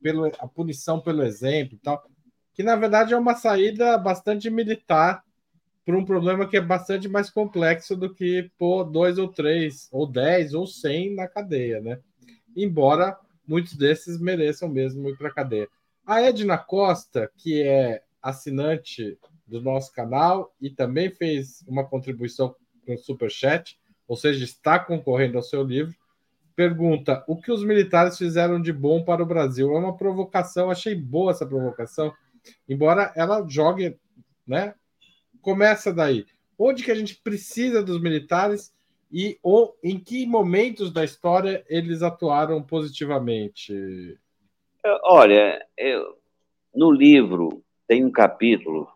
pelo, 0.00 0.26
a 0.26 0.48
punição 0.48 1.00
pelo 1.00 1.22
exemplo 1.22 1.74
e 1.74 1.78
tal, 1.78 2.02
que 2.54 2.62
na 2.62 2.76
verdade 2.76 3.12
é 3.12 3.16
uma 3.16 3.34
saída 3.34 3.98
bastante 3.98 4.48
militar 4.48 5.22
para 5.84 5.98
um 5.98 6.04
problema 6.04 6.46
que 6.48 6.56
é 6.56 6.60
bastante 6.60 7.08
mais 7.08 7.28
complexo 7.28 7.96
do 7.96 8.14
que 8.14 8.50
pôr 8.56 8.84
dois 8.84 9.18
ou 9.18 9.28
três, 9.28 9.88
ou 9.92 10.06
dez, 10.06 10.54
ou 10.54 10.66
cem 10.66 11.14
na 11.14 11.26
cadeia, 11.26 11.80
né? 11.80 11.98
Embora 12.56 13.18
muitos 13.46 13.74
desses 13.74 14.20
mereçam 14.20 14.68
mesmo 14.68 15.08
ir 15.08 15.16
para 15.16 15.28
a 15.28 15.34
cadeia. 15.34 15.68
A 16.06 16.20
Edna 16.22 16.56
Costa, 16.56 17.30
que 17.36 17.62
é 17.62 18.02
assinante 18.22 19.18
do 19.46 19.60
nosso 19.60 19.92
canal 19.92 20.54
e 20.60 20.70
também 20.70 21.10
fez 21.10 21.64
uma 21.66 21.84
contribuição 21.84 22.54
com 22.86 22.96
superchat, 22.96 23.78
ou 24.06 24.16
seja, 24.16 24.44
está 24.44 24.78
concorrendo 24.78 25.36
ao 25.36 25.42
seu 25.42 25.62
livro, 25.62 25.94
pergunta: 26.54 27.24
o 27.26 27.40
que 27.40 27.50
os 27.50 27.64
militares 27.64 28.18
fizeram 28.18 28.60
de 28.60 28.72
bom 28.72 29.04
para 29.04 29.22
o 29.22 29.26
Brasil? 29.26 29.74
É 29.74 29.78
uma 29.78 29.96
provocação, 29.96 30.70
achei 30.70 30.94
boa 30.94 31.30
essa 31.30 31.46
provocação, 31.46 32.12
embora 32.68 33.12
ela 33.16 33.46
jogue, 33.48 33.98
né? 34.46 34.74
Começa 35.40 35.92
daí. 35.92 36.26
Onde 36.58 36.84
que 36.84 36.90
a 36.90 36.94
gente 36.94 37.16
precisa 37.16 37.82
dos 37.82 38.00
militares 38.00 38.72
e 39.10 39.38
ou, 39.42 39.76
em 39.82 39.98
que 39.98 40.26
momentos 40.26 40.92
da 40.92 41.04
história 41.04 41.64
eles 41.68 42.02
atuaram 42.02 42.62
positivamente? 42.62 44.18
Olha, 45.04 45.64
eu, 45.76 46.18
no 46.74 46.90
livro 46.90 47.62
tem 47.86 48.04
um 48.04 48.10
capítulo 48.10 48.88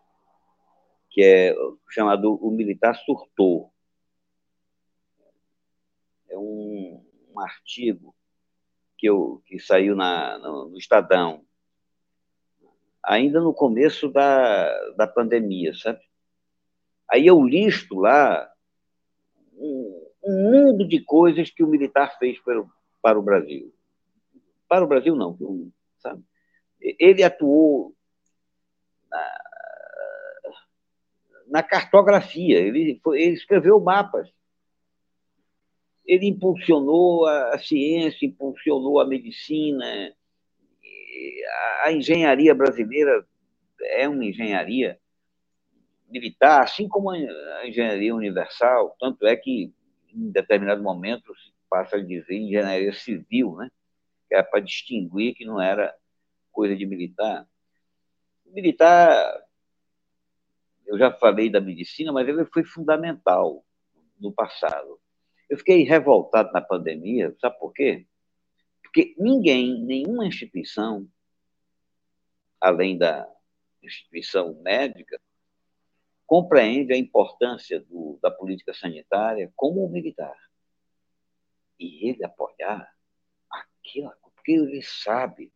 que 1.09 1.21
é 1.23 1.55
chamado 1.89 2.35
O 2.35 2.51
Militar 2.51 2.95
Surtou 2.95 3.71
é 6.29 6.37
um, 6.37 7.03
um 7.33 7.39
artigo 7.39 8.15
que, 8.97 9.07
eu, 9.07 9.41
que 9.45 9.59
saiu 9.59 9.95
na, 9.95 10.37
no, 10.39 10.69
no 10.69 10.77
Estadão, 10.77 11.45
ainda 13.03 13.39
no 13.39 13.53
começo 13.53 14.09
da, 14.09 14.91
da 14.91 15.07
pandemia, 15.07 15.73
sabe? 15.75 16.01
Aí 17.09 17.25
eu 17.25 17.41
listo 17.41 17.95
lá 17.95 18.51
um, 19.53 20.11
um 20.23 20.51
mundo 20.51 20.87
de 20.87 20.99
coisas 20.99 21.49
que 21.49 21.63
o 21.63 21.67
militar 21.67 22.17
fez 22.19 22.39
para, 22.39 22.63
para 23.01 23.17
o 23.17 23.23
Brasil. 23.23 23.73
Para 24.67 24.83
o 24.83 24.87
Brasil, 24.87 25.15
não, 25.15 25.37
sabe? 25.99 26.21
Ele 26.81 27.23
atuou 27.23 27.95
na, 29.09 29.41
na 31.47 31.63
cartografia, 31.63 32.59
ele, 32.59 32.99
ele 33.13 33.33
escreveu 33.33 33.79
mapas 33.79 34.29
ele 36.07 36.27
impulsionou 36.27 37.25
a 37.25 37.59
ciência, 37.59 38.25
impulsionou 38.25 39.01
a 39.01 39.05
medicina, 39.05 40.15
a 41.83 41.91
engenharia 41.91 42.55
brasileira 42.55 43.27
é 43.81 44.07
uma 44.07 44.23
engenharia 44.23 44.97
militar, 46.09 46.63
assim 46.63 46.87
como 46.87 47.09
a 47.09 47.67
engenharia 47.67 48.15
universal, 48.15 48.95
tanto 48.99 49.27
é 49.27 49.35
que 49.35 49.73
em 50.13 50.31
determinado 50.31 50.81
momento 50.81 51.35
se 51.35 51.51
passa 51.69 51.97
a 51.97 52.03
dizer 52.03 52.35
engenharia 52.35 52.93
civil, 52.93 53.57
né? 53.57 53.69
que 54.27 54.33
era 54.33 54.43
para 54.43 54.61
distinguir 54.61 55.35
que 55.35 55.45
não 55.45 55.61
era 55.61 55.93
coisa 56.51 56.75
de 56.75 56.85
militar. 56.85 57.45
O 58.45 58.53
militar, 58.53 59.43
eu 60.85 60.97
já 60.97 61.11
falei 61.11 61.49
da 61.49 61.59
medicina, 61.59 62.13
mas 62.13 62.27
ele 62.27 62.45
foi 62.45 62.63
fundamental 62.63 63.63
no 64.19 64.31
passado. 64.31 64.99
Eu 65.49 65.57
fiquei 65.57 65.83
revoltado 65.83 66.51
na 66.51 66.61
pandemia, 66.61 67.35
sabe 67.39 67.57
por 67.59 67.73
quê? 67.73 68.05
Porque 68.81 69.15
ninguém, 69.17 69.81
nenhuma 69.81 70.25
instituição, 70.25 71.07
além 72.59 72.97
da 72.97 73.27
instituição 73.81 74.55
médica, 74.61 75.19
compreende 76.25 76.93
a 76.93 76.97
importância 76.97 77.79
do, 77.79 78.19
da 78.21 78.29
política 78.29 78.73
sanitária 78.73 79.51
como 79.55 79.85
o 79.85 79.89
militar. 79.89 80.35
E 81.79 82.09
ele 82.09 82.25
apoiar 82.25 82.93
aquilo, 83.49 84.11
porque 84.35 84.51
ele 84.51 84.81
sabe 84.81 85.53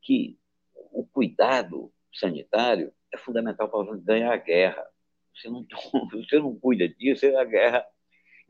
que 0.00 0.38
o 0.74 1.04
cuidado 1.04 1.92
sanitário 2.12 2.92
é 3.12 3.18
fundamental 3.18 3.68
para 3.68 3.96
ganhar 3.98 4.32
a 4.32 4.36
guerra. 4.36 4.86
Você 5.34 5.48
não, 5.48 5.66
você 6.12 6.38
não 6.38 6.58
cuida 6.58 6.88
disso, 6.88 7.26
é 7.26 7.36
a 7.36 7.44
guerra. 7.44 7.86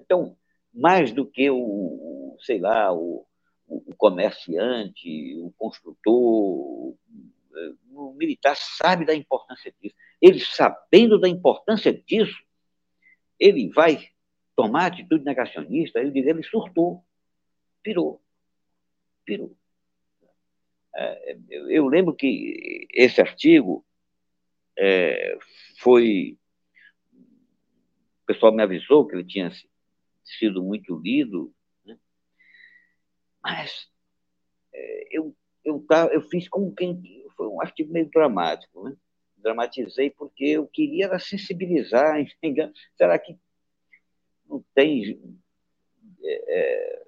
Então, 0.00 0.36
mais 0.72 1.12
do 1.12 1.26
que 1.26 1.50
o, 1.50 2.36
sei 2.40 2.58
lá, 2.58 2.92
o, 2.92 3.26
o 3.66 3.94
comerciante, 3.96 5.36
o 5.38 5.52
construtor, 5.58 6.96
o 7.92 8.14
militar 8.14 8.56
sabe 8.56 9.04
da 9.04 9.14
importância 9.14 9.74
disso. 9.80 9.94
Ele, 10.20 10.40
sabendo 10.40 11.18
da 11.18 11.28
importância 11.28 11.92
disso, 11.92 12.42
ele 13.38 13.70
vai 13.70 14.08
tomar 14.54 14.86
atitude 14.86 15.24
negacionista, 15.24 15.98
ele 15.98 16.10
diz, 16.10 16.26
ele 16.26 16.42
surtou, 16.42 17.04
pirou, 17.82 18.22
pirou. 19.24 19.56
É, 20.94 21.38
eu, 21.48 21.70
eu 21.70 21.86
lembro 21.86 22.14
que 22.14 22.86
esse 22.92 23.20
artigo 23.20 23.84
é, 24.76 25.38
foi. 25.78 26.36
O 28.22 28.26
pessoal 28.26 28.52
me 28.52 28.62
avisou 28.62 29.06
que 29.06 29.14
ele 29.14 29.24
tinha 29.24 29.50
sido 30.38 30.62
muito 30.62 30.96
lido, 30.96 31.52
né? 31.84 31.98
mas 33.42 33.88
é, 34.72 35.08
eu, 35.10 35.34
eu, 35.64 35.84
eu 36.12 36.22
fiz 36.22 36.48
como 36.48 36.74
quem. 36.74 37.02
Foi 37.36 37.46
um 37.46 37.60
artigo 37.60 37.92
meio 37.92 38.10
dramático, 38.10 38.84
né? 38.84 38.96
Dramatizei 39.36 40.10
porque 40.10 40.44
eu 40.44 40.66
queria 40.66 41.18
sensibilizar. 41.18 42.16
Será 42.96 43.18
que 43.18 43.38
não 44.46 44.64
tem 44.74 45.18
é, 46.22 46.58
é 46.58 47.00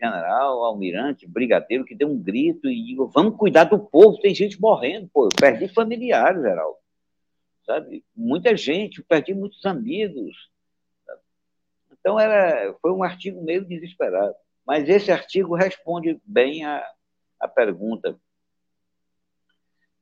general, 0.00 0.64
almirante, 0.64 1.26
brigadeiro 1.26 1.84
que 1.84 1.94
deu 1.94 2.08
um 2.08 2.18
grito 2.18 2.68
e 2.68 2.84
digo, 2.84 3.08
vamos 3.08 3.36
cuidar 3.36 3.64
do 3.64 3.78
povo, 3.78 4.20
tem 4.20 4.34
gente 4.34 4.60
morrendo, 4.60 5.08
pô, 5.12 5.26
eu 5.26 5.30
perdi 5.36 5.68
familiares, 5.68 6.40
Geraldo, 6.40 6.76
sabe? 7.66 8.04
Muita 8.14 8.56
gente, 8.56 8.98
eu 8.98 9.04
perdi 9.04 9.34
muitos 9.34 9.64
amigos. 9.66 10.48
Então, 12.00 12.18
era, 12.18 12.74
foi 12.80 12.92
um 12.92 13.02
artigo 13.02 13.42
meio 13.42 13.64
desesperado. 13.64 14.34
Mas 14.66 14.88
esse 14.88 15.10
artigo 15.10 15.54
responde 15.54 16.20
bem 16.24 16.64
a, 16.64 16.86
a 17.40 17.48
pergunta 17.48 18.18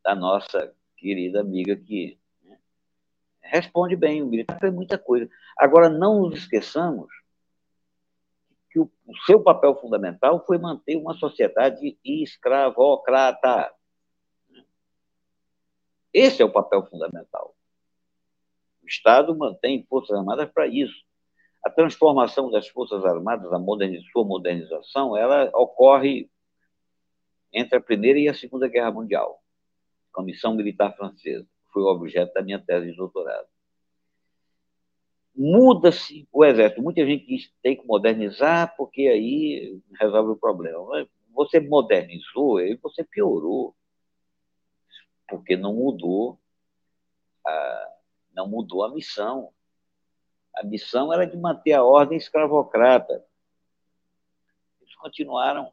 da 0.03 0.15
nossa 0.15 0.75
querida 0.97 1.41
amiga 1.41 1.75
aqui. 1.75 2.19
Né? 2.43 2.59
Responde 3.43 3.95
bem, 3.97 4.23
o 4.23 4.27
militar 4.27 4.59
foi 4.59 4.71
muita 4.71 4.99
coisa. 4.99 5.31
Agora, 5.57 5.89
não 5.89 6.23
nos 6.23 6.39
esqueçamos 6.39 7.09
que 8.71 8.81
o, 8.81 8.91
o 9.07 9.17
seu 9.25 9.43
papel 9.43 9.75
fundamental 9.77 10.45
foi 10.45 10.59
manter 10.59 10.97
uma 10.97 11.15
sociedade 11.15 11.99
escravocrata. 12.05 13.73
Esse 16.13 16.43
é 16.43 16.45
o 16.45 16.53
papel 16.53 16.85
fundamental. 16.87 17.55
O 18.83 18.87
Estado 18.87 19.37
mantém 19.37 19.87
Forças 19.89 20.17
Armadas 20.17 20.51
para 20.53 20.67
isso. 20.67 21.05
A 21.67 21.71
transformação 21.71 22.51
das 22.51 22.69
Forças 22.69 23.05
Armadas, 23.05 23.53
a 23.53 23.59
moderniz 23.59 24.05
sua 24.11 24.25
modernização, 24.25 25.17
ela 25.17 25.51
ocorre 25.55 26.31
entre 27.53 27.79
a 27.79 27.81
Primeira 27.81 28.19
e 28.19 28.29
a 28.29 28.35
Segunda 28.35 28.69
Guerra 28.69 28.93
Mundial, 28.93 29.43
a 30.17 30.23
missão 30.23 30.55
militar 30.55 30.95
francesa, 30.97 31.47
foi 31.73 31.83
o 31.83 31.87
objeto 31.87 32.33
da 32.33 32.43
minha 32.43 32.59
tese 32.59 32.91
de 32.91 32.97
doutorado 32.97 33.49
muda-se 35.37 36.27
o 36.33 36.45
exército. 36.45 36.83
Muita 36.83 37.05
gente 37.05 37.27
diz 37.27 37.47
que 37.47 37.55
tem 37.63 37.77
que 37.77 37.87
modernizar 37.87 38.75
porque 38.77 39.03
aí 39.03 39.79
resolve 40.01 40.31
o 40.31 40.37
problema. 40.37 41.07
Você 41.35 41.61
modernizou 41.61 42.61
e 42.61 42.77
você 42.77 43.05
piorou, 43.05 43.77
porque 45.29 45.57
não 45.57 45.75
mudou 45.75 46.41
a, 47.47 47.89
não 48.35 48.49
mudou 48.49 48.83
a 48.85 48.93
missão. 48.93 49.53
A 50.57 50.65
missão 50.65 51.13
era 51.13 51.27
de 51.27 51.37
manter 51.37 51.73
a 51.73 51.85
ordem 51.85 52.17
escravocrata. 52.17 53.25
Eles 54.81 54.95
continuaram 54.95 55.73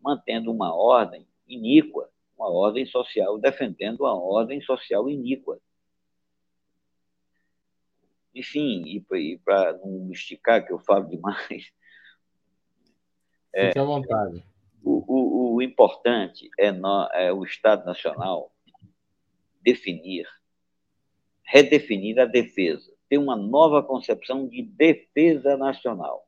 mantendo 0.00 0.52
uma 0.52 0.74
ordem 0.74 1.26
iníqua, 1.48 2.08
uma 2.36 2.48
ordem 2.48 2.86
social, 2.86 3.38
defendendo 3.38 4.00
uma 4.00 4.14
ordem 4.14 4.60
social 4.60 5.08
iníqua. 5.08 5.60
Enfim, 8.34 8.82
e 8.86 9.38
para 9.38 9.72
não 9.78 10.10
esticar, 10.12 10.64
que 10.64 10.72
eu 10.72 10.78
falo 10.78 11.08
demais. 11.08 11.72
É, 13.52 13.68
Fique 13.68 13.78
à 13.78 13.84
vontade. 13.84 14.44
O, 14.84 15.02
o, 15.08 15.54
o 15.54 15.62
importante 15.62 16.48
é, 16.58 16.70
no, 16.70 17.08
é 17.12 17.32
o 17.32 17.44
Estado 17.44 17.84
Nacional 17.84 18.52
definir, 19.62 20.28
redefinir 21.42 22.20
a 22.20 22.24
defesa, 22.24 22.95
ter 23.08 23.18
uma 23.18 23.36
nova 23.36 23.82
concepção 23.82 24.48
de 24.48 24.62
defesa 24.62 25.56
nacional. 25.56 26.26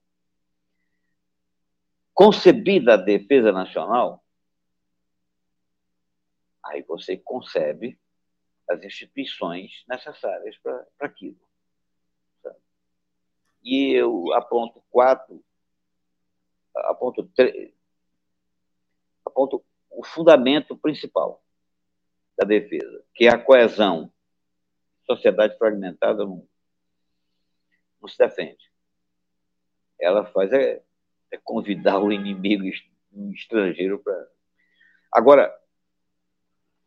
Concebida 2.14 2.94
a 2.94 2.96
defesa 2.96 3.52
nacional, 3.52 4.24
aí 6.64 6.82
você 6.82 7.16
concebe 7.16 7.98
as 8.68 8.82
instituições 8.82 9.84
necessárias 9.88 10.56
para 10.58 10.86
aquilo. 11.00 11.38
E 13.62 13.92
eu 13.92 14.32
aponto 14.34 14.82
quatro, 14.90 15.42
aponto, 16.74 17.24
três, 17.34 17.72
aponto 19.24 19.64
o 19.90 20.04
fundamento 20.04 20.76
principal 20.76 21.42
da 22.36 22.46
defesa, 22.46 23.04
que 23.14 23.26
é 23.26 23.30
a 23.30 23.38
coesão. 23.38 24.12
Sociedade 25.04 25.56
fragmentada 25.56 26.24
não, 26.24 26.46
não 28.00 28.08
se 28.08 28.18
defende. 28.18 28.70
Ela 30.00 30.24
faz 30.24 30.52
é, 30.52 30.82
é 31.30 31.36
convidar 31.36 31.98
o 31.98 32.12
inimigo 32.12 32.64
estrangeiro 33.34 33.98
para. 33.98 34.28
Agora, 35.12 35.52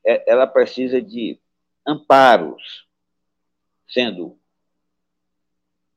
é, 0.06 0.32
ela 0.32 0.48
precisa 0.48 1.02
de 1.02 1.40
amparos, 1.86 2.88
sendo 3.88 4.40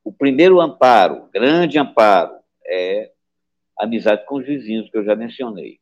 o 0.03 0.13
primeiro 0.13 0.61
amparo, 0.61 1.29
grande 1.33 1.79
amparo, 1.79 2.39
é 2.67 3.13
a 3.79 3.85
amizade 3.85 4.25
com 4.27 4.37
os 4.37 4.47
vizinhos, 4.47 4.91
que 4.91 4.97
eu 4.97 5.05
já 5.05 5.17
mencionei. 5.17 5.81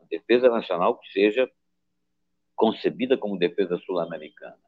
A 0.00 0.04
defesa 0.04 0.48
nacional 0.50 0.98
que 0.98 1.10
seja 1.12 1.50
concebida 2.56 3.16
como 3.16 3.38
defesa 3.38 3.78
sul-americana. 3.78 4.58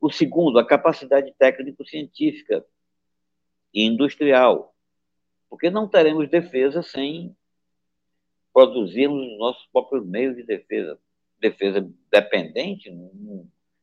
O 0.00 0.10
segundo, 0.10 0.58
a 0.58 0.66
capacidade 0.66 1.32
técnico-científica 1.38 2.64
e 3.72 3.84
industrial, 3.84 4.74
porque 5.48 5.70
não 5.70 5.88
teremos 5.88 6.28
defesa 6.28 6.82
sem 6.82 7.36
produzirmos 8.52 9.32
os 9.32 9.38
nossos 9.38 9.66
próprios 9.66 10.06
meios 10.06 10.36
de 10.36 10.42
defesa. 10.42 10.98
Defesa 11.38 11.88
dependente, 12.10 12.90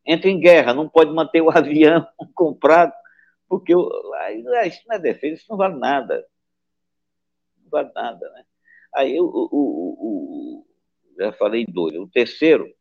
entra 0.06 0.30
em 0.30 0.40
guerra, 0.40 0.74
não 0.74 0.90
pode 0.90 1.12
manter 1.12 1.42
o 1.42 1.50
avião 1.56 2.08
comprado 2.34 2.94
porque 3.48 3.74
isso 3.74 4.84
não 4.88 4.96
é 4.96 5.00
defesa, 5.00 5.36
isso 5.36 5.46
não 5.50 5.58
vale 5.58 5.78
nada. 5.78 6.28
Não 7.62 7.70
vale 7.70 7.92
nada, 7.94 8.30
né? 8.32 8.46
Aí 8.94 9.20
o, 9.20 9.26
o 9.26 10.68
já 11.18 11.32
falei 11.34 11.66
dois. 11.66 11.96
O 11.96 12.08
terceiro 12.08 12.72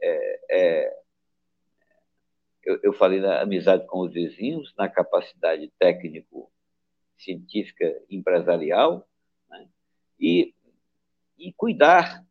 é, 0.00 0.40
é 0.50 1.00
eu, 2.70 2.80
eu, 2.84 2.92
falei 2.92 3.20
da 3.20 3.42
amizade 3.42 3.86
com 3.86 4.00
os 4.00 4.12
vizinhos, 4.12 4.72
na 4.76 4.88
capacidade 4.88 5.68
técnico, 5.78 6.50
científica, 7.18 8.00
empresarial, 8.08 9.06
né? 9.48 9.68
e, 10.18 10.54
e 11.36 11.52
cuidar 11.52 12.24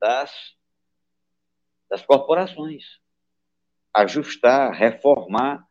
das, 0.00 0.56
das 1.88 2.04
corporações, 2.04 3.00
ajustar, 3.94 4.72
reformar 4.72 5.66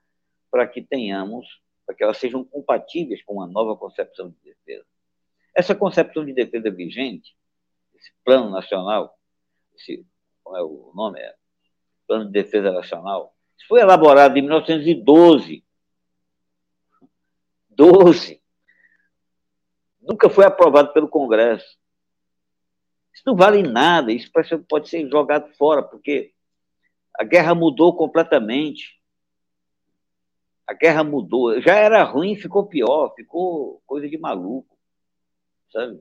para 0.50 0.66
que 0.66 0.82
tenhamos, 0.82 1.62
para 1.86 1.94
que 1.94 2.04
elas 2.04 2.18
sejam 2.18 2.44
compatíveis 2.46 3.22
com 3.24 3.36
uma 3.36 3.48
nova 3.48 3.76
concepção 3.76 4.30
de 4.30 4.38
defesa. 4.44 4.86
Essa 5.54 5.76
concepção 5.76 6.26
de 6.26 6.34
defesa 6.34 6.72
vigente, 6.72 7.36
esse 7.96 8.14
plano 8.24 8.50
nacional, 8.50 9.18
esse, 9.76 10.06
como 10.44 10.56
é 10.56 10.64
o 10.64 10.92
nome? 10.96 11.20
É, 11.20 11.36
Plano 12.08 12.26
de 12.26 12.32
Defesa 12.32 12.72
Nacional, 12.72 13.36
isso 13.58 13.68
foi 13.68 13.82
elaborado 13.82 14.38
em 14.38 14.42
1912. 14.42 15.64
12. 17.70 18.42
Nunca 20.02 20.30
foi 20.30 20.46
aprovado 20.46 20.94
pelo 20.94 21.10
Congresso. 21.10 21.78
Isso 23.14 23.24
não 23.26 23.36
vale 23.36 23.64
nada, 23.64 24.12
isso 24.12 24.32
pode 24.70 24.90
ser 24.90 25.10
jogado 25.10 25.52
fora, 25.56 25.82
porque 25.82 26.34
a 27.18 27.24
guerra 27.24 27.56
mudou 27.56 27.96
completamente. 27.96 29.02
A 30.68 30.74
guerra 30.74 31.04
mudou. 31.04 31.60
Já 31.62 31.76
era 31.76 32.04
ruim, 32.04 32.36
ficou 32.36 32.68
pior, 32.68 33.14
ficou 33.16 33.82
coisa 33.88 34.08
de 34.08 34.18
maluco. 34.18 34.78
Sabe? 35.72 36.00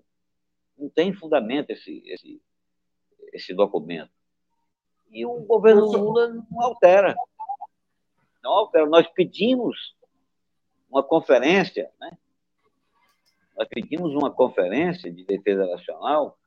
Não 0.76 0.90
tem 0.90 1.12
fundamento 1.12 1.70
esse, 1.70 2.02
esse, 2.06 2.42
esse 3.32 3.54
documento. 3.54 4.10
E 5.10 5.24
o 5.24 5.40
governo 5.40 5.86
Lula 5.86 6.28
não 6.50 6.60
altera. 6.60 7.16
Nós 8.88 9.06
pedimos 9.08 9.94
uma 10.90 11.02
conferência, 11.02 11.90
né? 12.00 12.16
Nós 13.56 13.68
pedimos 13.68 14.14
uma 14.14 14.30
conferência 14.30 15.10
de 15.10 15.24
defesa 15.24 15.66
nacional 15.66 16.38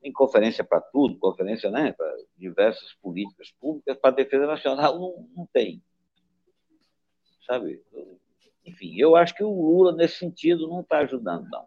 tem 0.00 0.12
conferência 0.12 0.64
para 0.64 0.80
tudo, 0.80 1.18
conferência 1.18 1.70
né, 1.70 1.92
para 1.92 2.10
diversas 2.36 2.94
políticas 2.94 3.50
públicas, 3.60 3.98
para 3.98 4.14
defesa 4.14 4.46
nacional 4.46 4.98
não, 4.98 5.28
não 5.36 5.46
tem. 5.52 5.82
Sabe? 7.46 7.82
Enfim, 8.64 8.94
eu 8.96 9.14
acho 9.14 9.34
que 9.34 9.44
o 9.44 9.50
Lula, 9.50 9.92
nesse 9.92 10.16
sentido, 10.16 10.68
não 10.68 10.80
está 10.80 10.98
ajudando, 10.98 11.48
não. 11.50 11.66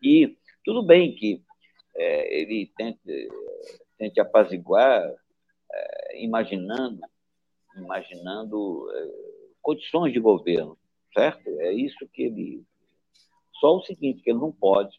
E 0.00 0.36
tudo 0.64 0.84
bem 0.84 1.14
que 1.14 1.42
é, 1.96 2.40
ele 2.40 2.70
tente, 2.76 3.28
tente 3.98 4.20
apaziguar, 4.20 5.02
é, 5.72 6.22
imaginando, 6.22 7.00
imaginando 7.76 8.90
é, 8.92 9.54
condições 9.62 10.12
de 10.12 10.20
governo, 10.20 10.78
certo? 11.12 11.48
É 11.60 11.72
isso 11.72 12.08
que 12.12 12.22
ele. 12.22 12.64
Só 13.60 13.76
o 13.76 13.82
seguinte, 13.84 14.22
que 14.22 14.30
ele 14.30 14.40
não 14.40 14.52
pode 14.52 14.98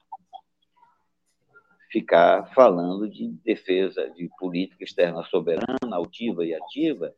ficar 1.91 2.53
falando 2.53 3.09
de 3.09 3.29
defesa 3.43 4.09
de 4.09 4.29
política 4.37 4.83
externa 4.83 5.23
soberana, 5.25 5.77
altiva 5.93 6.45
e 6.45 6.53
ativa, 6.53 7.13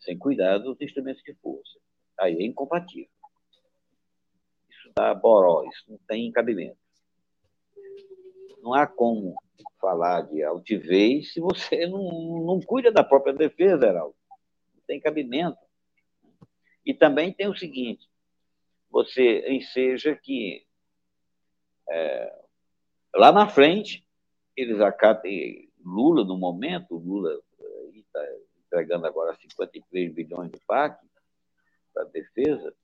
sem 0.00 0.16
cuidar 0.16 0.58
dos 0.58 0.80
instrumentos 0.80 1.22
de 1.22 1.34
força. 1.34 1.78
Aí 2.18 2.34
é 2.34 2.46
incompatível. 2.46 3.10
Isso 4.70 4.90
dá 4.96 5.14
boró, 5.14 5.64
isso 5.64 5.84
não 5.88 5.98
tem 6.06 6.30
cabimento. 6.30 6.78
Não 8.62 8.72
há 8.72 8.86
como 8.86 9.34
falar 9.80 10.22
de 10.22 10.42
altivez 10.42 11.32
se 11.32 11.40
você 11.40 11.86
não, 11.86 12.44
não 12.44 12.60
cuida 12.60 12.90
da 12.90 13.04
própria 13.04 13.34
defesa, 13.34 13.86
Heraldo. 13.86 14.14
Tem 14.86 15.00
cabimento. 15.00 15.58
E 16.84 16.94
também 16.94 17.32
tem 17.32 17.48
o 17.48 17.56
seguinte: 17.56 18.08
você 18.90 19.48
enseja 19.48 20.14
que 20.14 20.64
é, 21.88 22.44
lá 23.14 23.32
na 23.32 23.48
frente 23.48 24.06
eles 24.56 24.80
acatem 24.80 25.70
Lula 25.84 26.24
no 26.24 26.36
momento, 26.36 26.96
Lula 26.96 27.40
está 27.94 28.20
entregando 28.64 29.06
agora 29.06 29.36
53 29.36 30.12
bilhões 30.12 30.50
de 30.50 30.58
PAC 30.66 30.98
para 31.92 32.02
a 32.02 32.06
defesa, 32.06 32.74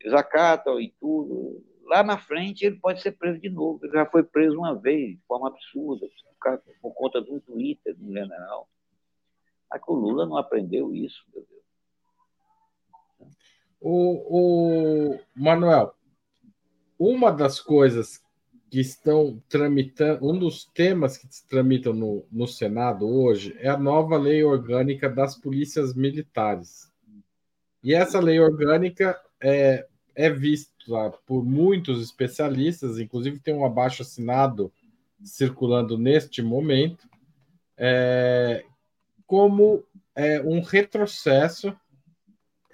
eles 0.00 0.14
acatam 0.14 0.80
e 0.80 0.90
tudo. 1.00 1.64
Lá 1.84 2.02
na 2.02 2.18
frente 2.18 2.64
ele 2.64 2.76
pode 2.76 3.00
ser 3.00 3.12
preso 3.12 3.40
de 3.40 3.48
novo. 3.48 3.84
Ele 3.84 3.92
já 3.92 4.06
foi 4.06 4.22
preso 4.22 4.58
uma 4.58 4.74
vez, 4.74 5.16
de 5.16 5.22
forma 5.26 5.48
absurda, 5.48 6.06
por 6.80 6.94
conta 6.94 7.20
de 7.20 7.30
um 7.30 7.40
Twitter 7.40 7.94
de 7.94 8.04
um 8.04 8.12
general. 8.12 8.68
Que 9.72 9.90
o 9.90 9.94
Lula 9.94 10.26
não 10.26 10.36
aprendeu 10.36 10.94
isso, 10.94 11.24
meu 11.34 11.44
Deus. 11.48 11.58
O, 13.80 15.14
o 15.14 15.20
Manuel, 15.36 15.94
uma 16.98 17.30
das 17.30 17.60
coisas 17.60 18.20
que 18.70 18.80
estão 18.80 19.42
tramitando, 19.48 20.28
um 20.28 20.38
dos 20.38 20.64
temas 20.64 21.16
que 21.16 21.26
se 21.30 21.46
tramitam 21.46 21.92
no, 21.92 22.26
no 22.30 22.46
Senado 22.46 23.06
hoje 23.08 23.56
é 23.58 23.68
a 23.68 23.78
nova 23.78 24.16
lei 24.16 24.42
orgânica 24.44 25.08
das 25.08 25.36
polícias 25.36 25.94
militares. 25.94 26.92
E 27.82 27.94
essa 27.94 28.20
lei 28.20 28.38
orgânica 28.40 29.18
é, 29.40 29.86
é 30.14 30.30
vista 30.30 30.70
por 31.26 31.44
muitos 31.44 32.02
especialistas, 32.02 32.98
inclusive 32.98 33.38
tem 33.38 33.54
um 33.54 33.64
abaixo 33.64 34.02
assinado 34.02 34.72
circulando 35.22 35.98
neste 35.98 36.42
momento, 36.42 37.08
é, 37.76 38.64
como 39.28 39.84
é, 40.16 40.40
um 40.40 40.60
retrocesso 40.62 41.76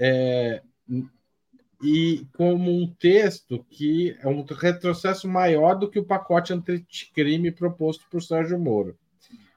é, 0.00 0.62
e 1.82 2.26
como 2.32 2.70
um 2.70 2.86
texto 2.86 3.66
que 3.68 4.16
é 4.20 4.28
um 4.28 4.42
retrocesso 4.42 5.28
maior 5.28 5.74
do 5.74 5.90
que 5.90 5.98
o 5.98 6.04
pacote 6.04 6.52
anticrime 6.52 7.50
proposto 7.50 8.06
por 8.08 8.22
Sérgio 8.22 8.56
Moro. 8.58 8.96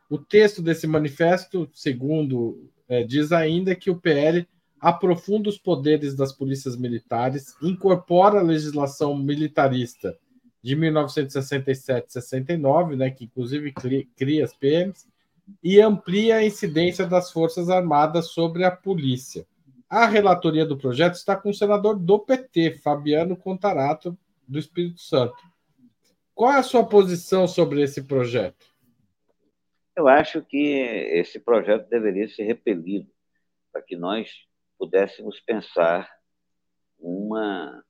O 0.09 0.17
texto 0.17 0.61
desse 0.61 0.87
manifesto, 0.87 1.69
segundo 1.71 2.71
é, 2.89 3.03
diz 3.03 3.31
ainda 3.31 3.75
que 3.75 3.91
o 3.91 4.01
PL 4.01 4.47
aprofunda 4.79 5.49
os 5.49 5.59
poderes 5.59 6.15
das 6.15 6.33
polícias 6.33 6.75
militares, 6.75 7.55
incorpora 7.61 8.39
a 8.39 8.43
legislação 8.43 9.15
militarista 9.15 10.17
de 10.63 10.75
1967-69, 10.75 12.95
né, 12.95 13.11
que 13.11 13.25
inclusive 13.25 13.71
cria 14.15 14.43
as 14.43 14.53
PMs, 14.53 15.07
e 15.63 15.79
amplia 15.81 16.37
a 16.37 16.45
incidência 16.45 17.05
das 17.05 17.31
Forças 17.31 17.69
Armadas 17.69 18.31
sobre 18.31 18.63
a 18.63 18.71
polícia. 18.71 19.45
A 19.89 20.05
relatoria 20.05 20.65
do 20.65 20.77
projeto 20.77 21.15
está 21.15 21.35
com 21.35 21.49
o 21.49 21.53
senador 21.53 21.97
do 21.97 22.19
PT, 22.19 22.79
Fabiano 22.83 23.37
Contarato, 23.37 24.17
do 24.47 24.59
Espírito 24.59 24.99
Santo. 24.99 25.37
Qual 26.35 26.51
é 26.51 26.57
a 26.57 26.63
sua 26.63 26.85
posição 26.85 27.47
sobre 27.47 27.81
esse 27.81 28.03
projeto? 28.03 28.65
Eu 29.95 30.07
acho 30.07 30.43
que 30.43 30.57
esse 30.57 31.39
projeto 31.39 31.89
deveria 31.89 32.27
ser 32.29 32.43
repelido 32.43 33.09
para 33.71 33.81
que 33.81 33.95
nós 33.95 34.29
pudéssemos 34.77 35.39
pensar 35.39 36.07
uma 36.99 37.83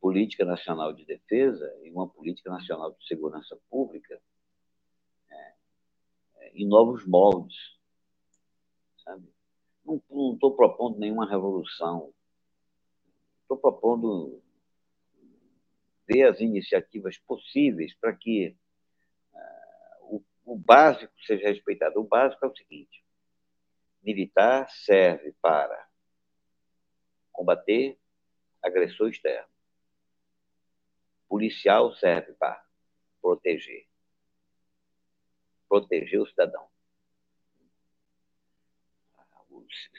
política 0.00 0.44
nacional 0.44 0.92
de 0.92 1.06
defesa 1.06 1.72
e 1.82 1.90
uma 1.90 2.08
política 2.08 2.50
nacional 2.50 2.92
de 2.92 3.06
segurança 3.06 3.56
pública 3.70 4.20
em 6.54 6.66
novos 6.66 7.06
moldes, 7.06 7.56
sabe? 9.04 9.32
não 9.84 10.34
estou 10.34 10.54
propondo 10.54 10.98
nenhuma 10.98 11.28
revolução. 11.28 12.12
Estou 13.42 13.56
propondo 13.56 14.42
ver 16.06 16.24
as 16.24 16.40
iniciativas 16.40 17.18
possíveis 17.18 17.94
para 17.94 18.14
que 18.14 18.56
uh, 19.32 20.16
o, 20.16 20.24
o 20.44 20.56
básico 20.56 21.12
seja 21.26 21.48
respeitado. 21.48 22.00
O 22.00 22.04
básico 22.04 22.44
é 22.44 22.48
o 22.48 22.56
seguinte: 22.56 23.04
militar 24.02 24.68
serve 24.70 25.34
para 25.40 25.88
combater 27.32 27.98
agressor 28.62 29.08
externo. 29.08 29.48
Policial 31.28 31.92
serve 31.94 32.32
para 32.34 32.64
proteger. 33.20 33.91
Proteger 35.72 36.20
o 36.20 36.26
cidadão 36.26 36.68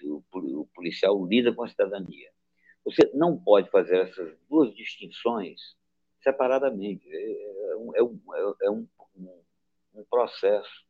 o 0.04 0.68
policial 0.74 1.26
lida 1.26 1.54
com 1.54 1.64
a 1.64 1.70
cidadania. 1.70 2.32
Você 2.86 3.10
não 3.14 3.38
pode 3.38 3.70
fazer 3.70 4.10
essas 4.10 4.38
duas 4.50 4.76
distinções 4.76 5.76
separadamente. 6.22 7.08
É, 7.10 7.76
um, 7.76 7.96
é, 7.96 8.04
um, 8.04 8.22
é 8.62 8.70
um, 8.70 8.88
um 9.96 10.06
processo. 10.10 10.86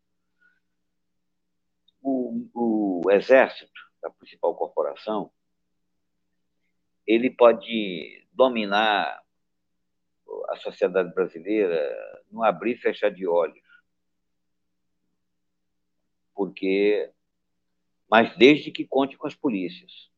O, 2.02 2.50
o 2.54 3.12
Exército, 3.12 3.72
a 4.04 4.10
principal 4.10 4.56
corporação, 4.56 5.32
ele 7.06 7.30
pode 7.30 8.28
dominar 8.34 9.24
a 10.50 10.56
sociedade 10.58 11.14
brasileira 11.14 12.24
no 12.32 12.44
abrir 12.44 12.74
e 12.74 12.78
fechar 12.78 13.10
de 13.10 13.28
olhos. 13.28 13.63
Porque 16.44 17.14
mas 18.10 18.36
desde 18.38 18.70
que 18.70 18.86
conte 18.86 19.18
com 19.18 19.26
as 19.26 19.34
polícias. 19.34 20.12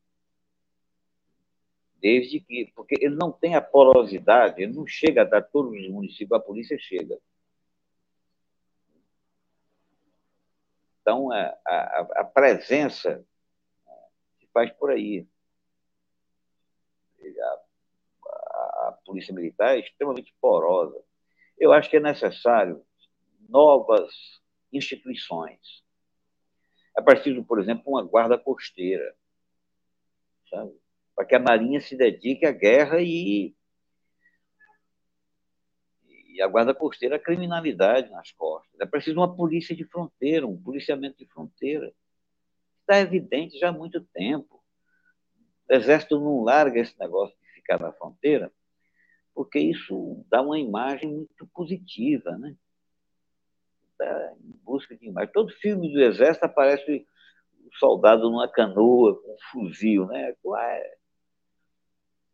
Desde 1.94 2.40
que. 2.40 2.70
Porque 2.74 2.96
ele 3.00 3.14
não 3.14 3.32
tem 3.32 3.54
a 3.54 3.62
porosidade, 3.62 4.60
ele 4.60 4.74
não 4.74 4.86
chega 4.86 5.22
a 5.22 5.24
dar 5.24 5.40
todos 5.42 5.72
os 5.72 5.88
municípios, 5.88 6.32
a 6.32 6.42
polícia 6.42 6.76
chega. 6.78 7.18
Então, 11.00 11.30
a, 11.32 11.56
a, 11.64 12.00
a 12.16 12.24
presença 12.24 13.24
se 14.40 14.46
faz 14.48 14.70
por 14.72 14.90
aí. 14.90 15.26
A, 17.22 17.62
a, 18.26 18.88
a 18.88 18.98
Polícia 19.06 19.32
Militar 19.32 19.76
é 19.76 19.80
extremamente 19.80 20.34
porosa. 20.40 21.02
Eu 21.56 21.72
acho 21.72 21.88
que 21.88 21.96
é 21.96 22.00
necessário 22.00 22.84
novas 23.48 24.12
instituições. 24.72 25.85
É 26.96 27.02
preciso, 27.02 27.44
por 27.44 27.60
exemplo, 27.60 27.84
uma 27.86 28.02
guarda 28.02 28.38
costeira, 28.38 29.14
sabe? 30.48 30.72
Para 31.14 31.26
que 31.26 31.34
a 31.34 31.38
Marinha 31.38 31.80
se 31.80 31.96
dedique 31.96 32.46
à 32.46 32.52
guerra 32.52 33.00
e, 33.00 33.54
e 36.06 36.42
a 36.42 36.46
guarda 36.46 36.74
costeira 36.74 37.16
à 37.16 37.18
criminalidade 37.18 38.10
nas 38.10 38.32
costas. 38.32 38.80
É 38.80 38.86
preciso 38.86 39.18
uma 39.18 39.34
polícia 39.34 39.76
de 39.76 39.84
fronteira, 39.84 40.46
um 40.46 40.60
policiamento 40.60 41.18
de 41.18 41.26
fronteira. 41.26 41.92
Está 42.80 42.98
evidente 43.00 43.58
já 43.58 43.68
há 43.68 43.72
muito 43.72 44.00
tempo. 44.12 44.62
O 45.68 45.74
Exército 45.74 46.18
não 46.18 46.44
larga 46.44 46.80
esse 46.80 46.98
negócio 46.98 47.36
de 47.40 47.52
ficar 47.54 47.80
na 47.80 47.92
fronteira, 47.92 48.52
porque 49.34 49.58
isso 49.58 50.24
dá 50.30 50.40
uma 50.40 50.58
imagem 50.58 51.12
muito 51.12 51.46
positiva, 51.48 52.38
né? 52.38 52.56
Está 53.98 54.34
em 54.40 54.52
busca 54.64 54.96
de 54.96 55.06
imagem. 55.06 55.32
Todo 55.32 55.52
filme 55.54 55.92
do 55.92 56.00
Exército 56.00 56.44
aparece 56.44 57.06
o 57.64 57.76
soldado 57.78 58.30
numa 58.30 58.48
canoa 58.48 59.20
com 59.20 59.32
um 59.32 59.36
fuzil, 59.50 60.06
né? 60.06 60.34
É, 60.58 60.96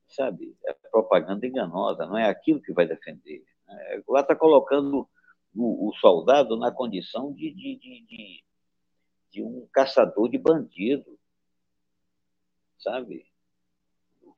sabe, 0.09 0.57
é 0.67 0.75
propaganda 0.91 1.47
enganosa, 1.47 2.07
não 2.07 2.19
é 2.19 2.29
aquilo 2.29 2.61
que 2.61 2.73
vai 2.73 2.87
defender. 2.87 3.45
Né? 3.67 4.03
Lá 4.09 4.21
está 4.21 4.37
colocando 4.37 5.09
o, 5.55 5.89
o, 5.89 5.95
soldado 5.95 6.57
na 6.59 6.71
condição 6.71 7.33
de, 7.33 7.51
de, 7.55 7.77
de, 7.77 8.07
de, 8.07 8.45
de 9.31 9.43
um 9.43 9.67
caçador 9.73 10.29
de 10.29 10.39
bandido, 10.39 11.19
sabe? 12.79 13.32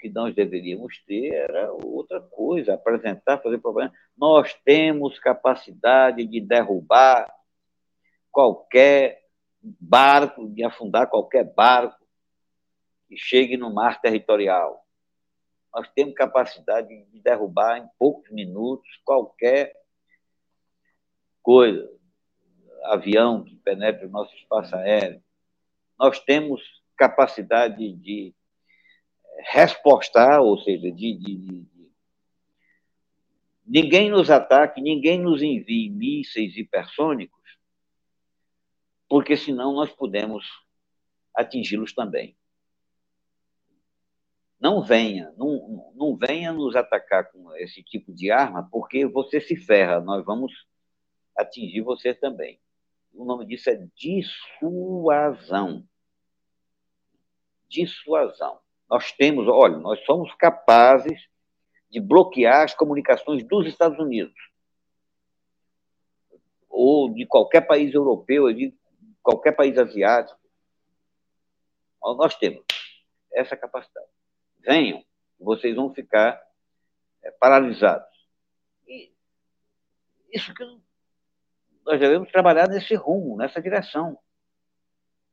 Que 0.04 0.10
nós 0.10 0.34
deveríamos 0.34 1.02
ter 1.06 1.32
era 1.32 1.72
outra 1.72 2.20
coisa, 2.20 2.74
apresentar, 2.74 3.40
fazer 3.40 3.56
problema. 3.56 3.90
Nós 4.14 4.52
temos 4.62 5.18
capacidade 5.18 6.26
de 6.26 6.42
derrubar 6.42 7.34
qualquer 8.30 9.22
barco, 9.62 10.46
de 10.50 10.62
afundar 10.62 11.08
qualquer 11.08 11.44
barco 11.54 12.06
que 13.08 13.16
chegue 13.16 13.56
no 13.56 13.72
mar 13.72 13.98
territorial. 14.02 14.84
Nós 15.72 15.88
temos 15.94 16.12
capacidade 16.12 17.06
de 17.06 17.20
derrubar 17.20 17.78
em 17.78 17.88
poucos 17.98 18.30
minutos 18.30 18.86
qualquer 19.06 19.72
coisa, 21.42 21.90
avião 22.82 23.42
que 23.42 23.56
penetre 23.56 24.04
o 24.04 24.10
nosso 24.10 24.36
espaço 24.36 24.76
aéreo. 24.76 25.22
Nós 25.98 26.20
temos 26.20 26.60
capacidade 26.94 27.90
de 27.94 28.34
respostar, 29.38 30.40
ou 30.40 30.58
seja, 30.58 30.90
de, 30.90 31.18
de, 31.18 31.36
de, 31.36 31.66
ninguém 33.66 34.10
nos 34.10 34.30
ataque, 34.30 34.80
ninguém 34.80 35.20
nos 35.20 35.42
envie 35.42 35.90
mísseis 35.90 36.56
hipersônicos, 36.56 37.42
porque 39.08 39.36
senão 39.36 39.72
nós 39.72 39.90
podemos 39.92 40.46
atingi-los 41.34 41.92
também. 41.92 42.36
Não 44.60 44.82
venha, 44.82 45.32
não, 45.36 45.92
não 45.94 46.16
venha 46.16 46.52
nos 46.52 46.74
atacar 46.74 47.30
com 47.30 47.54
esse 47.56 47.82
tipo 47.82 48.12
de 48.14 48.30
arma, 48.30 48.66
porque 48.70 49.06
você 49.06 49.40
se 49.40 49.56
ferra, 49.56 50.00
nós 50.00 50.24
vamos 50.24 50.52
atingir 51.36 51.82
você 51.82 52.14
também. 52.14 52.60
O 53.12 53.24
nome 53.24 53.46
disso 53.46 53.70
é 53.70 53.86
dissuasão. 53.94 55.86
Dissuasão. 57.68 58.63
Nós 58.94 59.10
temos, 59.10 59.48
olha, 59.48 59.76
nós 59.78 59.98
somos 60.04 60.32
capazes 60.36 61.28
de 61.90 61.98
bloquear 61.98 62.62
as 62.62 62.74
comunicações 62.74 63.42
dos 63.42 63.66
Estados 63.66 63.98
Unidos 63.98 64.36
ou 66.70 67.12
de 67.12 67.26
qualquer 67.26 67.62
país 67.62 67.92
europeu, 67.92 68.52
de 68.54 68.72
qualquer 69.20 69.50
país 69.50 69.76
asiático. 69.76 70.38
Nós 72.00 72.36
temos 72.36 72.64
essa 73.32 73.56
capacidade. 73.56 74.06
Venham, 74.60 75.04
vocês 75.40 75.74
vão 75.74 75.92
ficar 75.92 76.40
é, 77.20 77.32
paralisados. 77.32 78.06
E 78.86 79.12
isso 80.32 80.54
que 80.54 80.64
nós 81.84 81.98
devemos 81.98 82.30
trabalhar 82.30 82.68
nesse 82.68 82.94
rumo, 82.94 83.36
nessa 83.36 83.60
direção. 83.60 84.16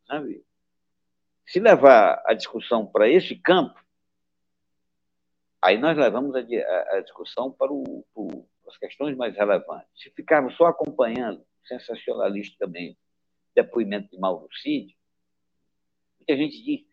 Sabe? 0.08 0.44
Se 1.52 1.60
levar 1.60 2.24
a 2.26 2.34
discussão 2.34 2.86
para 2.86 3.10
esse 3.10 3.36
campo, 3.36 3.78
aí 5.62 5.78
nós 5.78 5.98
levamos 5.98 6.34
a, 6.34 6.40
a, 6.40 6.98
a 6.98 7.02
discussão 7.02 7.52
para, 7.52 7.70
o, 7.70 8.06
para, 8.16 8.72
as 8.72 8.78
questões 8.78 9.18
mais 9.18 9.36
relevantes. 9.36 9.90
Se 10.02 10.10
ficarmos 10.12 10.56
só 10.56 10.68
acompanhando 10.68 11.46
sensacionalisticamente 11.66 12.98
depoimento 13.54 14.10
de 14.10 14.18
Mauro 14.18 14.48
Cid, 14.62 14.96
muita 16.20 16.38
gente 16.38 16.64
diz, 16.64 16.86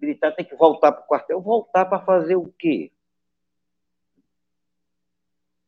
militar 0.00 0.32
tem 0.32 0.44
que 0.44 0.54
voltar 0.54 0.92
para 0.92 1.02
o 1.02 1.06
quartel. 1.08 1.40
Voltar 1.40 1.84
para 1.86 2.04
fazer 2.04 2.36
o 2.36 2.52
quê? 2.56 2.92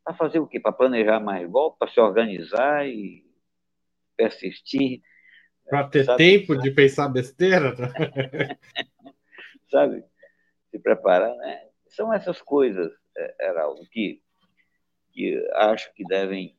Para 0.04 0.14
fazer 0.14 0.38
o 0.38 0.46
quê? 0.46 0.60
Para 0.60 0.70
planejar 0.70 1.18
mais 1.18 1.50
golpe, 1.50 1.80
para 1.80 1.90
se 1.90 1.98
organizar 1.98 2.86
e 2.86 3.28
persistir 4.16 5.02
para 5.68 5.88
ter 5.88 6.04
sabe? 6.04 6.18
tempo 6.18 6.56
de 6.56 6.70
pensar 6.70 7.08
besteira? 7.08 7.74
sabe? 9.70 10.04
Se 10.70 10.78
preparar, 10.78 11.34
né? 11.36 11.68
São 11.88 12.12
essas 12.12 12.40
coisas, 12.40 12.92
é, 13.16 13.48
Heraldo, 13.48 13.86
que, 13.90 14.22
que 15.12 15.48
acho 15.54 15.92
que 15.94 16.04
devem. 16.04 16.56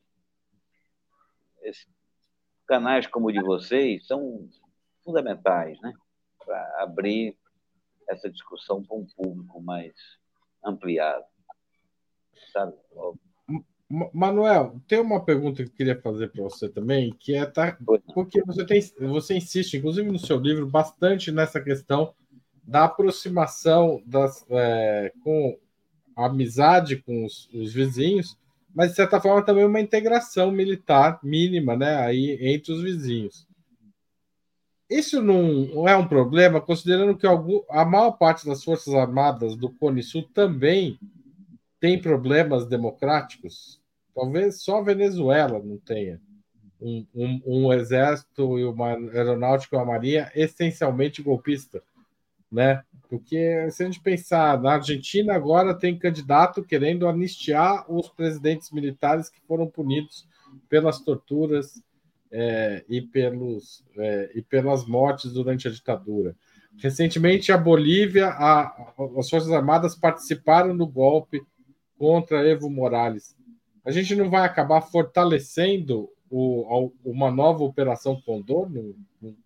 Canais 2.66 3.06
como 3.06 3.28
o 3.28 3.32
de 3.32 3.42
vocês 3.42 4.06
são 4.06 4.48
fundamentais, 5.04 5.80
né? 5.80 5.92
Para 6.44 6.82
abrir 6.82 7.36
essa 8.08 8.30
discussão 8.30 8.82
para 8.82 8.96
um 8.96 9.06
público 9.06 9.60
mais 9.60 9.94
ampliado. 10.64 11.24
Sabe? 12.52 12.74
Manuel, 14.12 14.78
tem 14.86 15.00
uma 15.00 15.24
pergunta 15.24 15.62
que 15.62 15.70
eu 15.70 15.74
queria 15.74 16.00
fazer 16.00 16.28
para 16.28 16.42
você 16.42 16.68
também, 16.68 17.14
que 17.18 17.34
é 17.34 17.46
tá, 17.46 17.78
porque 18.12 18.42
você 18.44 18.64
tem, 18.66 18.82
você 19.08 19.34
insiste, 19.34 19.78
inclusive 19.78 20.10
no 20.10 20.18
seu 20.18 20.38
livro, 20.38 20.66
bastante 20.66 21.32
nessa 21.32 21.58
questão 21.58 22.12
da 22.62 22.84
aproximação 22.84 24.02
das, 24.04 24.44
é, 24.50 25.10
com 25.24 25.58
a 26.14 26.26
amizade 26.26 26.96
com 26.96 27.24
os, 27.24 27.48
os, 27.54 27.72
vizinhos, 27.72 28.36
mas 28.74 28.90
de 28.90 28.96
certa 28.96 29.18
forma 29.20 29.42
também 29.42 29.64
uma 29.64 29.80
integração 29.80 30.50
militar 30.50 31.18
mínima, 31.22 31.74
né, 31.74 31.96
aí 31.96 32.36
entre 32.42 32.72
os 32.72 32.82
vizinhos. 32.82 33.48
Isso 34.90 35.22
não 35.22 35.88
é 35.88 35.96
um 35.96 36.06
problema, 36.06 36.60
considerando 36.60 37.16
que 37.16 37.26
algum, 37.26 37.62
a 37.70 37.86
maior 37.86 38.12
parte 38.12 38.44
das 38.44 38.62
forças 38.62 38.92
armadas 38.94 39.56
do 39.56 39.70
Cone 39.70 40.02
Sul 40.02 40.28
também 40.34 40.98
tem 41.80 42.00
problemas 42.00 42.66
democráticos? 42.66 43.80
Talvez 44.14 44.62
só 44.62 44.78
a 44.78 44.84
Venezuela 44.84 45.62
não 45.62 45.78
tenha 45.78 46.20
um, 46.80 47.06
um, 47.14 47.42
um 47.46 47.72
exército 47.72 48.58
e 48.58 48.64
uma 48.64 48.88
aeronáutica 48.88 49.76
e 49.76 49.78
uma 49.78 49.86
marinha 49.86 50.30
essencialmente 50.34 51.22
golpista, 51.22 51.82
né? 52.50 52.82
Porque 53.08 53.70
se 53.70 53.82
a 53.82 53.86
gente 53.86 54.00
pensar 54.00 54.60
na 54.60 54.74
Argentina 54.74 55.34
agora 55.34 55.74
tem 55.74 55.98
candidato 55.98 56.62
querendo 56.62 57.08
anistiar 57.08 57.90
os 57.90 58.08
presidentes 58.08 58.70
militares 58.70 59.30
que 59.30 59.40
foram 59.42 59.66
punidos 59.66 60.28
pelas 60.68 61.00
torturas 61.00 61.82
é, 62.30 62.84
e, 62.88 63.00
pelos, 63.00 63.82
é, 63.96 64.30
e 64.34 64.42
pelas 64.42 64.86
mortes 64.86 65.32
durante 65.32 65.66
a 65.66 65.70
ditadura. 65.70 66.36
Recentemente, 66.76 67.50
a 67.50 67.58
Bolívia, 67.58 68.28
a, 68.28 68.92
as 69.18 69.28
Forças 69.28 69.50
Armadas 69.50 69.94
participaram 69.94 70.76
do 70.76 70.86
golpe 70.86 71.42
contra 71.98 72.48
Evo 72.48 72.70
Morales. 72.70 73.36
A 73.84 73.90
gente 73.90 74.14
não 74.14 74.30
vai 74.30 74.44
acabar 74.44 74.80
fortalecendo 74.80 76.08
o, 76.30 76.92
uma 77.04 77.30
nova 77.30 77.64
operação 77.64 78.20
Condor? 78.20 78.68
No, 78.70 78.94
no, 79.20 79.36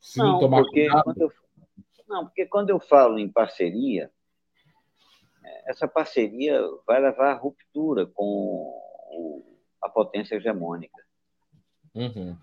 se 0.00 0.18
não, 0.18 0.32
não 0.32 0.38
tomar 0.40 0.62
porque 0.62 0.88
cuidado? 0.88 1.14
Eu, 1.16 1.32
não, 2.08 2.24
porque 2.24 2.46
quando 2.46 2.70
eu 2.70 2.80
falo 2.80 3.18
em 3.18 3.28
parceria, 3.28 4.10
é, 5.44 5.70
essa 5.70 5.86
parceria 5.86 6.60
vai 6.86 7.00
levar 7.00 7.32
à 7.32 7.34
ruptura 7.34 8.06
com 8.06 8.82
a 9.82 9.88
potência 9.88 10.36
hegemônica. 10.36 11.04
Uhum. 11.94 12.36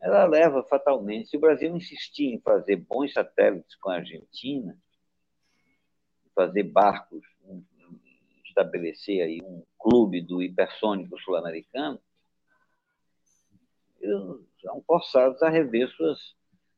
Ela 0.00 0.24
leva 0.24 0.62
fatalmente. 0.64 1.28
Se 1.30 1.36
o 1.36 1.40
Brasil 1.40 1.74
insistir 1.74 2.26
em 2.26 2.40
fazer 2.40 2.76
bons 2.76 3.12
satélites 3.12 3.74
com 3.76 3.90
a 3.90 3.96
Argentina, 3.96 4.78
fazer 6.34 6.64
barcos 6.64 7.24
estabelecer 8.56 9.22
aí 9.22 9.42
um 9.42 9.62
clube 9.78 10.22
do 10.22 10.42
hipersônico 10.42 11.18
sul-americano, 11.20 12.00
são 14.60 14.82
forçados 14.86 15.42
a 15.42 15.48
rever 15.48 15.88
suas, 15.90 16.34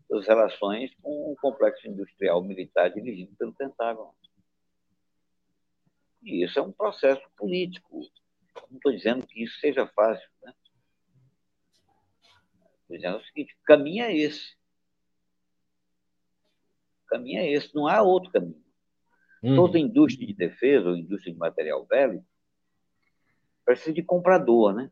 suas 0.07 0.27
relações 0.27 0.93
com 1.01 1.33
o 1.33 1.37
complexo 1.37 1.87
industrial 1.87 2.43
militar 2.43 2.91
dirigido 2.91 3.35
pelo 3.37 3.55
Pentágono. 3.55 4.13
E 6.23 6.45
isso 6.45 6.59
é 6.59 6.63
um 6.63 6.73
processo 6.73 7.23
político. 7.37 8.01
Não 8.71 8.77
estou 8.77 8.93
dizendo 8.93 9.27
que 9.27 9.45
isso 9.45 9.59
seja 9.61 9.87
fácil, 9.87 10.29
né? 10.43 10.53
dizendo 12.91 13.19
o 13.19 13.25
seguinte: 13.25 13.55
o 13.55 13.65
caminho 13.65 14.05
é 14.05 14.17
esse. 14.17 14.57
O 17.05 17.07
caminho 17.07 17.41
é 17.41 17.51
esse, 17.51 17.75
não 17.75 17.87
há 17.87 18.03
outro 18.03 18.31
caminho. 18.33 18.68
Uhum. 19.43 19.57
Toda 19.57 19.79
indústria 19.79 20.27
de 20.27 20.35
defesa 20.35 20.89
ou 20.89 20.97
indústria 20.97 21.33
de 21.33 21.39
material 21.39 21.85
velho 21.87 22.25
precisa 23.65 23.93
de 23.93 24.03
comprador, 24.03 24.75
né? 24.75 24.91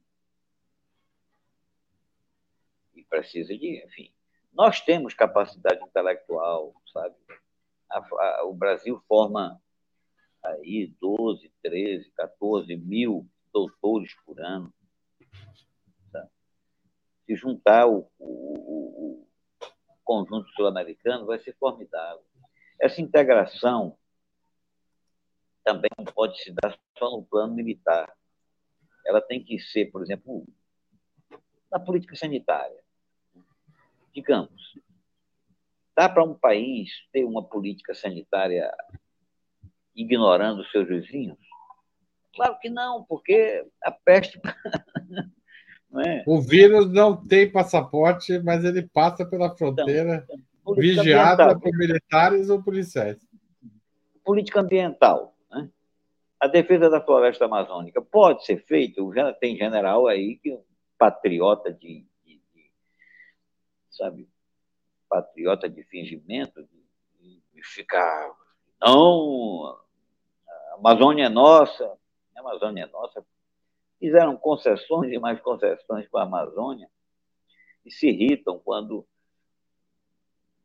E 2.94 3.02
precisa 3.04 3.56
de, 3.56 3.84
enfim. 3.84 4.12
Nós 4.52 4.80
temos 4.80 5.14
capacidade 5.14 5.82
intelectual, 5.82 6.74
sabe? 6.92 7.14
A, 7.90 7.98
a, 7.98 8.44
o 8.44 8.54
Brasil 8.54 9.02
forma 9.08 9.60
aí 10.42 10.94
12, 11.00 11.50
13, 11.62 12.10
14 12.12 12.76
mil 12.76 13.28
doutores 13.52 14.14
por 14.24 14.40
ano. 14.40 14.72
Tá? 16.12 16.28
Se 17.26 17.34
juntar 17.34 17.86
o, 17.86 18.08
o, 18.18 19.22
o 19.22 19.26
conjunto 20.04 20.48
sul-americano, 20.50 21.26
vai 21.26 21.38
ser 21.38 21.56
formidável. 21.58 22.24
Essa 22.80 23.00
integração 23.00 23.96
também 25.66 25.90
não 25.98 26.04
pode 26.04 26.40
se 26.40 26.52
dar 26.52 26.78
só 26.96 27.10
no 27.10 27.24
plano 27.24 27.52
militar. 27.52 28.08
Ela 29.04 29.20
tem 29.20 29.42
que 29.42 29.58
ser, 29.58 29.86
por 29.86 30.00
exemplo, 30.00 30.46
na 31.70 31.80
política 31.80 32.14
sanitária. 32.14 32.80
Digamos, 34.14 34.78
dá 35.96 36.08
para 36.08 36.22
um 36.22 36.34
país 36.34 36.90
ter 37.12 37.24
uma 37.24 37.42
política 37.42 37.94
sanitária 37.94 38.72
ignorando 39.94 40.60
os 40.60 40.70
seus 40.70 40.86
vizinhos? 40.86 41.38
Claro 42.32 42.56
que 42.60 42.70
não, 42.70 43.02
porque 43.02 43.66
a 43.82 43.90
peste. 43.90 44.40
é? 46.06 46.22
O 46.26 46.40
vírus 46.40 46.92
não 46.92 47.16
tem 47.26 47.50
passaporte, 47.50 48.38
mas 48.38 48.64
ele 48.64 48.82
passa 48.86 49.26
pela 49.26 49.56
fronteira 49.56 50.24
então, 50.62 50.74
vigiada 50.74 51.58
por 51.58 51.76
militares 51.76 52.50
ou 52.50 52.62
policiais. 52.62 53.18
Política 54.24 54.60
ambiental. 54.60 55.35
A 56.38 56.46
defesa 56.46 56.90
da 56.90 57.00
floresta 57.00 57.46
amazônica 57.46 58.00
pode 58.02 58.44
ser 58.44 58.64
feita. 58.66 59.00
Tem 59.40 59.56
general 59.56 60.06
aí 60.06 60.36
que 60.36 60.58
patriota 60.98 61.72
de, 61.72 62.06
de, 62.24 62.42
de 62.54 62.70
sabe, 63.90 64.28
patriota 65.08 65.68
de 65.68 65.82
fingimento, 65.84 66.62
de, 67.20 67.42
de 67.52 67.62
ficar 67.62 68.34
não 68.80 69.76
a 70.46 70.74
Amazônia 70.78 71.24
é 71.24 71.28
nossa, 71.28 71.98
a 72.36 72.40
Amazônia 72.40 72.84
é 72.84 72.86
nossa. 72.86 73.24
Fizeram 73.98 74.36
concessões 74.36 75.10
e 75.10 75.18
mais 75.18 75.40
concessões 75.40 76.06
para 76.08 76.20
a 76.20 76.26
Amazônia 76.26 76.88
e 77.84 77.90
se 77.90 78.08
irritam 78.08 78.58
quando 78.58 79.06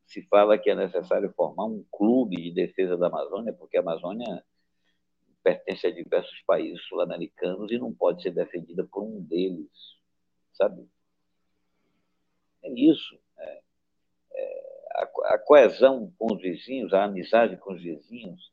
se 0.05 0.21
fala 0.23 0.57
que 0.57 0.69
é 0.69 0.75
necessário 0.75 1.31
formar 1.33 1.65
um 1.65 1.85
clube 1.89 2.35
de 2.35 2.51
defesa 2.51 2.97
da 2.97 3.07
Amazônia, 3.07 3.53
porque 3.53 3.77
a 3.77 3.79
Amazônia 3.79 4.43
pertence 5.43 5.85
a 5.87 5.91
diversos 5.91 6.41
países 6.41 6.83
sul-americanos 6.85 7.71
e 7.71 7.77
não 7.77 7.93
pode 7.93 8.21
ser 8.21 8.31
defendida 8.31 8.87
por 8.91 9.03
um 9.03 9.21
deles, 9.21 9.69
sabe? 10.53 10.87
É 12.63 12.69
isso. 12.71 13.19
É, 13.37 13.61
é, 14.33 14.85
a, 14.95 15.33
a 15.35 15.39
coesão 15.39 16.13
com 16.17 16.33
os 16.33 16.41
vizinhos, 16.41 16.93
a 16.93 17.03
amizade 17.03 17.57
com 17.57 17.73
os 17.73 17.81
vizinhos, 17.81 18.51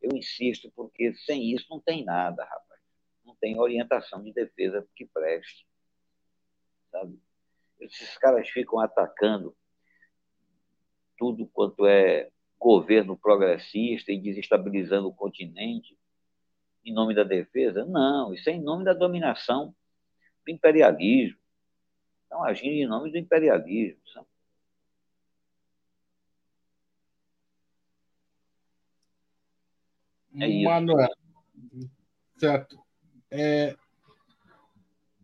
eu 0.00 0.16
insisto, 0.16 0.70
porque 0.74 1.14
sem 1.14 1.54
isso 1.54 1.66
não 1.70 1.80
tem 1.80 2.04
nada, 2.04 2.44
rapaz. 2.44 2.80
Não 3.24 3.36
tem 3.36 3.58
orientação 3.58 4.22
de 4.22 4.32
defesa 4.32 4.86
que 4.96 5.06
preste. 5.06 5.66
Sabe? 6.90 7.18
Esses 7.80 8.18
caras 8.18 8.48
ficam 8.48 8.80
atacando 8.80 9.56
tudo 11.16 11.46
quanto 11.46 11.86
é 11.86 12.30
governo 12.62 13.16
progressista 13.16 14.12
e 14.12 14.20
desestabilizando 14.20 15.08
o 15.08 15.14
continente 15.14 15.98
em 16.84 16.92
nome 16.94 17.12
da 17.14 17.24
defesa. 17.24 17.84
Não, 17.84 18.32
isso 18.32 18.48
é 18.48 18.52
em 18.52 18.62
nome 18.62 18.84
da 18.84 18.94
dominação 18.94 19.74
do 20.44 20.52
imperialismo. 20.52 21.38
Estão 22.22 22.44
agindo 22.44 22.72
em 22.72 22.86
nome 22.86 23.10
do 23.10 23.18
imperialismo. 23.18 24.00
Sabe? 24.12 24.26
É. 30.40 30.62
Manuel, 30.64 31.10
certo. 32.38 32.80
É, 33.30 33.76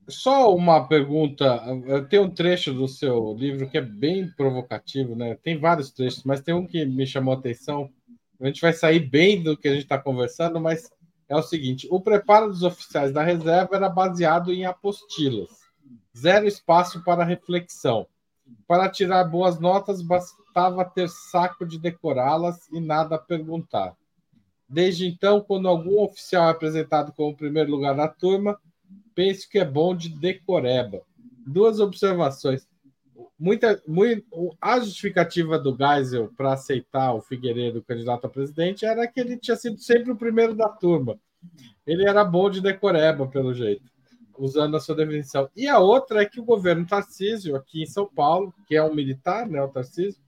só 0.08 0.54
uma 0.54 0.86
pergunta. 0.88 1.62
Tem 2.08 2.18
um 2.18 2.30
trecho 2.30 2.72
do 2.72 2.88
seu 2.88 3.34
livro 3.34 3.68
que 3.68 3.78
é 3.78 3.82
bem 3.82 4.30
provocativo, 4.30 5.14
né? 5.14 5.36
Tem 5.42 5.58
vários 5.58 5.90
trechos, 5.90 6.24
mas 6.24 6.40
tem 6.40 6.54
um 6.54 6.66
que 6.66 6.84
me 6.84 7.06
chamou 7.06 7.34
a 7.34 7.36
atenção. 7.36 7.90
A 8.40 8.46
gente 8.46 8.60
vai 8.60 8.72
sair 8.72 9.00
bem 9.00 9.42
do 9.42 9.56
que 9.56 9.68
a 9.68 9.72
gente 9.72 9.82
está 9.82 9.98
conversando, 9.98 10.60
mas 10.60 10.90
é 11.28 11.36
o 11.36 11.42
seguinte: 11.42 11.86
o 11.90 12.00
preparo 12.00 12.48
dos 12.48 12.62
oficiais 12.62 13.12
da 13.12 13.22
reserva 13.22 13.76
era 13.76 13.88
baseado 13.88 14.52
em 14.52 14.64
apostilas, 14.64 15.50
zero 16.16 16.46
espaço 16.46 17.04
para 17.04 17.24
reflexão. 17.24 18.06
Para 18.66 18.88
tirar 18.88 19.24
boas 19.24 19.60
notas, 19.60 20.00
bastava 20.00 20.84
ter 20.84 21.08
saco 21.08 21.66
de 21.66 21.78
decorá-las 21.78 22.66
e 22.72 22.80
nada 22.80 23.16
a 23.16 23.18
perguntar. 23.18 23.94
Desde 24.66 25.06
então, 25.06 25.40
quando 25.40 25.68
algum 25.68 26.02
oficial 26.02 26.48
é 26.48 26.50
apresentado 26.50 27.12
como 27.12 27.36
primeiro 27.36 27.70
lugar 27.70 27.94
na 27.94 28.08
turma, 28.08 28.58
penso 29.14 29.48
que 29.48 29.58
é 29.58 29.64
bom 29.64 29.96
de 29.96 30.08
decoreba. 30.08 31.02
Duas 31.46 31.80
observações. 31.80 32.66
Muita, 33.38 33.82
muito, 33.86 34.56
a 34.60 34.80
justificativa 34.80 35.58
do 35.58 35.76
Geisel 35.76 36.32
para 36.36 36.52
aceitar 36.52 37.14
o 37.14 37.20
Figueiredo 37.20 37.82
candidato 37.82 38.26
a 38.26 38.30
presidente 38.30 38.84
era 38.84 39.06
que 39.06 39.20
ele 39.20 39.36
tinha 39.36 39.56
sido 39.56 39.78
sempre 39.78 40.12
o 40.12 40.16
primeiro 40.16 40.54
da 40.54 40.68
turma. 40.68 41.18
Ele 41.86 42.06
era 42.06 42.24
bom 42.24 42.50
de 42.50 42.60
decoreba, 42.60 43.26
pelo 43.26 43.54
jeito, 43.54 43.90
usando 44.36 44.76
a 44.76 44.80
sua 44.80 44.96
definição. 44.96 45.48
E 45.56 45.66
a 45.68 45.78
outra 45.78 46.22
é 46.22 46.26
que 46.26 46.40
o 46.40 46.44
governo 46.44 46.86
Tarcísio, 46.86 47.56
aqui 47.56 47.82
em 47.82 47.86
São 47.86 48.06
Paulo, 48.06 48.52
que 48.66 48.76
é 48.76 48.82
um 48.82 48.94
militar, 48.94 49.48
né, 49.48 49.62
o 49.62 49.68
Tarcísio, 49.68 50.20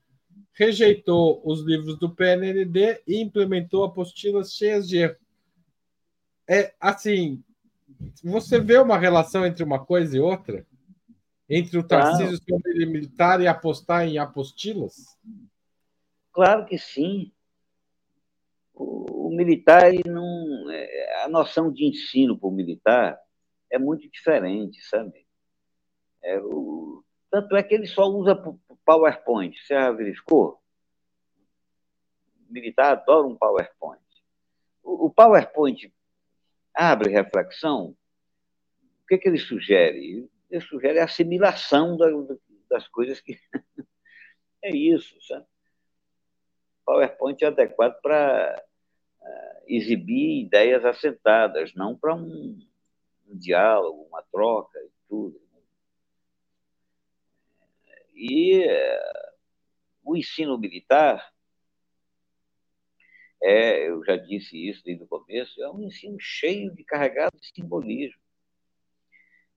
rejeitou 0.53 1.41
os 1.45 1.63
livros 1.63 1.99
do 1.99 2.15
PNLD 2.15 3.03
e 3.07 3.21
implementou 3.21 3.85
apostilas 3.85 4.53
cheias 4.53 4.89
de 4.89 4.99
erro. 4.99 5.17
É 6.49 6.75
assim, 6.81 7.43
você 8.23 8.61
vê 8.61 8.79
uma 8.79 8.99
relação 8.99 9.45
entre 9.45 9.63
uma 9.63 9.85
coisa 9.85 10.17
e 10.17 10.21
outra? 10.21 10.67
Entre 11.49 11.79
o 11.79 11.83
Tarcísio 11.83 12.41
claro. 12.47 12.63
ser 12.63 12.87
militar 12.87 13.41
e 13.41 13.49
apostar 13.49 14.07
em 14.07 14.19
apostilas? 14.19 15.19
Claro 16.33 16.65
que 16.65 16.79
sim. 16.79 17.33
O, 18.73 19.27
o 19.27 19.37
militar, 19.37 19.93
não, 20.07 20.71
é, 20.71 21.25
a 21.25 21.29
noção 21.29 21.73
de 21.73 21.85
ensino 21.85 22.39
para 22.39 22.49
o 22.49 22.53
militar 22.53 23.19
é 23.69 23.79
muito 23.79 24.09
diferente, 24.09 24.81
sabe? 24.83 25.27
É, 26.23 26.39
o, 26.41 27.05
tanto 27.31 27.57
é 27.57 27.63
que 27.63 27.75
ele 27.75 27.87
só 27.87 28.05
usa 28.07 28.37
PowerPoint. 28.85 29.57
Você 29.57 29.75
já 29.75 29.91
verificou? 29.91 30.61
O 32.49 32.53
militar 32.53 32.93
adora 32.93 33.27
um 33.27 33.37
PowerPoint. 33.37 34.03
O, 34.83 35.07
o 35.07 35.11
PowerPoint 35.11 35.93
abre 36.81 37.11
reflexão. 37.11 37.95
O 39.03 39.07
que, 39.07 39.17
é 39.17 39.19
que 39.19 39.29
ele 39.29 39.39
sugere? 39.39 40.31
Ele 40.51 40.61
sugere 40.63 40.99
a 40.99 41.05
assimilação 41.05 41.97
da, 41.99 42.07
das 42.71 42.89
coisas 42.89 43.21
que. 43.21 43.39
é 44.65 44.75
isso, 44.75 45.21
sabe? 45.27 45.45
PowerPoint 46.87 47.45
é 47.45 47.49
adequado 47.49 48.01
para 48.01 48.65
uh, 49.21 49.63
exibir 49.67 50.43
ideias 50.43 50.85
assentadas, 50.85 51.75
não 51.75 51.95
para 51.95 52.15
um, 52.15 52.59
um 53.29 53.37
diálogo, 53.37 54.07
uma 54.09 54.23
troca 54.23 54.79
e 54.81 54.91
tudo. 55.07 55.41
E 58.15 58.67
uh, 58.67 59.33
o 60.03 60.17
ensino 60.17 60.57
militar, 60.59 61.31
é, 63.43 63.89
eu 63.89 64.05
já 64.05 64.17
disse 64.17 64.57
isso 64.69 64.83
desde 64.85 65.05
o 65.05 65.07
começo, 65.07 65.63
é 65.63 65.71
um 65.71 65.83
ensino 65.83 66.19
cheio 66.21 66.75
de 66.75 66.85
carregado 66.85 67.39
de 67.39 67.47
simbolismo. 67.55 68.21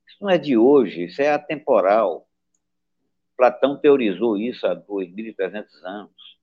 Isso 0.07 0.17
não 0.21 0.29
é 0.29 0.37
de 0.37 0.57
hoje, 0.57 1.05
isso 1.05 1.21
é 1.21 1.29
atemporal. 1.29 2.27
Platão 3.35 3.77
teorizou 3.77 4.37
isso 4.37 4.65
há 4.65 4.75
2.300 4.75 5.65
anos. 5.83 6.39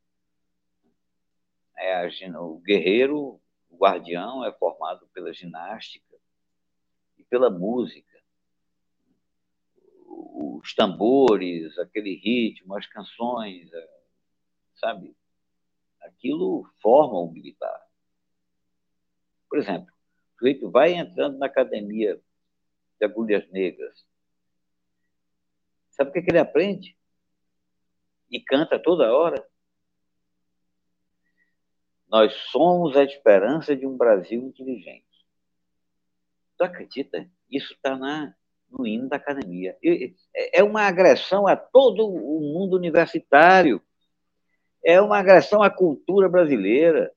É, 1.78 2.07
o 2.38 2.59
guerreiro, 2.59 3.41
o 3.70 3.76
guardião, 3.76 4.45
é 4.45 4.53
formado 4.53 5.09
pela 5.14 5.32
ginástica 5.32 6.16
e 7.16 7.24
pela 7.24 7.49
música 7.49 8.11
os 10.61 10.74
tambores, 10.74 11.78
aquele 11.78 12.14
ritmo, 12.16 12.76
as 12.76 12.86
canções, 12.86 13.72
é, 13.72 13.88
sabe? 14.76 15.14
Aquilo 16.11 16.68
forma 16.80 17.18
o 17.18 17.30
militar. 17.30 17.80
Por 19.48 19.58
exemplo, 19.58 19.92
o 20.34 20.38
sujeito 20.38 20.70
vai 20.70 20.92
entrando 20.92 21.38
na 21.38 21.46
academia 21.46 22.20
de 22.98 23.04
agulhas 23.04 23.48
negras. 23.50 24.04
Sabe 25.90 26.11
o 26.11 26.12
que, 26.12 26.22
que 26.22 26.30
ele 26.30 26.38
aprende? 26.38 26.96
E 28.30 28.40
canta 28.40 28.78
toda 28.78 29.12
hora. 29.12 29.44
Nós 32.08 32.32
somos 32.50 32.96
a 32.96 33.04
esperança 33.04 33.74
de 33.76 33.86
um 33.86 33.96
Brasil 33.96 34.42
inteligente. 34.42 35.06
Tu 36.56 36.64
acredita? 36.64 37.30
Isso 37.50 37.72
está 37.72 37.96
no 38.70 38.86
hino 38.86 39.08
da 39.08 39.16
academia. 39.16 39.76
É 40.52 40.62
uma 40.62 40.82
agressão 40.82 41.46
a 41.46 41.56
todo 41.56 42.06
o 42.06 42.40
mundo 42.40 42.76
universitário. 42.76 43.82
É 44.85 45.01
uma 45.01 45.18
agressão 45.18 45.62
à 45.62 45.70
cultura 45.70 46.28
brasileira, 46.28 47.12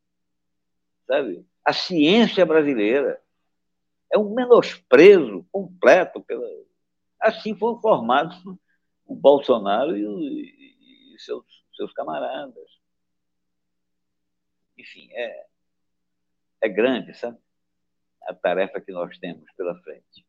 sabe? 1.07 1.45
À 1.63 1.71
ciência 1.71 2.45
brasileira. 2.45 3.21
É 4.11 4.17
um 4.17 4.33
menosprezo 4.33 5.45
completo 5.51 6.21
pela. 6.21 6.45
Assim 7.19 7.55
foram 7.55 7.79
formados 7.79 8.37
o 9.05 9.15
Bolsonaro 9.15 9.97
e, 9.97 10.05
o, 10.05 10.19
e 10.19 11.15
seus, 11.19 11.45
seus 11.75 11.93
camaradas. 11.93 12.69
Enfim, 14.77 15.07
é, 15.11 15.45
é 16.61 16.69
grande, 16.69 17.13
sabe? 17.13 17.37
A 18.23 18.33
tarefa 18.33 18.81
que 18.81 18.91
nós 18.91 19.17
temos 19.17 19.49
pela 19.55 19.75
frente. 19.81 20.25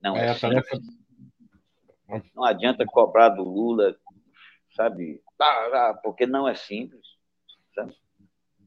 Não 0.00 0.16
é, 0.16 0.28
é 0.28 0.34
tarefa... 0.34 0.78
Não 2.34 2.44
adianta 2.44 2.86
cobrar 2.86 3.30
do 3.30 3.42
Lula, 3.42 3.96
sabe? 4.76 5.22
Porque 6.02 6.26
não 6.26 6.46
é 6.46 6.54
simples, 6.54 7.06
sabe? 7.74 7.96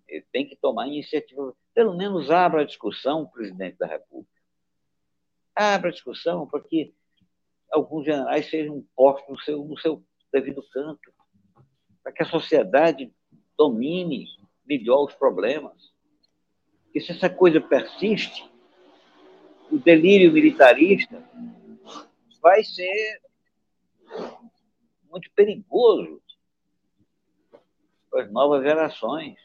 Ele 0.07 0.25
tem 0.31 0.47
que 0.47 0.55
tomar 0.55 0.87
iniciativa. 0.87 1.55
Pelo 1.73 1.95
menos 1.95 2.31
abra 2.31 2.61
a 2.61 2.65
discussão, 2.65 3.27
presidente 3.27 3.77
da 3.77 3.85
República. 3.85 4.41
Abra 5.55 5.89
a 5.89 5.93
discussão 5.93 6.47
para 6.47 6.61
que 6.61 6.93
alguns 7.71 8.05
generais 8.05 8.49
sejam 8.49 8.83
postos 8.95 9.29
no 9.29 9.39
seu, 9.39 9.63
no 9.63 9.77
seu 9.77 10.03
devido 10.33 10.63
canto, 10.71 11.13
para 12.01 12.11
que 12.11 12.23
a 12.23 12.25
sociedade 12.25 13.13
domine 13.55 14.25
melhor 14.65 15.05
os 15.05 15.13
problemas. 15.13 15.93
Porque 16.85 17.01
se 17.01 17.11
essa 17.11 17.29
coisa 17.29 17.61
persiste, 17.61 18.49
o 19.71 19.77
delírio 19.77 20.31
militarista 20.31 21.23
vai 22.41 22.63
ser 22.63 23.21
muito 25.09 25.29
perigoso 25.31 26.21
para 28.09 28.23
as 28.23 28.31
novas 28.31 28.63
gerações. 28.63 29.37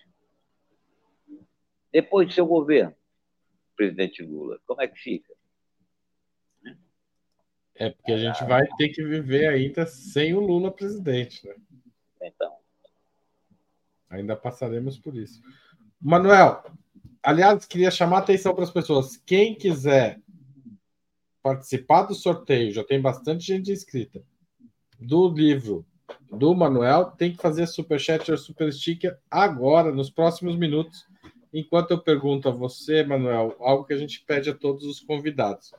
Depois 1.93 2.29
de 2.29 2.35
seu 2.35 2.47
governo, 2.47 2.95
presidente 3.77 4.23
Lula, 4.23 4.61
como 4.67 4.83
é 4.83 4.89
que 4.89 4.99
fica? 4.99 5.33
É 7.77 7.91
porque 7.91 8.13
a 8.13 8.19
gente 8.19 8.45
vai 8.45 8.67
ter 8.77 8.91
que 8.91 9.03
viver 9.03 9.49
ainda 9.49 9.87
sem 9.87 10.35
o 10.35 10.41
Lula 10.41 10.71
presidente, 10.71 11.47
né? 11.47 11.55
Então. 12.23 12.57
Ainda 14.09 14.37
passaremos 14.37 14.97
por 14.97 15.17
isso. 15.17 15.43
Manuel, 16.01 16.65
aliás, 17.23 17.67
queria 17.67 17.91
chamar 17.91 18.19
a 18.19 18.21
atenção 18.21 18.55
para 18.55 18.65
as 18.65 18.71
pessoas. 18.71 19.17
Quem 19.17 19.55
quiser 19.55 20.21
participar 21.43 22.05
do 22.05 22.15
sorteio, 22.15 22.73
já 22.73 22.85
tem 22.85 23.01
bastante 23.01 23.45
gente 23.45 23.71
inscrita, 23.71 24.25
do 25.05 25.29
livro 25.29 25.85
do 26.31 26.55
Manuel, 26.55 27.13
tem 27.13 27.33
que 27.33 27.41
fazer 27.41 27.67
superchat 27.67 28.31
ou 28.31 28.37
super 28.37 28.73
sticker 28.73 29.17
agora, 29.31 29.93
nos 29.93 30.11
próximos 30.11 30.57
minutos, 30.57 31.07
enquanto 31.53 31.93
eu 31.93 32.03
pergunto 32.03 32.49
a 32.49 32.53
você, 32.53 33.05
Manuel, 33.05 33.55
algo 33.61 33.85
que 33.85 33.93
a 33.93 33.99
gente 33.99 34.25
pede 34.25 34.51
a 34.51 34.55
todos 34.55 34.85
os 34.85 35.01
convidados, 35.01 35.73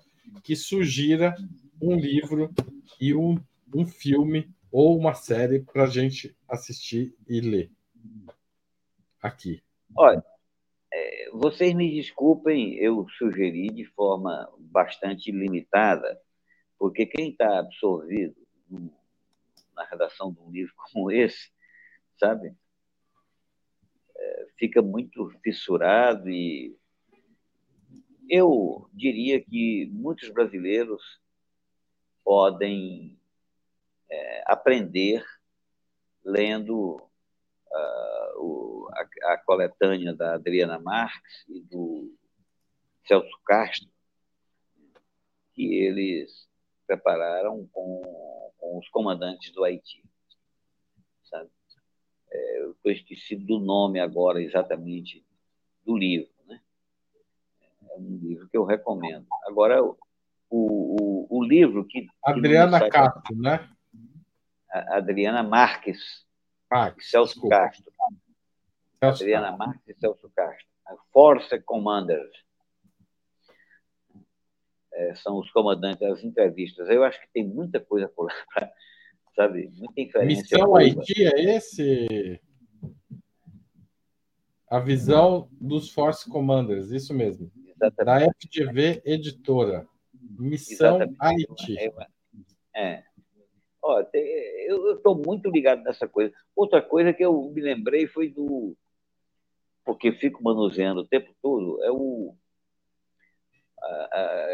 que 0.44 0.56
sugira 0.56 1.36
um 1.82 1.96
livro 1.96 2.54
e 3.00 3.14
um, 3.14 3.38
um 3.74 3.86
filme 3.86 4.50
ou 4.72 4.98
uma 4.98 5.14
série 5.14 5.60
para 5.60 5.84
a 5.84 5.88
gente 5.88 6.36
assistir 6.48 7.16
e 7.28 7.42
ler 7.42 7.72
aqui. 9.22 9.62
Olha, 9.98 10.24
é, 10.94 11.30
vocês 11.34 11.74
me 11.74 11.92
desculpem, 11.92 12.76
eu 12.76 13.06
sugeri 13.18 13.68
de 13.68 13.86
forma 13.86 14.50
bastante 14.60 15.32
limitada, 15.32 16.20
porque 16.78 17.06
quem 17.06 17.32
está 17.32 17.60
absorvido 17.60 18.36
na 19.76 19.86
redação 19.86 20.32
de 20.32 20.40
um 20.40 20.52
livro 20.52 20.74
como 20.92 21.12
esse, 21.12 21.52
sabe, 22.18 22.56
é, 24.18 24.48
fica 24.58 24.82
muito 24.82 25.30
fissurado 25.44 26.30
e 26.30 26.78
eu 28.30 28.90
diria 28.94 29.44
que 29.44 29.88
muitos 29.92 30.30
brasileiros 30.30 31.22
podem 32.24 33.20
é, 34.10 34.44
aprender 34.48 35.24
lendo 36.24 36.96
uh, 36.96 38.40
o, 38.42 38.90
a, 38.92 39.34
a, 39.34 39.38
coletânea 39.38 40.14
da 40.14 40.34
Adriana 40.34 40.80
Marques 40.80 41.46
e 41.48 41.62
do 41.62 42.16
Celso 43.08 43.40
Castro, 43.46 43.90
que 45.54 45.76
eles 45.76 46.50
prepararam 46.88 47.68
com, 47.72 48.54
com 48.66 48.80
os 48.80 48.90
comandantes 48.90 49.52
do 49.54 49.64
Haiti. 49.64 50.04
Sabe? 51.24 51.50
É, 52.32 52.62
eu 52.62 52.72
estou 52.72 52.92
esquecido 52.92 53.46
do 53.46 53.60
nome 53.60 54.00
agora 54.00 54.42
exatamente 54.42 55.24
do 55.86 55.96
livro. 55.96 56.34
Né? 56.48 56.60
É 57.92 57.98
um 57.98 58.18
livro 58.18 58.50
que 58.50 58.58
eu 58.58 58.66
recomendo. 58.66 59.28
Agora, 59.46 59.84
o, 59.84 59.96
o, 60.50 61.28
o 61.30 61.44
livro 61.44 61.86
que. 61.86 62.08
Adriana 62.24 62.90
Castro, 62.90 63.36
né? 63.36 63.70
Adriana 64.70 65.44
Marques. 65.44 66.26
Marques 66.70 67.12
Celso 67.12 67.34
desculpa. 67.34 67.58
Castro. 67.58 67.94
Celso 69.00 69.24
Adriana 69.24 69.48
Castro. 69.50 69.68
Marques 69.68 69.88
e 69.88 70.00
Celso 70.00 70.32
Castro. 70.36 70.68
Force 71.14 71.60
Commanders. 71.62 72.44
É, 74.96 75.14
são 75.16 75.38
os 75.40 75.52
comandantes 75.52 76.00
das 76.00 76.24
entrevistas. 76.24 76.90
Eu 76.90 77.04
acho 77.04 77.20
que 77.20 77.28
tem 77.34 77.46
muita 77.46 77.82
coisa 77.82 78.08
por 78.08 78.28
lá, 78.28 78.72
sabe? 79.36 79.70
Muita 79.76 80.02
inferência. 80.02 80.58
Missão. 80.58 80.76
Haiti 80.76 81.24
é 81.24 81.56
esse? 81.56 82.42
A 84.70 84.80
visão 84.80 85.50
dos 85.52 85.92
Force 85.92 86.30
Commanders, 86.30 86.92
isso 86.92 87.14
mesmo. 87.14 87.52
Exatamente. 87.68 88.26
Da 88.26 88.34
FGV 88.40 89.02
Editora. 89.06 89.88
Missão 90.40 91.00
Haiti. 91.20 91.76
É. 92.74 93.04
Ó, 93.82 94.04
eu 94.14 94.96
estou 94.96 95.16
muito 95.16 95.50
ligado 95.50 95.84
nessa 95.84 96.08
coisa. 96.08 96.34
Outra 96.56 96.82
coisa 96.82 97.14
que 97.14 97.24
eu 97.24 97.52
me 97.54 97.62
lembrei 97.62 98.08
foi 98.08 98.30
do. 98.30 98.76
Porque 99.84 100.12
fico 100.14 100.44
manuseando 100.44 101.02
o 101.02 101.08
tempo 101.08 101.32
todo, 101.42 101.84
é 101.84 101.92
o. 101.92 102.34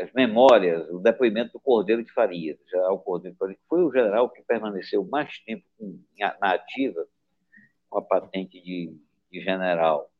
As 0.03 0.11
memórias, 0.13 0.89
o 0.89 0.99
depoimento 0.99 1.53
do 1.53 1.59
Cordeiro 1.59 2.03
de 2.03 2.11
Farias, 2.11 2.57
o 2.89 2.99
Cordeiro 2.99 3.33
de 3.33 3.39
Farias, 3.39 3.59
foi 3.69 3.83
o 3.83 3.91
general 3.91 4.29
que 4.29 4.43
permaneceu 4.43 5.05
mais 5.05 5.39
tempo 5.39 5.65
na 6.39 6.53
ativa 6.53 7.05
com 7.89 7.99
a 7.99 8.01
patente 8.01 8.61
de, 8.61 8.93
de 9.31 9.41
general 9.41 10.11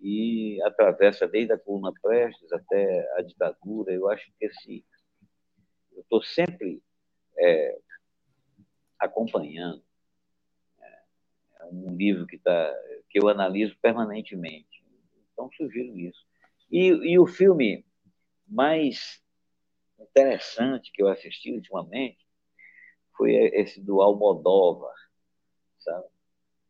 e 0.00 0.60
atravessa 0.62 1.28
desde 1.28 1.52
a 1.52 1.58
coluna 1.58 1.92
Prestes 2.02 2.52
até 2.52 3.06
a 3.18 3.22
ditadura. 3.22 3.92
Eu 3.92 4.08
acho 4.08 4.30
que 4.38 4.46
esse. 4.46 4.84
Eu 5.92 6.00
estou 6.00 6.22
sempre 6.22 6.82
é, 7.38 7.78
acompanhando. 8.98 9.82
É, 10.80 11.02
é 11.60 11.64
um 11.66 11.94
livro 11.94 12.26
que, 12.26 12.38
tá, 12.38 12.74
que 13.10 13.18
eu 13.22 13.28
analiso 13.28 13.76
permanentemente. 13.80 14.82
Então, 15.32 15.50
sugiro 15.52 15.98
isso. 15.98 16.26
E, 16.70 16.86
e 16.86 17.18
o 17.18 17.26
filme 17.26 17.84
mais 18.50 19.22
interessante 19.98 20.90
que 20.92 21.02
eu 21.02 21.08
assisti 21.08 21.52
ultimamente 21.52 22.26
foi 23.16 23.34
esse 23.34 23.80
do 23.80 24.00
Almodóvar, 24.00 24.94
sabe? 25.78 26.08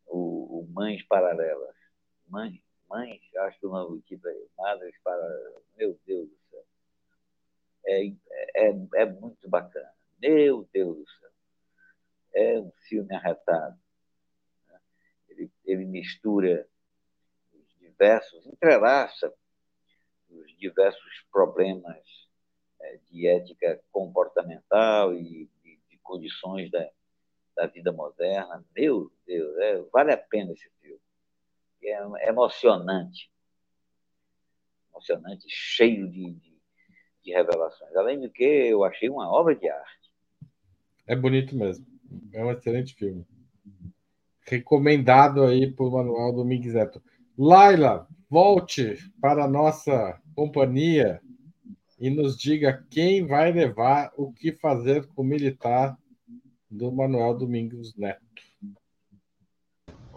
O, 0.07 0.61
o 0.61 0.67
Mães 0.73 1.01
Paralelas. 1.03 1.75
Mães 2.27 2.61
mães, 2.91 3.21
acho 3.37 3.59
que 3.59 3.65
o 3.65 3.69
nome 3.69 3.95
do 3.95 4.01
título 4.01 4.33
é 4.33 4.61
Madres 4.61 4.95
para. 5.01 5.21
Meu 5.77 5.97
Deus 6.05 6.29
do 6.29 6.37
céu. 6.49 6.65
É, 7.85 8.07
é, 8.55 8.67
é 8.95 9.05
muito 9.05 9.49
bacana. 9.49 9.91
Meu 10.19 10.67
Deus 10.73 10.97
do 10.97 11.09
céu. 11.19 11.31
É 12.33 12.59
um 12.59 12.71
filme 12.89 13.15
arretado. 13.15 13.79
Né? 14.67 14.79
Ele, 15.29 15.51
ele 15.65 15.85
mistura 15.85 16.67
os 17.53 17.79
diversos, 17.79 18.45
entrelaça 18.45 19.33
os 20.31 20.57
diversos 20.57 21.25
problemas 21.31 22.03
é, 22.81 22.99
de 23.09 23.27
ética 23.27 23.81
comportamental 23.91 25.13
e 25.13 25.49
de, 25.63 25.79
de 25.89 25.97
condições 26.01 26.69
da, 26.71 26.89
da 27.55 27.67
vida 27.67 27.91
moderna. 27.91 28.65
Meu 28.75 29.11
Deus, 29.25 29.57
é, 29.57 29.81
vale 29.91 30.11
a 30.11 30.17
pena 30.17 30.51
esse 30.53 30.69
filme 30.81 31.01
é 31.87 32.29
emocionante. 32.29 33.31
Emocionante, 34.91 35.45
cheio 35.47 36.07
de, 36.09 36.33
de, 36.33 36.61
de, 37.23 37.31
revelações. 37.31 37.95
Além 37.95 38.19
do 38.19 38.29
que, 38.29 38.43
eu 38.43 38.83
achei 38.83 39.09
uma 39.09 39.29
obra 39.31 39.55
de 39.55 39.69
arte. 39.69 40.11
É 41.07 41.15
bonito 41.15 41.55
mesmo. 41.55 41.85
É 42.33 42.43
um 42.43 42.51
excelente 42.51 42.93
filme. 42.95 43.25
Recomendado 44.45 45.43
aí 45.43 45.71
por 45.71 45.91
Manuel 45.91 46.33
Domingues 46.33 46.73
Neto. 46.73 47.01
Laila, 47.37 48.07
volte 48.29 48.97
para 49.19 49.45
a 49.45 49.47
nossa 49.47 50.20
companhia 50.35 51.21
e 51.99 52.09
nos 52.09 52.37
diga 52.37 52.83
quem 52.89 53.25
vai 53.25 53.51
levar 53.51 54.11
o 54.17 54.31
que 54.33 54.51
fazer 54.53 55.07
com 55.07 55.21
o 55.21 55.25
militar 55.25 55.95
do 56.69 56.91
Manuel 56.91 57.37
Domingos 57.37 57.95
Neto. 57.95 58.21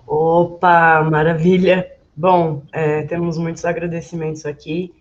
Opa, 0.07 1.03
maravilha! 1.03 1.95
Bom, 2.17 2.63
é, 2.73 3.03
temos 3.03 3.37
muitos 3.37 3.65
agradecimentos 3.65 4.47
aqui. 4.47 4.95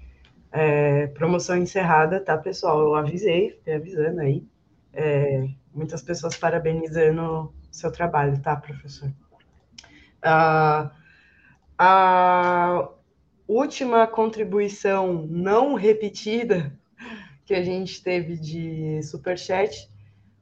É, 0.52 1.08
promoção 1.08 1.58
encerrada, 1.58 2.20
tá, 2.20 2.38
pessoal? 2.38 2.80
Eu 2.82 2.96
avisei, 2.96 3.52
fiquei 3.52 3.76
avisando 3.76 4.22
aí. 4.22 4.44
É, 4.92 5.48
muitas 5.74 6.02
pessoas 6.02 6.36
parabenizando 6.36 7.22
o 7.22 7.54
seu 7.72 7.92
trabalho, 7.92 8.42
tá, 8.42 8.56
professor? 8.56 9.12
Ah, 10.22 10.92
a 11.78 12.90
última 13.48 14.08
contribuição 14.08 15.28
não 15.28 15.74
repetida 15.74 16.78
que 17.46 17.54
a 17.54 17.64
gente 17.64 18.02
teve 18.02 18.38
de 18.38 19.02
superchat 19.04 19.90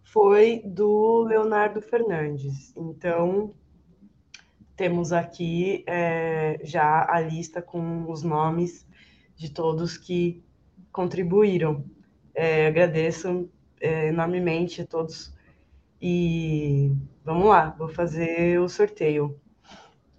foi 0.03 0.61
do 0.65 1.23
Leonardo 1.23 1.81
Fernandes. 1.81 2.75
Então, 2.75 3.53
temos 4.75 5.13
aqui 5.13 5.83
é, 5.87 6.59
já 6.63 7.05
a 7.09 7.19
lista 7.19 7.61
com 7.61 8.09
os 8.09 8.23
nomes 8.23 8.85
de 9.35 9.49
todos 9.49 9.97
que 9.97 10.43
contribuíram. 10.91 11.83
É, 12.33 12.67
agradeço 12.67 13.49
é, 13.79 14.07
enormemente 14.09 14.81
a 14.81 14.85
todos 14.85 15.33
e 16.01 16.91
vamos 17.23 17.47
lá, 17.47 17.69
vou 17.77 17.89
fazer 17.89 18.59
o 18.59 18.67
sorteio. 18.67 19.39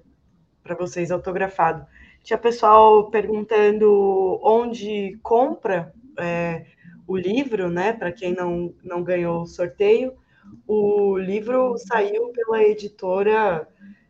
para 0.64 0.76
vocês 0.76 1.12
autografado. 1.12 1.86
Tinha 2.24 2.38
pessoal 2.38 3.12
perguntando 3.12 4.40
onde 4.42 5.20
compra 5.22 5.94
é, 6.18 6.66
o 7.12 7.18
livro, 7.18 7.70
né? 7.70 7.92
Para 7.92 8.12
quem 8.12 8.34
não, 8.34 8.74
não 8.84 9.04
ganhou 9.04 9.42
o 9.42 9.46
sorteio. 9.46 10.14
O 10.66 11.18
livro 11.18 11.78
saiu 11.78 12.30
pela 12.30 12.64
editora 12.64 13.68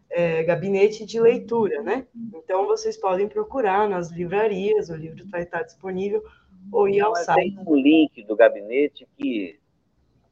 é, 0.09 0.43
gabinete 0.43 1.05
de 1.05 1.19
leitura, 1.19 1.81
né? 1.81 2.05
Então 2.35 2.67
vocês 2.67 2.97
podem 2.97 3.27
procurar 3.27 3.89
nas 3.89 4.11
livrarias, 4.11 4.89
o 4.89 4.95
livro 4.95 5.25
vai 5.29 5.43
estar 5.43 5.63
disponível, 5.63 6.23
ou 6.71 6.87
ir 6.87 7.01
ao 7.01 7.15
site. 7.15 7.55
Tem 7.55 7.65
um 7.65 7.75
link 7.75 8.23
do 8.23 8.35
gabinete 8.35 9.07
que, 9.17 9.59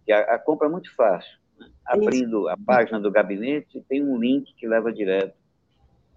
que 0.05 0.11
a, 0.11 0.35
a, 0.35 0.39
compra 0.39 0.67
é 0.67 0.71
muito 0.71 0.93
fácil. 0.95 1.39
Né? 1.57 1.67
Abrindo 1.85 2.41
Isso. 2.41 2.49
a 2.49 2.57
página 2.57 2.99
do 2.99 3.11
gabinete, 3.11 3.83
tem 3.89 4.03
um 4.03 4.17
link 4.17 4.53
que 4.55 4.67
leva 4.67 4.93
direto. 4.93 5.33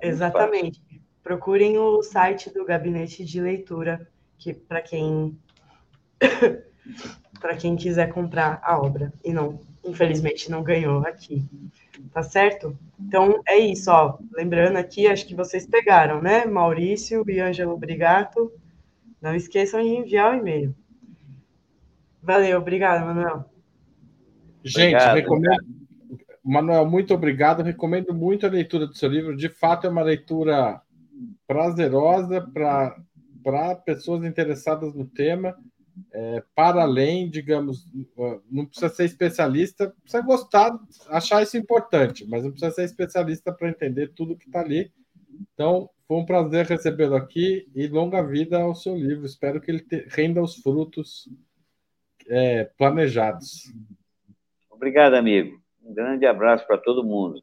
É 0.00 0.08
Exatamente. 0.08 0.82
Procurem 1.22 1.78
o 1.78 2.02
site 2.02 2.52
do 2.52 2.64
gabinete 2.64 3.24
de 3.24 3.40
leitura, 3.40 4.08
que 4.36 4.52
para 4.52 4.82
quem 4.82 5.38
para 7.40 7.56
quem 7.56 7.76
quiser 7.76 8.12
comprar 8.12 8.60
a 8.62 8.78
obra 8.78 9.12
e 9.24 9.32
não, 9.32 9.60
infelizmente, 9.84 10.50
não 10.50 10.62
ganhou 10.62 11.00
aqui. 11.00 11.44
Tá 12.12 12.22
certo? 12.22 12.76
Então 13.00 13.42
é 13.46 13.58
isso, 13.58 13.90
ó. 13.90 14.18
Lembrando 14.32 14.76
aqui, 14.76 15.06
acho 15.06 15.26
que 15.26 15.34
vocês 15.34 15.66
pegaram, 15.66 16.22
né? 16.22 16.44
Maurício 16.44 17.24
e 17.28 17.40
Ângelo 17.40 17.76
Brigato. 17.76 18.52
Não 19.20 19.34
esqueçam 19.34 19.82
de 19.82 19.88
enviar 19.88 20.32
o 20.32 20.38
e-mail. 20.38 20.74
Valeu, 22.22 22.58
obrigado, 22.58 23.04
Manuel. 23.04 23.44
Gente, 24.64 24.94
obrigado, 24.94 25.14
recomendo. 25.16 25.52
Obrigado. 25.52 25.82
Manuel, 26.44 26.86
muito 26.88 27.14
obrigado. 27.14 27.62
Recomendo 27.62 28.14
muito 28.14 28.46
a 28.46 28.50
leitura 28.50 28.86
do 28.86 28.94
seu 28.94 29.08
livro. 29.08 29.36
De 29.36 29.48
fato, 29.48 29.86
é 29.86 29.90
uma 29.90 30.02
leitura 30.02 30.80
prazerosa 31.46 32.40
para 32.40 33.74
pessoas 33.84 34.24
interessadas 34.24 34.94
no 34.94 35.04
tema 35.04 35.56
é, 36.12 36.42
para 36.54 36.82
além, 36.82 37.28
digamos, 37.28 37.86
não 38.50 38.66
precisa 38.66 38.88
ser 38.88 39.04
especialista, 39.04 39.94
precisa 40.02 40.22
gostar, 40.22 40.78
achar 41.08 41.42
isso 41.42 41.56
importante, 41.56 42.26
mas 42.28 42.44
não 42.44 42.50
precisa 42.50 42.72
ser 42.72 42.84
especialista 42.84 43.52
para 43.52 43.68
entender 43.68 44.12
tudo 44.14 44.36
que 44.36 44.46
está 44.46 44.60
ali. 44.60 44.92
Então, 45.52 45.88
foi 46.06 46.16
um 46.16 46.26
prazer 46.26 46.66
recebê-lo 46.66 47.16
aqui 47.16 47.68
e 47.74 47.86
longa 47.86 48.22
vida 48.22 48.60
ao 48.60 48.74
seu 48.74 48.96
livro. 48.96 49.24
Espero 49.24 49.60
que 49.60 49.70
ele 49.70 49.80
te, 49.80 50.06
renda 50.08 50.42
os 50.42 50.56
frutos 50.56 51.28
é, 52.28 52.64
planejados. 52.76 53.72
Obrigado, 54.70 55.14
amigo. 55.14 55.60
Um 55.82 55.94
grande 55.94 56.26
abraço 56.26 56.66
para 56.66 56.78
todo 56.78 57.04
mundo. 57.04 57.42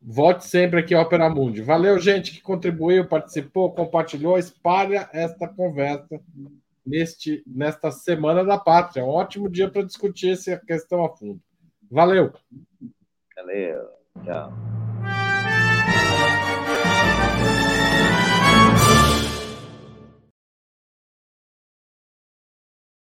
Volte 0.00 0.46
sempre 0.46 0.80
aqui 0.80 0.94
ao 0.94 1.02
Opera 1.02 1.28
Mundi. 1.28 1.62
Valeu, 1.62 1.98
gente 1.98 2.32
que 2.32 2.40
contribuiu, 2.40 3.08
participou, 3.08 3.72
compartilhou. 3.72 4.38
Espalha 4.38 5.08
esta 5.12 5.48
conversa 5.48 6.20
neste, 6.86 7.42
nesta 7.46 7.90
Semana 7.90 8.44
da 8.44 8.58
Pátria. 8.58 9.04
Um 9.04 9.08
ótimo 9.08 9.50
dia 9.50 9.68
para 9.68 9.82
discutir 9.82 10.30
essa 10.30 10.56
questão 10.56 11.04
a 11.04 11.14
fundo. 11.16 11.40
Valeu! 11.90 12.32
Valeu, 13.36 13.88
tchau. 14.24 14.52